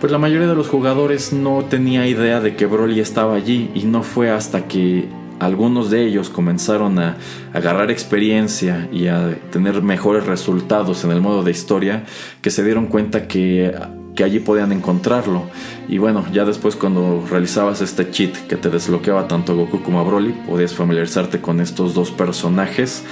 pues 0.00 0.10
la 0.10 0.18
mayoría 0.18 0.48
de 0.48 0.54
los 0.54 0.68
jugadores 0.68 1.32
no 1.32 1.64
tenía 1.68 2.06
idea 2.06 2.40
de 2.40 2.56
que 2.56 2.66
Broly 2.66 3.00
estaba 3.00 3.34
allí 3.34 3.70
y 3.74 3.84
no 3.84 4.02
fue 4.02 4.30
hasta 4.30 4.66
que 4.66 5.08
algunos 5.38 5.90
de 5.90 6.06
ellos 6.06 6.28
comenzaron 6.28 6.98
a 6.98 7.16
agarrar 7.52 7.90
experiencia 7.90 8.88
y 8.92 9.08
a 9.08 9.38
tener 9.50 9.82
mejores 9.82 10.26
resultados 10.26 11.04
en 11.04 11.10
el 11.10 11.20
modo 11.20 11.42
de 11.42 11.50
historia 11.50 12.04
que 12.42 12.50
se 12.50 12.62
dieron 12.62 12.86
cuenta 12.86 13.26
que 13.26 13.74
que 14.14 14.24
allí 14.24 14.40
podían 14.40 14.72
encontrarlo. 14.72 15.44
Y 15.88 15.98
bueno, 15.98 16.24
ya 16.32 16.44
después 16.44 16.76
cuando 16.76 17.24
realizabas 17.30 17.80
este 17.80 18.10
cheat 18.10 18.36
que 18.46 18.56
te 18.56 18.68
desbloqueaba 18.70 19.28
tanto 19.28 19.52
a 19.52 19.54
Goku 19.54 19.82
como 19.82 20.00
a 20.00 20.02
Broly, 20.02 20.32
podías 20.46 20.74
familiarizarte 20.74 21.40
con 21.40 21.60
estos 21.60 21.94
dos 21.94 22.10
personajes, 22.10 23.04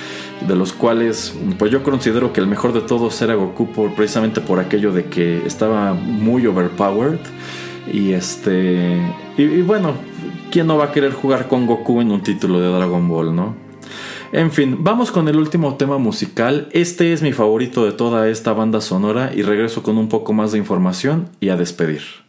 de 0.47 0.57
los 0.57 0.73
cuales 0.73 1.35
pues 1.59 1.71
yo 1.71 1.83
considero 1.83 2.33
que 2.33 2.41
el 2.41 2.47
mejor 2.47 2.73
de 2.73 2.81
todos 2.81 3.21
era 3.23 3.35
Goku 3.35 3.71
por, 3.73 3.95
precisamente 3.95 4.41
por 4.41 4.59
aquello 4.59 4.93
de 4.93 5.05
que 5.07 5.47
estaba 5.47 5.95
muy 5.95 6.47
overpowered. 6.47 7.21
Y 7.93 8.13
este. 8.13 9.01
Y, 9.39 9.43
y 9.43 9.63
bueno, 9.63 9.95
¿quién 10.51 10.67
no 10.67 10.77
va 10.77 10.87
a 10.87 10.93
querer 10.93 11.13
jugar 11.13 11.49
con 11.49 11.67
Goku 11.67 12.01
en 12.01 12.11
un 12.11 12.23
título 12.23 12.61
de 12.61 12.69
Dragon 12.69 13.09
Ball, 13.09 13.35
no? 13.35 13.68
En 14.31 14.51
fin, 14.53 14.77
vamos 14.81 15.11
con 15.11 15.27
el 15.29 15.39
último 15.39 15.77
tema 15.77 15.97
musical. 15.97 16.69
Este 16.73 17.15
es 17.15 17.23
mi 17.23 17.33
favorito 17.33 17.87
de 17.87 17.93
toda 17.93 18.29
esta 18.29 18.53
banda 18.53 18.83
sonora 18.83 19.33
y 19.35 19.41
regreso 19.41 19.83
con 19.83 19.97
un 19.97 20.11
poco 20.11 20.35
más 20.35 20.53
de 20.53 20.59
información 20.59 21.31
y 21.41 21.49
a 21.49 21.57
despedir. 21.57 22.28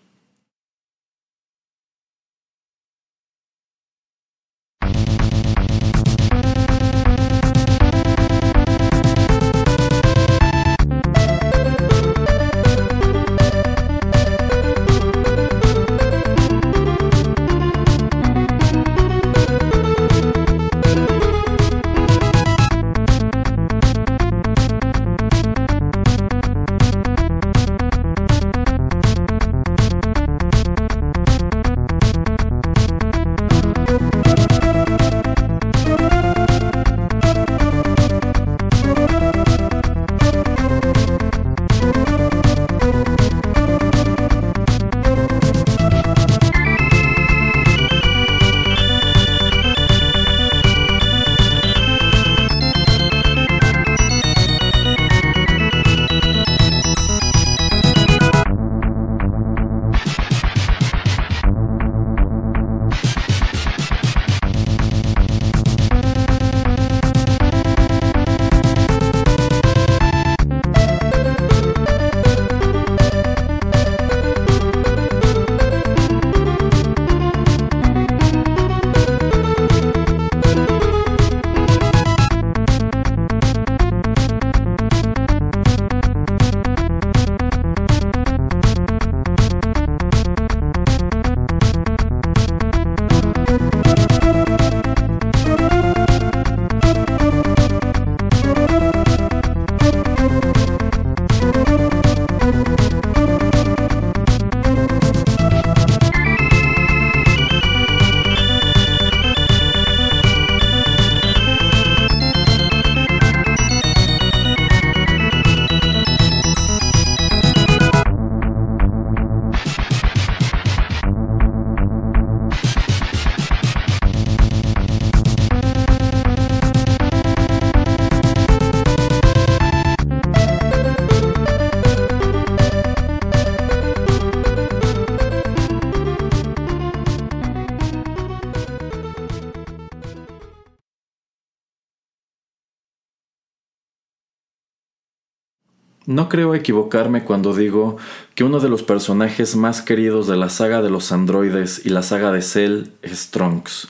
No 146.10 146.28
creo 146.28 146.56
equivocarme 146.56 147.24
cuando 147.24 147.54
digo 147.54 147.98
que 148.34 148.44
uno 148.44 148.60
de 148.60 148.68
los 148.68 148.82
personajes 148.82 149.56
más 149.56 149.84
queridos 149.84 150.26
de 150.26 150.38
la 150.38 150.50
saga 150.50 150.82
de 150.82 150.90
los 150.90 151.12
androides 151.12 151.86
y 151.86 151.90
la 151.90 152.02
saga 152.02 152.32
de 152.32 152.42
Cell 152.42 152.86
es 153.04 153.30
Trunks. 153.30 153.90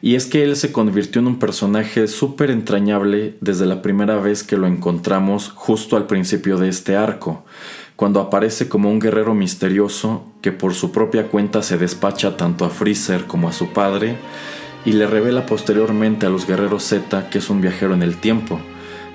Y 0.00 0.16
es 0.16 0.26
que 0.26 0.42
él 0.42 0.56
se 0.56 0.72
convirtió 0.72 1.20
en 1.20 1.28
un 1.28 1.38
personaje 1.38 2.08
súper 2.08 2.50
entrañable 2.50 3.36
desde 3.40 3.66
la 3.66 3.80
primera 3.80 4.16
vez 4.16 4.42
que 4.42 4.56
lo 4.56 4.66
encontramos 4.66 5.52
justo 5.54 5.96
al 5.96 6.08
principio 6.08 6.58
de 6.58 6.68
este 6.68 6.96
arco, 6.96 7.44
cuando 7.94 8.18
aparece 8.18 8.68
como 8.68 8.90
un 8.90 8.98
guerrero 8.98 9.32
misterioso 9.32 10.32
que 10.40 10.50
por 10.50 10.74
su 10.74 10.90
propia 10.90 11.28
cuenta 11.28 11.62
se 11.62 11.78
despacha 11.78 12.36
tanto 12.36 12.64
a 12.64 12.70
Freezer 12.70 13.26
como 13.26 13.48
a 13.48 13.52
su 13.52 13.68
padre 13.68 14.16
y 14.84 14.94
le 14.94 15.06
revela 15.06 15.46
posteriormente 15.46 16.26
a 16.26 16.28
los 16.28 16.44
guerreros 16.44 16.82
Z 16.82 17.30
que 17.30 17.38
es 17.38 17.50
un 17.50 17.60
viajero 17.60 17.94
en 17.94 18.02
el 18.02 18.16
tiempo 18.16 18.58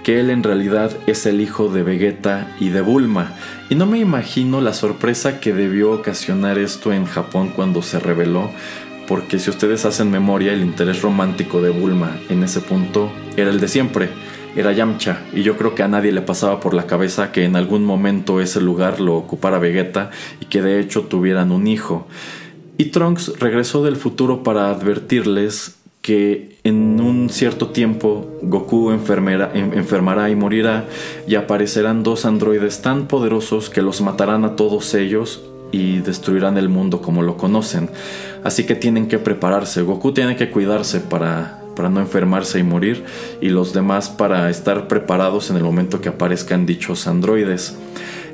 que 0.07 0.21
él 0.21 0.29
en 0.29 0.41
realidad 0.41 0.95
es 1.05 1.25
el 1.25 1.41
hijo 1.41 1.67
de 1.67 1.83
Vegeta 1.83 2.55
y 2.61 2.69
de 2.69 2.79
Bulma. 2.79 3.33
Y 3.69 3.75
no 3.75 3.85
me 3.85 3.99
imagino 3.99 4.61
la 4.61 4.71
sorpresa 4.71 5.41
que 5.41 5.51
debió 5.51 5.91
ocasionar 5.91 6.57
esto 6.57 6.93
en 6.93 7.03
Japón 7.03 7.51
cuando 7.53 7.81
se 7.81 7.99
reveló, 7.99 8.49
porque 9.05 9.37
si 9.37 9.49
ustedes 9.49 9.83
hacen 9.83 10.09
memoria, 10.09 10.53
el 10.53 10.61
interés 10.61 11.01
romántico 11.01 11.61
de 11.61 11.71
Bulma 11.71 12.17
en 12.29 12.41
ese 12.41 12.61
punto 12.61 13.11
era 13.35 13.49
el 13.49 13.59
de 13.59 13.67
siempre, 13.67 14.07
era 14.55 14.71
Yamcha, 14.71 15.23
y 15.33 15.43
yo 15.43 15.57
creo 15.57 15.75
que 15.75 15.83
a 15.83 15.89
nadie 15.89 16.13
le 16.13 16.21
pasaba 16.21 16.61
por 16.61 16.73
la 16.73 16.87
cabeza 16.87 17.33
que 17.33 17.43
en 17.43 17.57
algún 17.57 17.83
momento 17.83 18.39
ese 18.39 18.61
lugar 18.61 19.01
lo 19.01 19.17
ocupara 19.17 19.59
Vegeta 19.59 20.11
y 20.39 20.45
que 20.45 20.61
de 20.61 20.79
hecho 20.79 21.01
tuvieran 21.01 21.51
un 21.51 21.67
hijo. 21.67 22.07
Y 22.77 22.91
Trunks 22.91 23.39
regresó 23.39 23.83
del 23.83 23.97
futuro 23.97 24.41
para 24.41 24.69
advertirles 24.69 25.76
que 26.07 26.55
en 26.63 27.01
un 27.01 27.29
cierto 27.29 27.71
tiempo 27.71 28.39
Goku 28.41 28.91
enfermará 28.91 30.29
y 30.29 30.35
morirá 30.37 30.85
y 31.27 31.35
aparecerán 31.35 32.01
dos 32.01 32.23
androides 32.23 32.81
tan 32.81 33.09
poderosos 33.09 33.69
que 33.69 33.81
los 33.81 33.99
matarán 33.99 34.45
a 34.45 34.55
todos 34.55 34.93
ellos 34.93 35.43
y 35.73 35.97
destruirán 35.97 36.57
el 36.57 36.69
mundo 36.69 37.01
como 37.01 37.23
lo 37.23 37.35
conocen. 37.35 37.89
Así 38.45 38.65
que 38.65 38.73
tienen 38.73 39.09
que 39.09 39.19
prepararse. 39.19 39.81
Goku 39.81 40.13
tiene 40.13 40.37
que 40.37 40.49
cuidarse 40.49 41.01
para, 41.01 41.59
para 41.75 41.89
no 41.89 41.99
enfermarse 41.99 42.57
y 42.57 42.63
morir 42.63 43.03
y 43.41 43.49
los 43.49 43.73
demás 43.73 44.07
para 44.07 44.49
estar 44.49 44.87
preparados 44.87 45.49
en 45.49 45.57
el 45.57 45.63
momento 45.63 45.99
que 45.99 46.07
aparezcan 46.07 46.65
dichos 46.65 47.05
androides. 47.07 47.77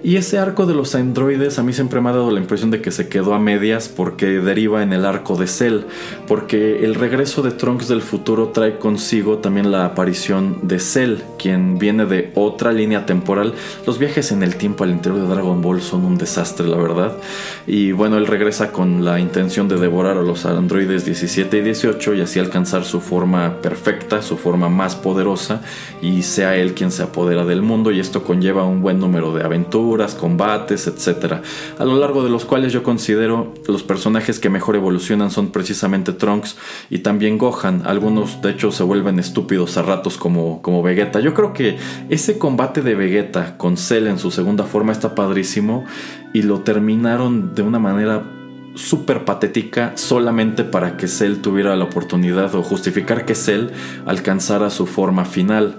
Y 0.06 0.18
ese 0.18 0.38
arco 0.38 0.66
de 0.66 0.74
los 0.74 0.96
androides 0.96 1.60
a 1.60 1.64
mí 1.64 1.72
siempre 1.72 2.02
me 2.02 2.10
ha 2.10 2.12
dado 2.12 2.30
la 2.30 2.42
impresión 2.42 2.72
de 2.72 2.82
que 2.82 2.92
se 2.92 3.08
quedó 3.08 3.34
a 3.34 3.40
medias 3.40 3.88
porque 3.88 4.26
deriva 4.42 4.84
en 4.84 4.92
el 4.92 5.06
arco 5.06 5.38
de 5.38 5.48
Cell, 5.48 5.84
porque 6.28 6.84
el 6.84 6.96
regreso 6.96 7.42
de 7.42 7.52
Trunks 7.52 7.88
del 7.88 8.02
futuro 8.02 8.50
trae 8.50 8.78
consigo 8.78 9.38
también 9.38 9.72
la 9.72 9.86
aparición 9.86 10.60
de 10.64 10.80
Cell, 10.80 11.20
quien 11.40 11.80
viene 11.80 12.06
de 12.06 12.34
otra 12.36 12.74
línea 12.74 13.06
temporal. 13.06 13.54
Los 13.88 13.98
viajes 13.98 14.34
en 14.34 14.44
el 14.44 14.58
tiempo 14.58 14.84
al 14.84 14.92
interior 14.92 15.22
de 15.22 15.34
Dragon 15.34 15.62
Ball 15.62 15.82
son 15.82 16.04
un 16.04 16.18
desastre, 16.18 16.68
la 16.68 16.76
verdad. 16.76 17.14
Y 17.66 17.94
bueno, 17.94 18.18
él 18.18 18.28
regresa 18.28 18.74
con 18.74 19.06
la 19.06 19.22
intención 19.22 19.70
de 19.70 19.78
devorar 19.78 20.18
a 20.18 20.22
los 20.22 20.46
androides 20.46 21.06
17 21.06 21.60
y 21.60 21.62
18 21.62 22.16
y 22.16 22.22
así 22.22 22.40
alcanzar 22.40 22.84
su 22.84 23.00
forma 23.00 23.62
perfecta, 23.62 24.22
su 24.22 24.36
forma 24.36 24.68
más 24.68 24.98
poderosa 24.98 25.62
y 26.02 26.24
sea 26.24 26.58
él 26.58 26.74
quien 26.74 26.92
se 26.92 27.04
apodera 27.04 27.46
del 27.46 27.62
mundo 27.62 27.90
y 27.90 28.02
esto 28.02 28.26
conlleva 28.26 28.66
un 28.66 28.82
buen 28.82 29.00
número 29.00 29.34
de 29.34 29.44
aventuras 29.44 29.93
combates, 30.20 30.88
etc. 30.88 31.42
A 31.78 31.86
lo 31.86 31.98
largo 31.98 32.24
de 32.24 32.30
los 32.30 32.46
cuales 32.46 32.74
yo 32.74 32.84
considero 32.84 33.54
los 33.68 33.84
personajes 33.84 34.40
que 34.40 34.50
mejor 34.50 34.76
evolucionan 34.76 35.32
son 35.32 35.52
precisamente 35.52 36.14
Trunks 36.14 36.58
y 36.90 37.00
también 37.00 37.38
Gohan. 37.38 37.84
Algunos 37.86 38.42
de 38.42 38.52
hecho 38.52 38.72
se 38.72 38.84
vuelven 38.84 39.20
estúpidos 39.20 39.78
a 39.78 39.84
ratos 39.84 40.18
como, 40.18 40.62
como 40.62 40.84
Vegeta. 40.84 41.20
Yo 41.20 41.34
creo 41.34 41.54
que 41.54 41.78
ese 42.10 42.38
combate 42.38 42.82
de 42.82 42.96
Vegeta 42.96 43.58
con 43.58 43.78
Cell 43.78 44.08
en 44.08 44.20
su 44.20 44.32
segunda 44.32 44.64
forma 44.64 44.92
está 44.92 45.16
padrísimo 45.16 45.86
y 46.34 46.42
lo 46.42 46.62
terminaron 46.62 47.54
de 47.56 47.62
una 47.62 47.80
manera 47.80 48.24
súper 48.76 49.24
patética 49.24 49.94
solamente 49.96 50.64
para 50.64 50.98
que 50.98 51.08
Cell 51.08 51.42
tuviera 51.42 51.76
la 51.76 51.86
oportunidad 51.86 52.56
o 52.56 52.64
justificar 52.64 53.26
que 53.26 53.36
Cell 53.36 53.68
alcanzara 54.06 54.70
su 54.70 54.88
forma 54.88 55.26
final. 55.26 55.76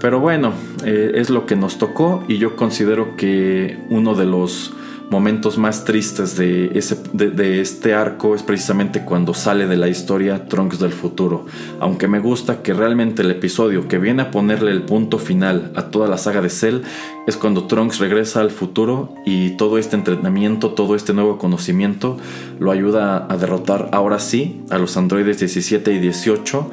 Pero 0.00 0.20
bueno, 0.20 0.52
eh, 0.84 1.12
es 1.14 1.30
lo 1.30 1.46
que 1.46 1.56
nos 1.56 1.78
tocó 1.78 2.22
y 2.28 2.38
yo 2.38 2.56
considero 2.56 3.16
que 3.16 3.78
uno 3.88 4.14
de 4.14 4.26
los 4.26 4.74
momentos 5.10 5.56
más 5.56 5.84
tristes 5.84 6.36
de, 6.36 6.72
ese, 6.74 6.96
de, 7.12 7.60
este 7.60 7.94
arco 7.94 8.34
es 8.34 8.42
precisamente 8.42 9.04
cuando 9.04 9.34
sale 9.34 9.66
de 9.66 9.76
la 9.76 9.88
historia 9.88 10.48
Trunks 10.48 10.80
del 10.80 10.92
futuro. 10.92 11.46
Aunque 11.80 12.08
me 12.08 12.18
gusta 12.18 12.62
que 12.62 12.74
realmente 12.74 13.22
el 13.22 13.30
episodio 13.30 13.86
que 13.88 13.98
viene 13.98 14.22
a 14.22 14.30
ponerle 14.30 14.72
el 14.72 14.82
punto 14.82 15.18
final 15.18 15.72
a 15.76 15.84
toda 15.90 16.08
la 16.08 16.18
saga 16.18 16.40
de 16.40 16.50
Cell 16.50 16.80
es 17.26 17.36
cuando 17.36 17.64
Trunks 17.64 17.98
regresa 17.98 18.40
al 18.40 18.50
futuro 18.50 19.14
y 19.24 19.50
todo 19.56 19.78
este 19.78 19.96
entrenamiento, 19.96 20.70
todo 20.70 20.96
este 20.96 21.12
nuevo 21.12 21.38
conocimiento 21.38 22.18
lo 22.58 22.72
ayuda 22.72 23.26
a 23.28 23.36
derrotar 23.36 23.90
ahora 23.92 24.18
sí 24.18 24.60
a 24.70 24.78
los 24.78 24.96
androides 24.96 25.38
17 25.38 25.92
y 25.92 25.98
18 25.98 26.70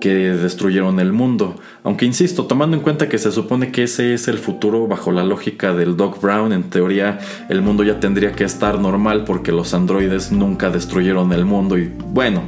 que 0.00 0.14
destruyeron 0.14 1.00
el 1.00 1.12
mundo. 1.12 1.56
Aunque 1.82 2.06
insisto, 2.06 2.46
tomando 2.46 2.76
en 2.76 2.82
cuenta 2.82 3.08
que 3.08 3.18
se 3.18 3.32
supone 3.32 3.72
que 3.72 3.84
ese 3.84 4.14
es 4.14 4.28
el 4.28 4.38
futuro 4.38 4.86
bajo 4.86 5.12
la 5.12 5.24
lógica 5.24 5.74
del 5.74 5.96
Doc 5.96 6.20
Brown, 6.20 6.52
en 6.52 6.64
teoría 6.64 7.18
el 7.48 7.62
mundo 7.62 7.84
ya 7.84 8.00
tendría 8.00 8.32
que 8.32 8.44
estar 8.44 8.78
normal 8.78 9.24
porque 9.24 9.52
los 9.52 9.74
androides 9.74 10.32
nunca 10.32 10.70
destruyeron 10.70 11.32
el 11.32 11.44
mundo 11.44 11.78
y 11.78 11.92
bueno, 12.06 12.42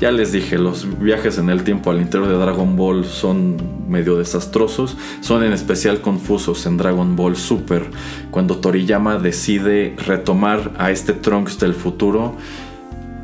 ya 0.00 0.10
les 0.10 0.30
dije, 0.30 0.58
los 0.58 0.86
viajes 1.00 1.38
en 1.38 1.48
el 1.48 1.64
tiempo 1.64 1.90
al 1.90 2.02
interior 2.02 2.28
de 2.28 2.36
Dragon 2.36 2.76
Ball 2.76 3.06
son 3.06 3.56
medio 3.88 4.18
desastrosos, 4.18 4.94
son 5.22 5.42
en 5.42 5.54
especial 5.54 6.02
confusos 6.02 6.66
en 6.66 6.76
Dragon 6.76 7.16
Ball 7.16 7.34
Super, 7.34 7.84
cuando 8.30 8.58
Toriyama 8.58 9.18
decide 9.18 9.96
retomar 10.06 10.72
a 10.76 10.90
este 10.90 11.14
Trunks 11.14 11.58
del 11.58 11.72
futuro 11.72 12.36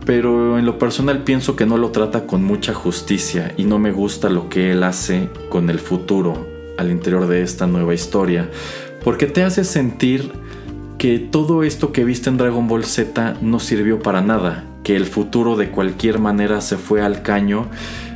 pero 0.04 0.58
en 0.58 0.66
lo 0.66 0.78
personal 0.78 1.22
pienso 1.22 1.56
que 1.56 1.66
no 1.66 1.78
lo 1.78 1.90
trata 1.90 2.26
con 2.26 2.42
mucha 2.42 2.74
justicia 2.74 3.54
y 3.56 3.64
no 3.64 3.78
me 3.78 3.92
gusta 3.92 4.28
lo 4.28 4.48
que 4.48 4.72
él 4.72 4.82
hace 4.82 5.28
con 5.48 5.70
el 5.70 5.78
futuro 5.78 6.46
al 6.78 6.90
interior 6.90 7.26
de 7.26 7.42
esta 7.42 7.66
nueva 7.66 7.94
historia, 7.94 8.50
porque 9.04 9.26
te 9.26 9.44
hace 9.44 9.64
sentir 9.64 10.32
que 10.98 11.18
todo 11.18 11.62
esto 11.62 11.92
que 11.92 12.04
viste 12.04 12.30
en 12.30 12.36
Dragon 12.36 12.66
Ball 12.66 12.84
Z 12.84 13.36
no 13.40 13.60
sirvió 13.60 14.00
para 14.00 14.20
nada, 14.20 14.64
que 14.82 14.96
el 14.96 15.06
futuro 15.06 15.56
de 15.56 15.70
cualquier 15.70 16.18
manera 16.18 16.60
se 16.60 16.76
fue 16.76 17.02
al 17.02 17.22
caño 17.22 17.68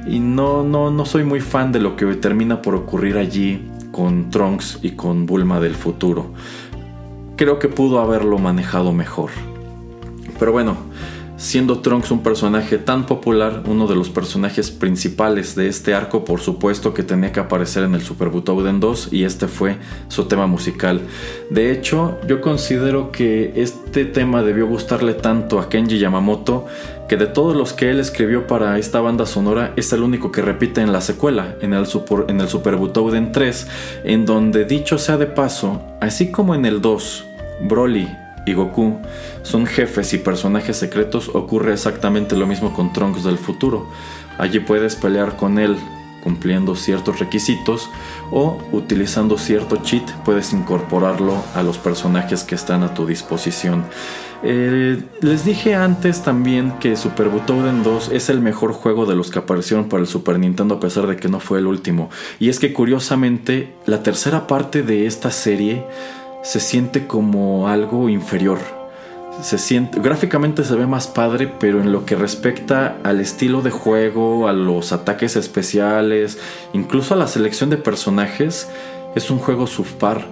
y 0.07 0.20
no 0.20 0.62
no 0.62 0.91
no 0.91 1.05
soy 1.05 1.24
muy 1.24 1.41
fan 1.41 1.72
de 1.72 1.80
lo 1.80 1.97
que 1.97 2.07
termina 2.14 2.62
por 2.62 2.74
ocurrir 2.74 3.18
allí 3.18 3.68
con 3.93 4.30
Trunks 4.30 4.80
y 4.82 4.91
con 4.91 5.26
Bulma 5.26 5.61
del 5.61 5.74
futuro. 5.74 6.32
Creo 7.37 7.59
que 7.59 7.68
pudo 7.68 8.01
haberlo 8.01 8.39
manejado 8.39 8.93
mejor. 8.93 9.30
Pero 10.39 10.53
bueno, 10.53 10.76
siendo 11.37 11.80
Trunks 11.80 12.11
un 12.11 12.22
personaje 12.22 12.78
tan 12.78 13.07
popular, 13.07 13.62
uno 13.66 13.87
de 13.87 13.95
los 13.95 14.09
personajes 14.09 14.70
principales 14.70 15.55
de 15.55 15.68
este 15.68 15.95
arco, 15.95 16.24
por 16.24 16.41
supuesto 16.41 16.95
que 16.95 17.03
tenía 17.03 17.32
que 17.32 17.41
aparecer 17.41 17.84
en 17.84 17.95
el 17.95 18.03
Super 18.03 18.28
Butoden 18.28 18.80
2 18.80 19.09
y 19.12 19.24
este 19.24 19.47
fue 19.47 19.76
su 20.09 20.24
tema 20.24 20.47
musical. 20.47 21.01
De 21.51 21.70
hecho, 21.70 22.18
yo 22.26 22.41
considero 22.41 23.12
que 23.12 23.53
este 23.57 24.05
tema 24.07 24.43
debió 24.43 24.66
gustarle 24.66 25.14
tanto 25.14 25.61
a 25.61 25.68
Kenji 25.68 25.99
Yamamoto 25.99 26.66
que 27.09 27.16
de 27.16 27.26
todos 27.26 27.55
los 27.55 27.72
que 27.72 27.91
él 27.91 28.01
escribió 28.01 28.47
para 28.47 28.78
esta 28.78 29.01
banda 29.01 29.26
sonora 29.26 29.72
es 29.76 29.93
el 29.93 30.03
único 30.03 30.32
que 30.32 30.43
repite 30.43 30.80
en 30.80 30.93
la 30.93 31.01
secuela, 31.01 31.57
en 31.61 31.72
el 31.74 31.87
Super, 31.87 32.24
en 32.28 32.41
el 32.41 32.49
Super 32.49 32.76
Butoden 32.76 33.32
3, 33.32 33.68
en 34.05 34.26
donde 34.26 34.64
dicho 34.64 34.99
sea 34.99 35.16
de 35.16 35.26
paso, 35.26 35.82
así 36.01 36.32
como 36.32 36.55
en 36.55 36.64
el 36.64 36.80
2, 36.80 37.24
Broly 37.68 38.26
y 38.47 38.55
Goku 38.55 38.99
son 39.42 39.66
jefes 39.66 40.14
y 40.14 40.18
personajes 40.18 40.78
secretos, 40.78 41.28
ocurre 41.34 41.74
exactamente 41.74 42.36
lo 42.36 42.47
mismo 42.47 42.72
con 42.72 42.92
Trunks 42.92 43.24
del 43.24 43.36
futuro. 43.36 43.86
Allí 44.38 44.61
puedes 44.61 44.97
pelear 44.97 45.36
con 45.36 45.59
él 45.59 45.76
cumpliendo 46.26 46.74
ciertos 46.74 47.20
requisitos 47.20 47.88
o 48.32 48.59
utilizando 48.72 49.38
cierto 49.38 49.76
cheat 49.76 50.03
puedes 50.24 50.53
incorporarlo 50.53 51.36
a 51.55 51.62
los 51.62 51.78
personajes 51.78 52.42
que 52.42 52.57
están 52.57 52.82
a 52.82 52.94
tu 52.94 53.07
disposición. 53.07 53.84
Eh, 54.42 55.01
les 55.20 55.44
dije 55.44 55.76
antes 55.76 56.22
también 56.22 56.72
que 56.80 56.97
Super 56.97 57.28
Butoden 57.28 57.82
2 57.82 58.11
es 58.12 58.28
el 58.28 58.40
mejor 58.40 58.72
juego 58.72 59.07
de 59.07 59.14
los 59.14 59.30
que 59.30 59.38
aparecieron 59.38 59.88
para 59.88 60.03
el 60.03 60.09
Super 60.09 60.38
Nintendo 60.38 60.74
a 60.74 60.80
pesar 60.80 61.07
de 61.07 61.16
que 61.16 61.28
no 61.28 61.38
fue 61.38 61.61
el 61.61 61.66
último. 61.66 62.11
Y 62.40 62.49
es 62.49 62.59
que 62.59 62.72
curiosamente 62.72 63.72
la 63.86 64.03
tercera 64.03 64.49
parte 64.49 64.82
de 64.82 65.07
esta 65.07 65.30
serie 65.30 65.84
se 66.47 66.61
siente 66.61 67.09
como 67.09 67.66
algo 67.66 68.09
inferior. 68.09 68.61
Se 69.42 69.59
siente, 69.59 69.99
gráficamente 69.99 70.62
se 70.62 70.76
ve 70.76 70.86
más 70.86 71.09
padre, 71.09 71.53
pero 71.59 71.80
en 71.80 71.90
lo 71.90 72.07
que 72.07 72.14
respecta 72.14 72.99
al 73.03 73.20
estilo 73.20 73.62
de 73.62 73.72
juego, 73.72 74.47
a 74.47 74.53
los 74.53 74.92
ataques 74.92 75.34
especiales, 75.34 76.38
incluso 76.72 77.14
a 77.14 77.16
la 77.16 77.26
selección 77.26 77.68
de 77.68 77.78
personajes, 77.78 78.68
es 79.16 79.28
un 79.28 79.38
juego 79.38 79.66
subpar. 79.66 80.24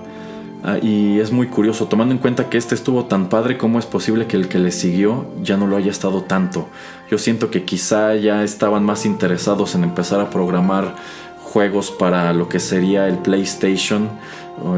Ah, 0.62 0.78
y 0.80 1.18
es 1.18 1.32
muy 1.32 1.48
curioso, 1.48 1.88
tomando 1.88 2.14
en 2.14 2.20
cuenta 2.20 2.48
que 2.48 2.58
este 2.58 2.76
estuvo 2.76 3.06
tan 3.06 3.28
padre, 3.28 3.58
¿cómo 3.58 3.80
es 3.80 3.84
posible 3.84 4.28
que 4.28 4.36
el 4.36 4.46
que 4.46 4.60
le 4.60 4.70
siguió 4.70 5.26
ya 5.42 5.56
no 5.56 5.66
lo 5.66 5.76
haya 5.76 5.90
estado 5.90 6.22
tanto? 6.22 6.68
Yo 7.10 7.18
siento 7.18 7.50
que 7.50 7.64
quizá 7.64 8.14
ya 8.14 8.44
estaban 8.44 8.84
más 8.84 9.04
interesados 9.04 9.74
en 9.74 9.82
empezar 9.82 10.20
a 10.20 10.30
programar 10.30 10.94
juegos 11.42 11.90
para 11.90 12.32
lo 12.32 12.48
que 12.48 12.60
sería 12.60 13.08
el 13.08 13.18
PlayStation. 13.18 14.08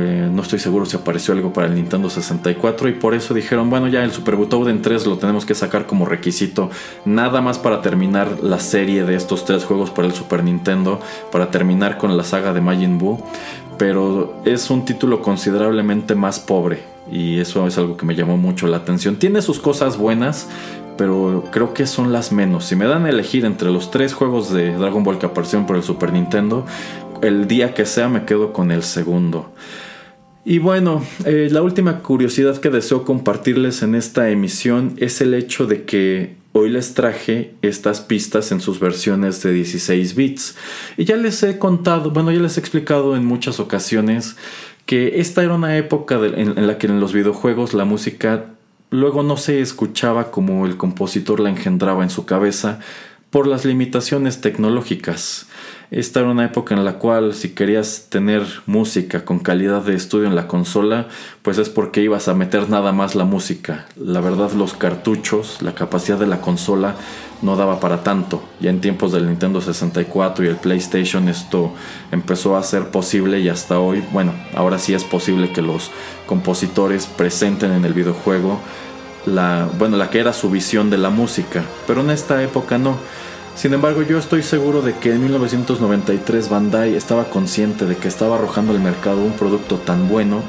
Eh, 0.01 0.29
no 0.33 0.43
estoy 0.43 0.59
seguro 0.59 0.87
si 0.87 0.97
apareció 0.97 1.35
algo 1.35 1.53
para 1.53 1.67
el 1.67 1.75
Nintendo 1.75 2.09
64 2.09 2.89
y 2.89 2.93
por 2.93 3.15
eso 3.15 3.35
dijeron, 3.35 3.69
bueno, 3.69 3.89
ya 3.89 4.05
el 4.05 4.11
Super 4.11 4.37
Butoden 4.37 4.81
3 4.81 5.07
lo 5.07 5.19
tenemos 5.19 5.45
que 5.45 5.55
sacar 5.55 5.87
como 5.87 6.07
requisito, 6.07 6.71
nada 7.05 7.41
más 7.43 7.59
para 7.59 7.83
terminar 7.83 8.43
la 8.43 8.59
serie 8.59 9.05
de 9.05 9.15
estos 9.15 9.45
tres 9.45 9.65
juegos 9.65 9.91
para 9.91 10.09
el 10.09 10.15
Super 10.15 10.43
Nintendo, 10.43 10.99
para 11.31 11.51
terminar 11.51 11.99
con 11.99 12.17
la 12.17 12.25
saga 12.25 12.55
de 12.55 12.63
Majin 12.63 12.99
Buu, 12.99 13.23
pero 13.79 14.35
es 14.45 14.71
un 14.71 14.87
título 14.87 15.21
considerablemente 15.21 16.15
más 16.15 16.41
pobre 16.41 16.97
y 17.11 17.39
eso 17.39 17.67
es 17.67 17.79
algo 17.79 17.97
que 17.97 18.07
me 18.07 18.15
llamó 18.15 18.37
mucho 18.37 18.67
la 18.67 18.79
atención. 18.79 19.17
Tiene 19.17 19.43
sus 19.43 19.61
cosas 19.61 19.97
buenas, 19.97 20.49
pero 20.97 21.45
creo 21.53 21.75
que 21.75 21.87
son 21.87 22.13
las 22.13 22.33
menos. 22.33 22.65
Si 22.65 22.77
me 22.77 22.87
dan 22.87 23.07
a 23.07 23.11
elegir 23.11 23.45
entre 23.45 23.71
los 23.71 23.91
tres 23.91 24.15
juegos 24.15 24.53
de 24.53 24.77
Dragon 24.77 25.05
Ball 25.05 25.19
que 25.19 25.27
aparecieron 25.27 25.67
por 25.67 25.77
el 25.77 25.83
Super 25.83 26.13
Nintendo, 26.13 26.65
el 27.23 27.49
día 27.49 27.75
que 27.75 27.87
sea 27.87 28.09
me 28.09 28.25
quedo 28.25 28.53
con 28.53 28.71
el 28.71 28.83
segundo. 28.83 29.53
Y 30.45 30.59
bueno, 30.59 31.05
eh, 31.25 31.49
la 31.51 31.61
última 31.63 32.03
curiosidad 32.03 32.59
que 32.59 32.71
deseo 32.71 33.05
compartirles 33.05 33.83
en 33.83 33.97
esta 33.97 34.31
emisión 34.31 34.95
es 34.99 35.21
el 35.21 35.35
hecho 35.35 35.67
de 35.67 35.85
que 35.85 36.37
hoy 36.53 36.71
les 36.71 36.95
traje 36.95 37.55
estas 37.63 38.01
pistas 38.01 38.53
en 38.53 38.61
sus 38.61 38.79
versiones 38.79 39.43
de 39.43 39.53
16 39.53 40.15
bits. 40.15 40.57
Y 40.97 41.05
ya 41.05 41.17
les 41.17 41.43
he 41.43 41.59
contado, 41.59 42.13
bueno, 42.13 42.31
ya 42.31 42.39
les 42.39 42.57
he 42.57 42.61
explicado 42.61 43.17
en 43.17 43.25
muchas 43.25 43.59
ocasiones 43.59 44.37
que 44.87 45.21
esta 45.21 45.43
era 45.43 45.55
una 45.55 45.77
época 45.77 46.15
en, 46.15 46.57
en 46.57 46.67
la 46.69 46.79
que 46.79 46.87
en 46.87 47.01
los 47.01 47.13
videojuegos 47.13 47.75
la 47.75 47.85
música 47.85 48.47
luego 48.91 49.25
no 49.25 49.37
se 49.37 49.61
escuchaba 49.61 50.31
como 50.31 50.65
el 50.65 50.77
compositor 50.77 51.41
la 51.41 51.51
engendraba 51.51 52.05
en 52.05 52.11
su 52.11 52.25
cabeza 52.25 52.79
por 53.31 53.47
las 53.47 53.65
limitaciones 53.65 54.41
tecnológicas. 54.41 55.49
Esta 55.91 56.21
era 56.21 56.31
una 56.31 56.45
época 56.45 56.75
en 56.75 56.85
la 56.85 56.95
cual 56.95 57.33
si 57.33 57.51
querías 57.51 58.07
tener 58.09 58.43
música 58.67 59.25
con 59.25 59.39
calidad 59.39 59.83
de 59.83 59.95
estudio 59.95 60.27
en 60.27 60.35
la 60.35 60.49
consola, 60.49 61.07
pues 61.43 61.59
es 61.59 61.69
porque 61.69 62.03
ibas 62.03 62.27
a 62.27 62.35
meter 62.35 62.69
nada 62.69 62.91
más 62.91 63.15
la 63.15 63.25
música. 63.25 63.87
La 63.97 64.21
verdad 64.21 64.51
los 64.53 64.75
cartuchos, 64.75 65.63
la 65.63 65.77
capacidad 65.77 66.19
de 66.19 66.27
la 66.27 66.41
consola 66.41 66.97
no 67.41 67.55
daba 67.55 67.79
para 67.79 68.03
tanto. 68.03 68.43
Ya 68.61 68.71
en 68.71 68.81
tiempos 68.81 69.13
del 69.13 69.29
Nintendo 69.29 69.61
64 69.61 70.45
y 70.45 70.49
el 70.49 70.57
PlayStation 70.57 71.29
esto 71.29 71.73
empezó 72.11 72.57
a 72.57 72.65
ser 72.65 72.91
posible 72.91 73.39
y 73.39 73.49
hasta 73.49 73.79
hoy, 73.79 74.03
bueno, 74.13 74.33
ahora 74.55 74.81
sí 74.81 74.93
es 74.93 75.05
posible 75.05 75.53
que 75.53 75.63
los 75.63 75.93
compositores 76.27 77.07
presenten 77.07 77.71
en 77.71 77.85
el 77.85 77.93
videojuego 77.93 78.59
la, 79.27 79.69
bueno, 79.79 79.97
la 79.97 80.11
que 80.11 80.21
era 80.21 80.33
su 80.33 80.51
visión 80.51 80.91
de 80.91 80.99
la 80.99 81.11
música, 81.11 81.65
pero 81.87 82.01
en 82.01 82.11
esta 82.11 82.43
época 82.43 82.79
no. 82.79 82.97
Sin 83.57 83.73
embargo, 83.73 84.03
yo 84.03 84.19
estoy 84.19 84.43
seguro 84.43 84.83
de 84.83 84.93
que 84.93 85.15
en 85.15 85.23
1993 85.23 86.51
Bandai 86.51 86.95
estaba 86.95 87.31
consciente 87.31 87.87
de 87.87 87.97
que 87.97 88.07
estaba 88.07 88.37
arrojando 88.37 88.73
al 88.73 88.81
mercado 88.81 89.23
un 89.23 89.33
producto 89.33 89.77
tan 89.77 90.09
bueno 90.09 90.43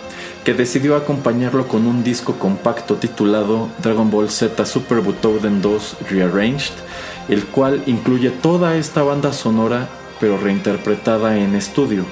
que 0.44 0.54
decidió 0.54 0.98
acompañarlo 0.98 1.70
con 1.70 1.88
un 1.88 2.04
disco 2.04 2.34
compacto 2.38 2.96
titulado 2.96 3.70
Dragon 3.82 4.12
Ball 4.12 4.30
Z 4.30 4.66
Super 4.66 5.00
Butoden 5.00 5.62
2 5.62 5.98
Rearranged, 6.10 6.74
el 7.30 7.46
cual 7.46 7.82
incluye 7.86 8.30
toda 8.30 8.76
esta 8.76 9.04
banda 9.04 9.32
sonora 9.32 9.88
pero 10.20 10.38
reinterpretada 10.38 11.38
en 11.38 11.56
estudio, 11.56 12.04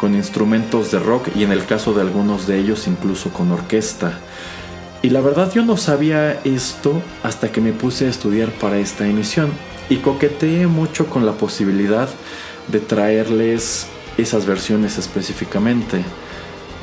con 0.00 0.16
instrumentos 0.16 0.90
de 0.90 0.98
rock 0.98 1.28
y 1.36 1.44
en 1.44 1.52
el 1.52 1.64
caso 1.64 1.94
de 1.94 2.00
algunos 2.00 2.48
de 2.48 2.58
ellos 2.58 2.88
incluso 2.88 3.30
con 3.30 3.52
orquesta. 3.52 4.18
Y 5.00 5.10
la 5.10 5.20
verdad 5.20 5.52
yo 5.54 5.64
no 5.64 5.76
sabía 5.76 6.40
esto 6.42 7.00
hasta 7.22 7.52
que 7.52 7.60
me 7.60 7.72
puse 7.72 8.06
a 8.06 8.10
estudiar 8.10 8.50
para 8.50 8.78
esta 8.78 9.06
emisión 9.06 9.69
y 9.90 9.98
coqueteé 9.98 10.66
mucho 10.66 11.06
con 11.06 11.26
la 11.26 11.32
posibilidad 11.32 12.08
de 12.68 12.80
traerles 12.80 13.88
esas 14.16 14.46
versiones 14.46 14.96
específicamente. 14.96 16.02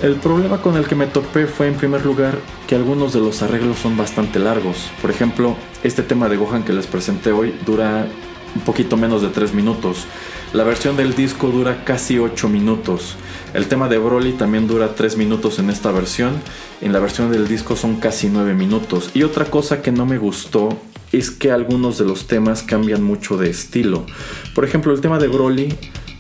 El 0.04 0.16
problema 0.18 0.62
con 0.62 0.78
el 0.78 0.86
que 0.86 0.94
me 0.94 1.08
topé 1.08 1.48
fue 1.48 1.68
en 1.68 1.74
primer 1.74 2.06
lugar 2.06 2.38
que 2.68 2.76
algunos 2.76 3.14
de 3.14 3.20
los 3.20 3.42
arreglos 3.42 3.80
son 3.80 3.98
bastante 3.98 4.38
largos. 4.38 4.92
Por 5.02 5.10
ejemplo, 5.10 5.56
este 5.84 6.04
tema 6.04 6.30
de 6.30 6.38
Gohan 6.38 6.64
que 6.64 6.74
les 6.74 6.86
presenté 6.86 7.32
hoy 7.32 7.56
dura 7.66 8.08
un 8.54 8.62
poquito 8.62 8.96
menos 8.96 9.24
de 9.24 9.30
3 9.30 9.54
minutos. 9.56 10.06
La 10.54 10.64
versión 10.64 10.98
del 10.98 11.16
disco 11.16 11.48
dura 11.48 11.84
casi 11.84 12.20
8 12.20 12.48
minutos. 12.48 13.16
El 13.54 13.68
tema 13.68 13.88
de 13.88 13.98
Broly 13.98 14.34
también 14.34 14.68
dura 14.68 14.94
3 14.96 15.18
minutos 15.18 15.58
en 15.60 15.70
esta 15.70 15.92
versión. 15.92 16.34
En 16.82 16.94
la 16.94 17.00
versión 17.00 17.32
del 17.32 17.48
disco 17.48 17.76
son 17.76 17.96
casi 17.96 18.30
9 18.30 18.54
minutos. 18.54 19.10
Y 19.14 19.24
otra 19.24 19.46
cosa 19.46 19.82
que 19.82 19.92
no 19.92 20.06
me 20.06 20.18
gustó 20.18 20.78
es 21.12 21.32
que 21.32 21.52
algunos 21.52 21.98
de 21.98 22.06
los 22.06 22.28
temas 22.28 22.64
cambian 22.64 23.04
mucho 23.04 23.38
de 23.38 23.50
estilo. 23.50 24.06
Por 24.54 24.66
ejemplo, 24.66 24.94
el 24.94 25.02
tema 25.02 25.20
de 25.20 25.28
Broly, 25.28 25.74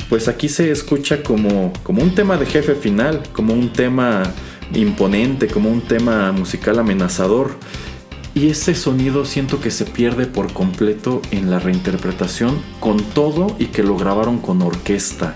pues 0.09 0.27
aquí 0.27 0.49
se 0.49 0.71
escucha 0.71 1.23
como, 1.23 1.73
como 1.83 2.01
un 2.01 2.15
tema 2.15 2.37
de 2.37 2.45
jefe 2.45 2.75
final, 2.75 3.23
como 3.33 3.53
un 3.53 3.73
tema 3.73 4.23
imponente, 4.73 5.47
como 5.47 5.69
un 5.69 5.81
tema 5.81 6.31
musical 6.31 6.79
amenazador. 6.79 7.51
Y 8.33 8.49
ese 8.49 8.75
sonido 8.75 9.25
siento 9.25 9.59
que 9.59 9.71
se 9.71 9.85
pierde 9.85 10.27
por 10.27 10.53
completo 10.53 11.21
en 11.31 11.49
la 11.49 11.59
reinterpretación 11.59 12.61
con 12.79 13.01
todo 13.03 13.55
y 13.57 13.65
que 13.65 13.83
lo 13.83 13.97
grabaron 13.97 14.37
con 14.37 14.61
orquesta. 14.61 15.33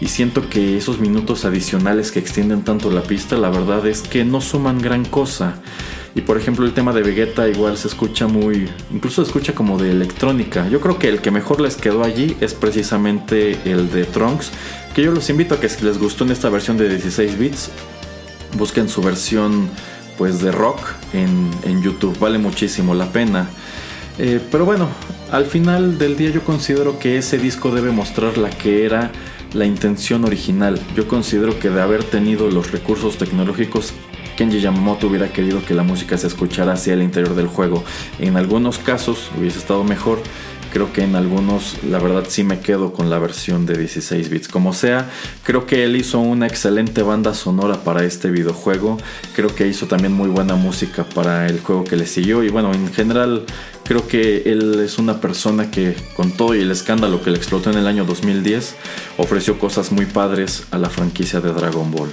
Y 0.00 0.08
siento 0.08 0.50
que 0.50 0.76
esos 0.76 1.00
minutos 1.00 1.46
adicionales 1.46 2.12
que 2.12 2.18
extienden 2.18 2.62
tanto 2.62 2.90
la 2.90 3.02
pista, 3.02 3.36
la 3.38 3.48
verdad 3.48 3.86
es 3.86 4.02
que 4.02 4.24
no 4.24 4.42
suman 4.42 4.78
gran 4.78 5.04
cosa. 5.06 5.62
Y 6.14 6.20
por 6.20 6.36
ejemplo 6.36 6.64
el 6.64 6.72
tema 6.72 6.92
de 6.92 7.02
Vegeta 7.02 7.48
igual 7.48 7.76
se 7.76 7.88
escucha 7.88 8.28
muy, 8.28 8.68
incluso 8.92 9.24
se 9.24 9.28
escucha 9.28 9.54
como 9.54 9.78
de 9.78 9.90
electrónica. 9.90 10.68
Yo 10.68 10.80
creo 10.80 10.98
que 10.98 11.08
el 11.08 11.20
que 11.20 11.30
mejor 11.30 11.60
les 11.60 11.76
quedó 11.76 12.04
allí 12.04 12.36
es 12.40 12.54
precisamente 12.54 13.58
el 13.64 13.90
de 13.90 14.04
Trunks, 14.04 14.52
que 14.94 15.02
yo 15.02 15.10
los 15.10 15.28
invito 15.28 15.54
a 15.54 15.60
que 15.60 15.68
si 15.68 15.84
les 15.84 15.98
gustó 15.98 16.24
en 16.24 16.30
esta 16.30 16.48
versión 16.50 16.76
de 16.76 16.88
16 16.88 17.36
bits, 17.38 17.70
busquen 18.56 18.88
su 18.88 19.02
versión 19.02 19.68
pues 20.16 20.40
de 20.40 20.52
rock 20.52 20.78
en, 21.12 21.50
en 21.64 21.82
YouTube, 21.82 22.16
vale 22.20 22.38
muchísimo 22.38 22.94
la 22.94 23.10
pena. 23.10 23.48
Eh, 24.18 24.40
pero 24.52 24.64
bueno, 24.64 24.88
al 25.32 25.46
final 25.46 25.98
del 25.98 26.16
día 26.16 26.30
yo 26.30 26.44
considero 26.44 27.00
que 27.00 27.18
ese 27.18 27.38
disco 27.38 27.72
debe 27.72 27.90
mostrar 27.90 28.38
la 28.38 28.50
que 28.50 28.84
era 28.84 29.10
la 29.52 29.64
intención 29.64 30.24
original. 30.24 30.80
Yo 30.94 31.08
considero 31.08 31.58
que 31.58 31.70
de 31.70 31.82
haber 31.82 32.04
tenido 32.04 32.48
los 32.50 32.70
recursos 32.70 33.18
tecnológicos 33.18 33.92
Kenji 34.36 34.60
Yamamoto 34.60 35.06
hubiera 35.06 35.32
querido 35.32 35.64
que 35.64 35.74
la 35.74 35.82
música 35.82 36.18
se 36.18 36.26
escuchara 36.26 36.72
hacia 36.72 36.94
el 36.94 37.02
interior 37.02 37.34
del 37.34 37.46
juego. 37.46 37.84
En 38.18 38.36
algunos 38.36 38.78
casos 38.78 39.30
hubiese 39.38 39.58
estado 39.58 39.84
mejor. 39.84 40.20
Creo 40.72 40.92
que 40.92 41.04
en 41.04 41.14
algunos, 41.14 41.76
la 41.84 42.00
verdad, 42.00 42.24
sí 42.26 42.42
me 42.42 42.58
quedo 42.58 42.92
con 42.92 43.08
la 43.08 43.20
versión 43.20 43.64
de 43.64 43.78
16 43.78 44.28
bits. 44.28 44.48
Como 44.48 44.72
sea, 44.72 45.08
creo 45.44 45.66
que 45.66 45.84
él 45.84 45.94
hizo 45.94 46.18
una 46.18 46.48
excelente 46.48 47.02
banda 47.02 47.32
sonora 47.32 47.84
para 47.84 48.02
este 48.02 48.28
videojuego. 48.32 48.98
Creo 49.36 49.54
que 49.54 49.68
hizo 49.68 49.86
también 49.86 50.12
muy 50.12 50.28
buena 50.28 50.56
música 50.56 51.04
para 51.04 51.46
el 51.46 51.60
juego 51.60 51.84
que 51.84 51.94
le 51.94 52.06
siguió. 52.06 52.42
Y 52.42 52.48
bueno, 52.48 52.74
en 52.74 52.92
general, 52.92 53.44
creo 53.84 54.08
que 54.08 54.42
él 54.46 54.80
es 54.80 54.98
una 54.98 55.20
persona 55.20 55.70
que, 55.70 55.94
con 56.16 56.32
todo 56.32 56.56
y 56.56 56.62
el 56.62 56.72
escándalo 56.72 57.22
que 57.22 57.30
le 57.30 57.36
explotó 57.36 57.70
en 57.70 57.78
el 57.78 57.86
año 57.86 58.04
2010, 58.04 58.74
ofreció 59.18 59.60
cosas 59.60 59.92
muy 59.92 60.06
padres 60.06 60.64
a 60.72 60.78
la 60.78 60.90
franquicia 60.90 61.40
de 61.40 61.52
Dragon 61.52 61.88
Ball. 61.92 62.10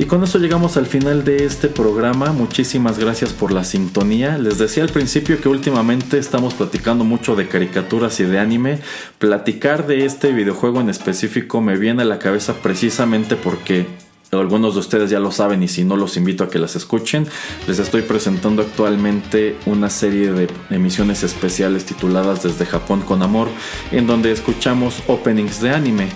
Y 0.00 0.04
con 0.04 0.22
eso 0.22 0.38
llegamos 0.38 0.76
al 0.76 0.86
final 0.86 1.24
de 1.24 1.44
este 1.44 1.66
programa. 1.66 2.32
Muchísimas 2.32 3.00
gracias 3.00 3.32
por 3.32 3.50
la 3.50 3.64
sintonía. 3.64 4.38
Les 4.38 4.56
decía 4.56 4.84
al 4.84 4.90
principio 4.90 5.40
que 5.40 5.48
últimamente 5.48 6.18
estamos 6.18 6.54
platicando 6.54 7.02
mucho 7.02 7.34
de 7.34 7.48
caricaturas 7.48 8.20
y 8.20 8.24
de 8.24 8.38
anime. 8.38 8.78
Platicar 9.18 9.88
de 9.88 10.04
este 10.04 10.30
videojuego 10.32 10.80
en 10.80 10.88
específico 10.88 11.60
me 11.60 11.76
viene 11.76 12.02
a 12.02 12.06
la 12.06 12.20
cabeza 12.20 12.54
precisamente 12.62 13.34
porque 13.34 13.88
algunos 14.30 14.74
de 14.74 14.80
ustedes 14.80 15.10
ya 15.10 15.18
lo 15.18 15.32
saben 15.32 15.62
y 15.62 15.68
si 15.68 15.84
no 15.84 15.96
los 15.96 16.16
invito 16.16 16.44
a 16.44 16.50
que 16.50 16.60
las 16.60 16.76
escuchen. 16.76 17.26
Les 17.66 17.80
estoy 17.80 18.02
presentando 18.02 18.62
actualmente 18.62 19.56
una 19.66 19.90
serie 19.90 20.32
de 20.32 20.48
emisiones 20.70 21.24
especiales 21.24 21.86
tituladas 21.86 22.44
Desde 22.44 22.66
Japón 22.66 23.00
con 23.00 23.22
Amor, 23.22 23.48
en 23.90 24.06
donde 24.06 24.30
escuchamos 24.30 25.02
openings 25.08 25.60
de 25.60 25.70
anime. 25.70 26.08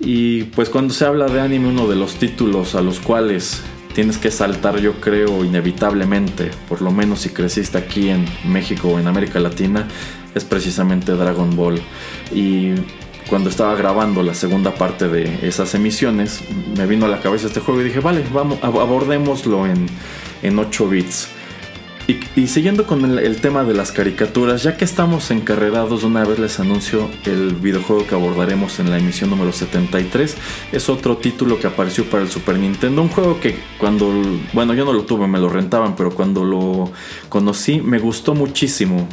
Y 0.00 0.44
pues 0.44 0.68
cuando 0.68 0.94
se 0.94 1.04
habla 1.04 1.26
de 1.26 1.40
anime, 1.40 1.68
uno 1.68 1.88
de 1.88 1.96
los 1.96 2.14
títulos 2.14 2.74
a 2.74 2.82
los 2.82 3.00
cuales 3.00 3.62
tienes 3.94 4.18
que 4.18 4.30
saltar, 4.30 4.78
yo 4.78 5.00
creo, 5.00 5.44
inevitablemente, 5.44 6.50
por 6.68 6.82
lo 6.82 6.92
menos 6.92 7.20
si 7.20 7.30
creciste 7.30 7.78
aquí 7.78 8.10
en 8.10 8.26
México 8.44 8.88
o 8.88 8.98
en 8.98 9.08
América 9.08 9.40
Latina, 9.40 9.88
es 10.34 10.44
precisamente 10.44 11.12
Dragon 11.12 11.56
Ball. 11.56 11.80
Y 12.32 12.74
cuando 13.28 13.50
estaba 13.50 13.74
grabando 13.74 14.22
la 14.22 14.34
segunda 14.34 14.74
parte 14.74 15.08
de 15.08 15.46
esas 15.46 15.74
emisiones, 15.74 16.42
me 16.76 16.86
vino 16.86 17.06
a 17.06 17.08
la 17.08 17.20
cabeza 17.20 17.48
este 17.48 17.60
juego 17.60 17.80
y 17.80 17.84
dije, 17.84 18.00
vale, 18.00 18.24
vamos, 18.32 18.58
abordémoslo 18.62 19.66
en, 19.66 19.86
en 20.42 20.58
8 20.58 20.88
bits. 20.88 21.28
Y, 22.08 22.46
siguiendo 22.46 22.86
con 22.86 23.04
el, 23.18 23.40
tema 23.42 23.64
de 23.64 23.74
las 23.74 23.92
caricaturas, 23.92 24.62
ya 24.62 24.78
que 24.78 24.86
estamos 24.86 25.30
encarrerados, 25.30 26.04
una 26.04 26.24
vez 26.24 26.38
les 26.38 26.58
anuncio 26.58 27.10
el 27.26 27.54
videojuego 27.54 28.06
que 28.06 28.14
abordaremos 28.14 28.80
en 28.80 28.90
la 28.90 28.96
emisión 28.96 29.28
número 29.28 29.52
73. 29.52 30.34
Es 30.72 30.88
otro 30.88 31.18
título 31.18 31.58
que 31.58 31.66
apareció 31.66 32.08
para 32.08 32.22
el 32.22 32.30
Super 32.30 32.58
Nintendo. 32.58 33.02
Un 33.02 33.10
juego 33.10 33.38
que 33.40 33.58
cuando, 33.76 34.10
bueno, 34.54 34.72
yo 34.72 34.86
no 34.86 34.94
lo 34.94 35.02
tuve, 35.02 35.28
me 35.28 35.38
lo 35.38 35.50
rentaban, 35.50 35.96
pero 35.96 36.10
cuando 36.10 36.44
lo 36.44 36.90
conocí 37.28 37.82
me 37.82 37.98
gustó 37.98 38.34
muchísimo 38.34 39.06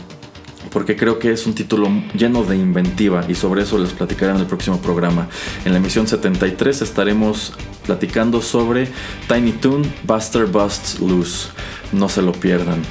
porque 0.76 0.98
creo 0.98 1.20
que 1.20 1.32
es 1.32 1.48
un 1.48 1.56
título 1.56 1.88
lleno 2.14 2.44
de 2.44 2.58
inventiva 2.58 3.24
y 3.30 3.36
sobre 3.36 3.64
eso 3.64 3.78
les 3.78 3.94
platicaré 3.94 4.34
en 4.34 4.40
el 4.40 4.46
próximo 4.46 4.82
programa. 4.82 5.30
En 5.64 5.72
la 5.72 5.78
emisión 5.78 6.06
73 6.06 6.82
estaremos 6.82 7.54
platicando 7.86 8.42
sobre 8.42 8.90
Tiny 9.30 9.54
Toon 9.54 9.90
Buster 10.04 10.48
Busts 10.48 11.00
Loose. 11.00 11.48
No 11.94 12.10
se 12.10 12.22
lo 12.22 12.34
pierdan. 12.34 12.82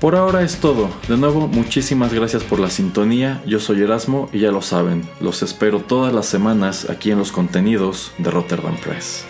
Por 0.00 0.16
ahora 0.16 0.40
es 0.40 0.60
todo. 0.60 0.88
De 1.08 1.18
nuevo, 1.18 1.46
muchísimas 1.46 2.14
gracias 2.14 2.42
por 2.42 2.58
la 2.58 2.70
sintonía. 2.70 3.42
Yo 3.44 3.60
soy 3.60 3.82
Erasmo 3.82 4.30
y 4.32 4.38
ya 4.38 4.50
lo 4.50 4.62
saben, 4.62 5.06
los 5.20 5.42
espero 5.42 5.80
todas 5.80 6.14
las 6.14 6.24
semanas 6.24 6.88
aquí 6.88 7.10
en 7.10 7.18
los 7.18 7.32
contenidos 7.32 8.12
de 8.16 8.30
Rotterdam 8.30 8.78
Press. 8.78 9.29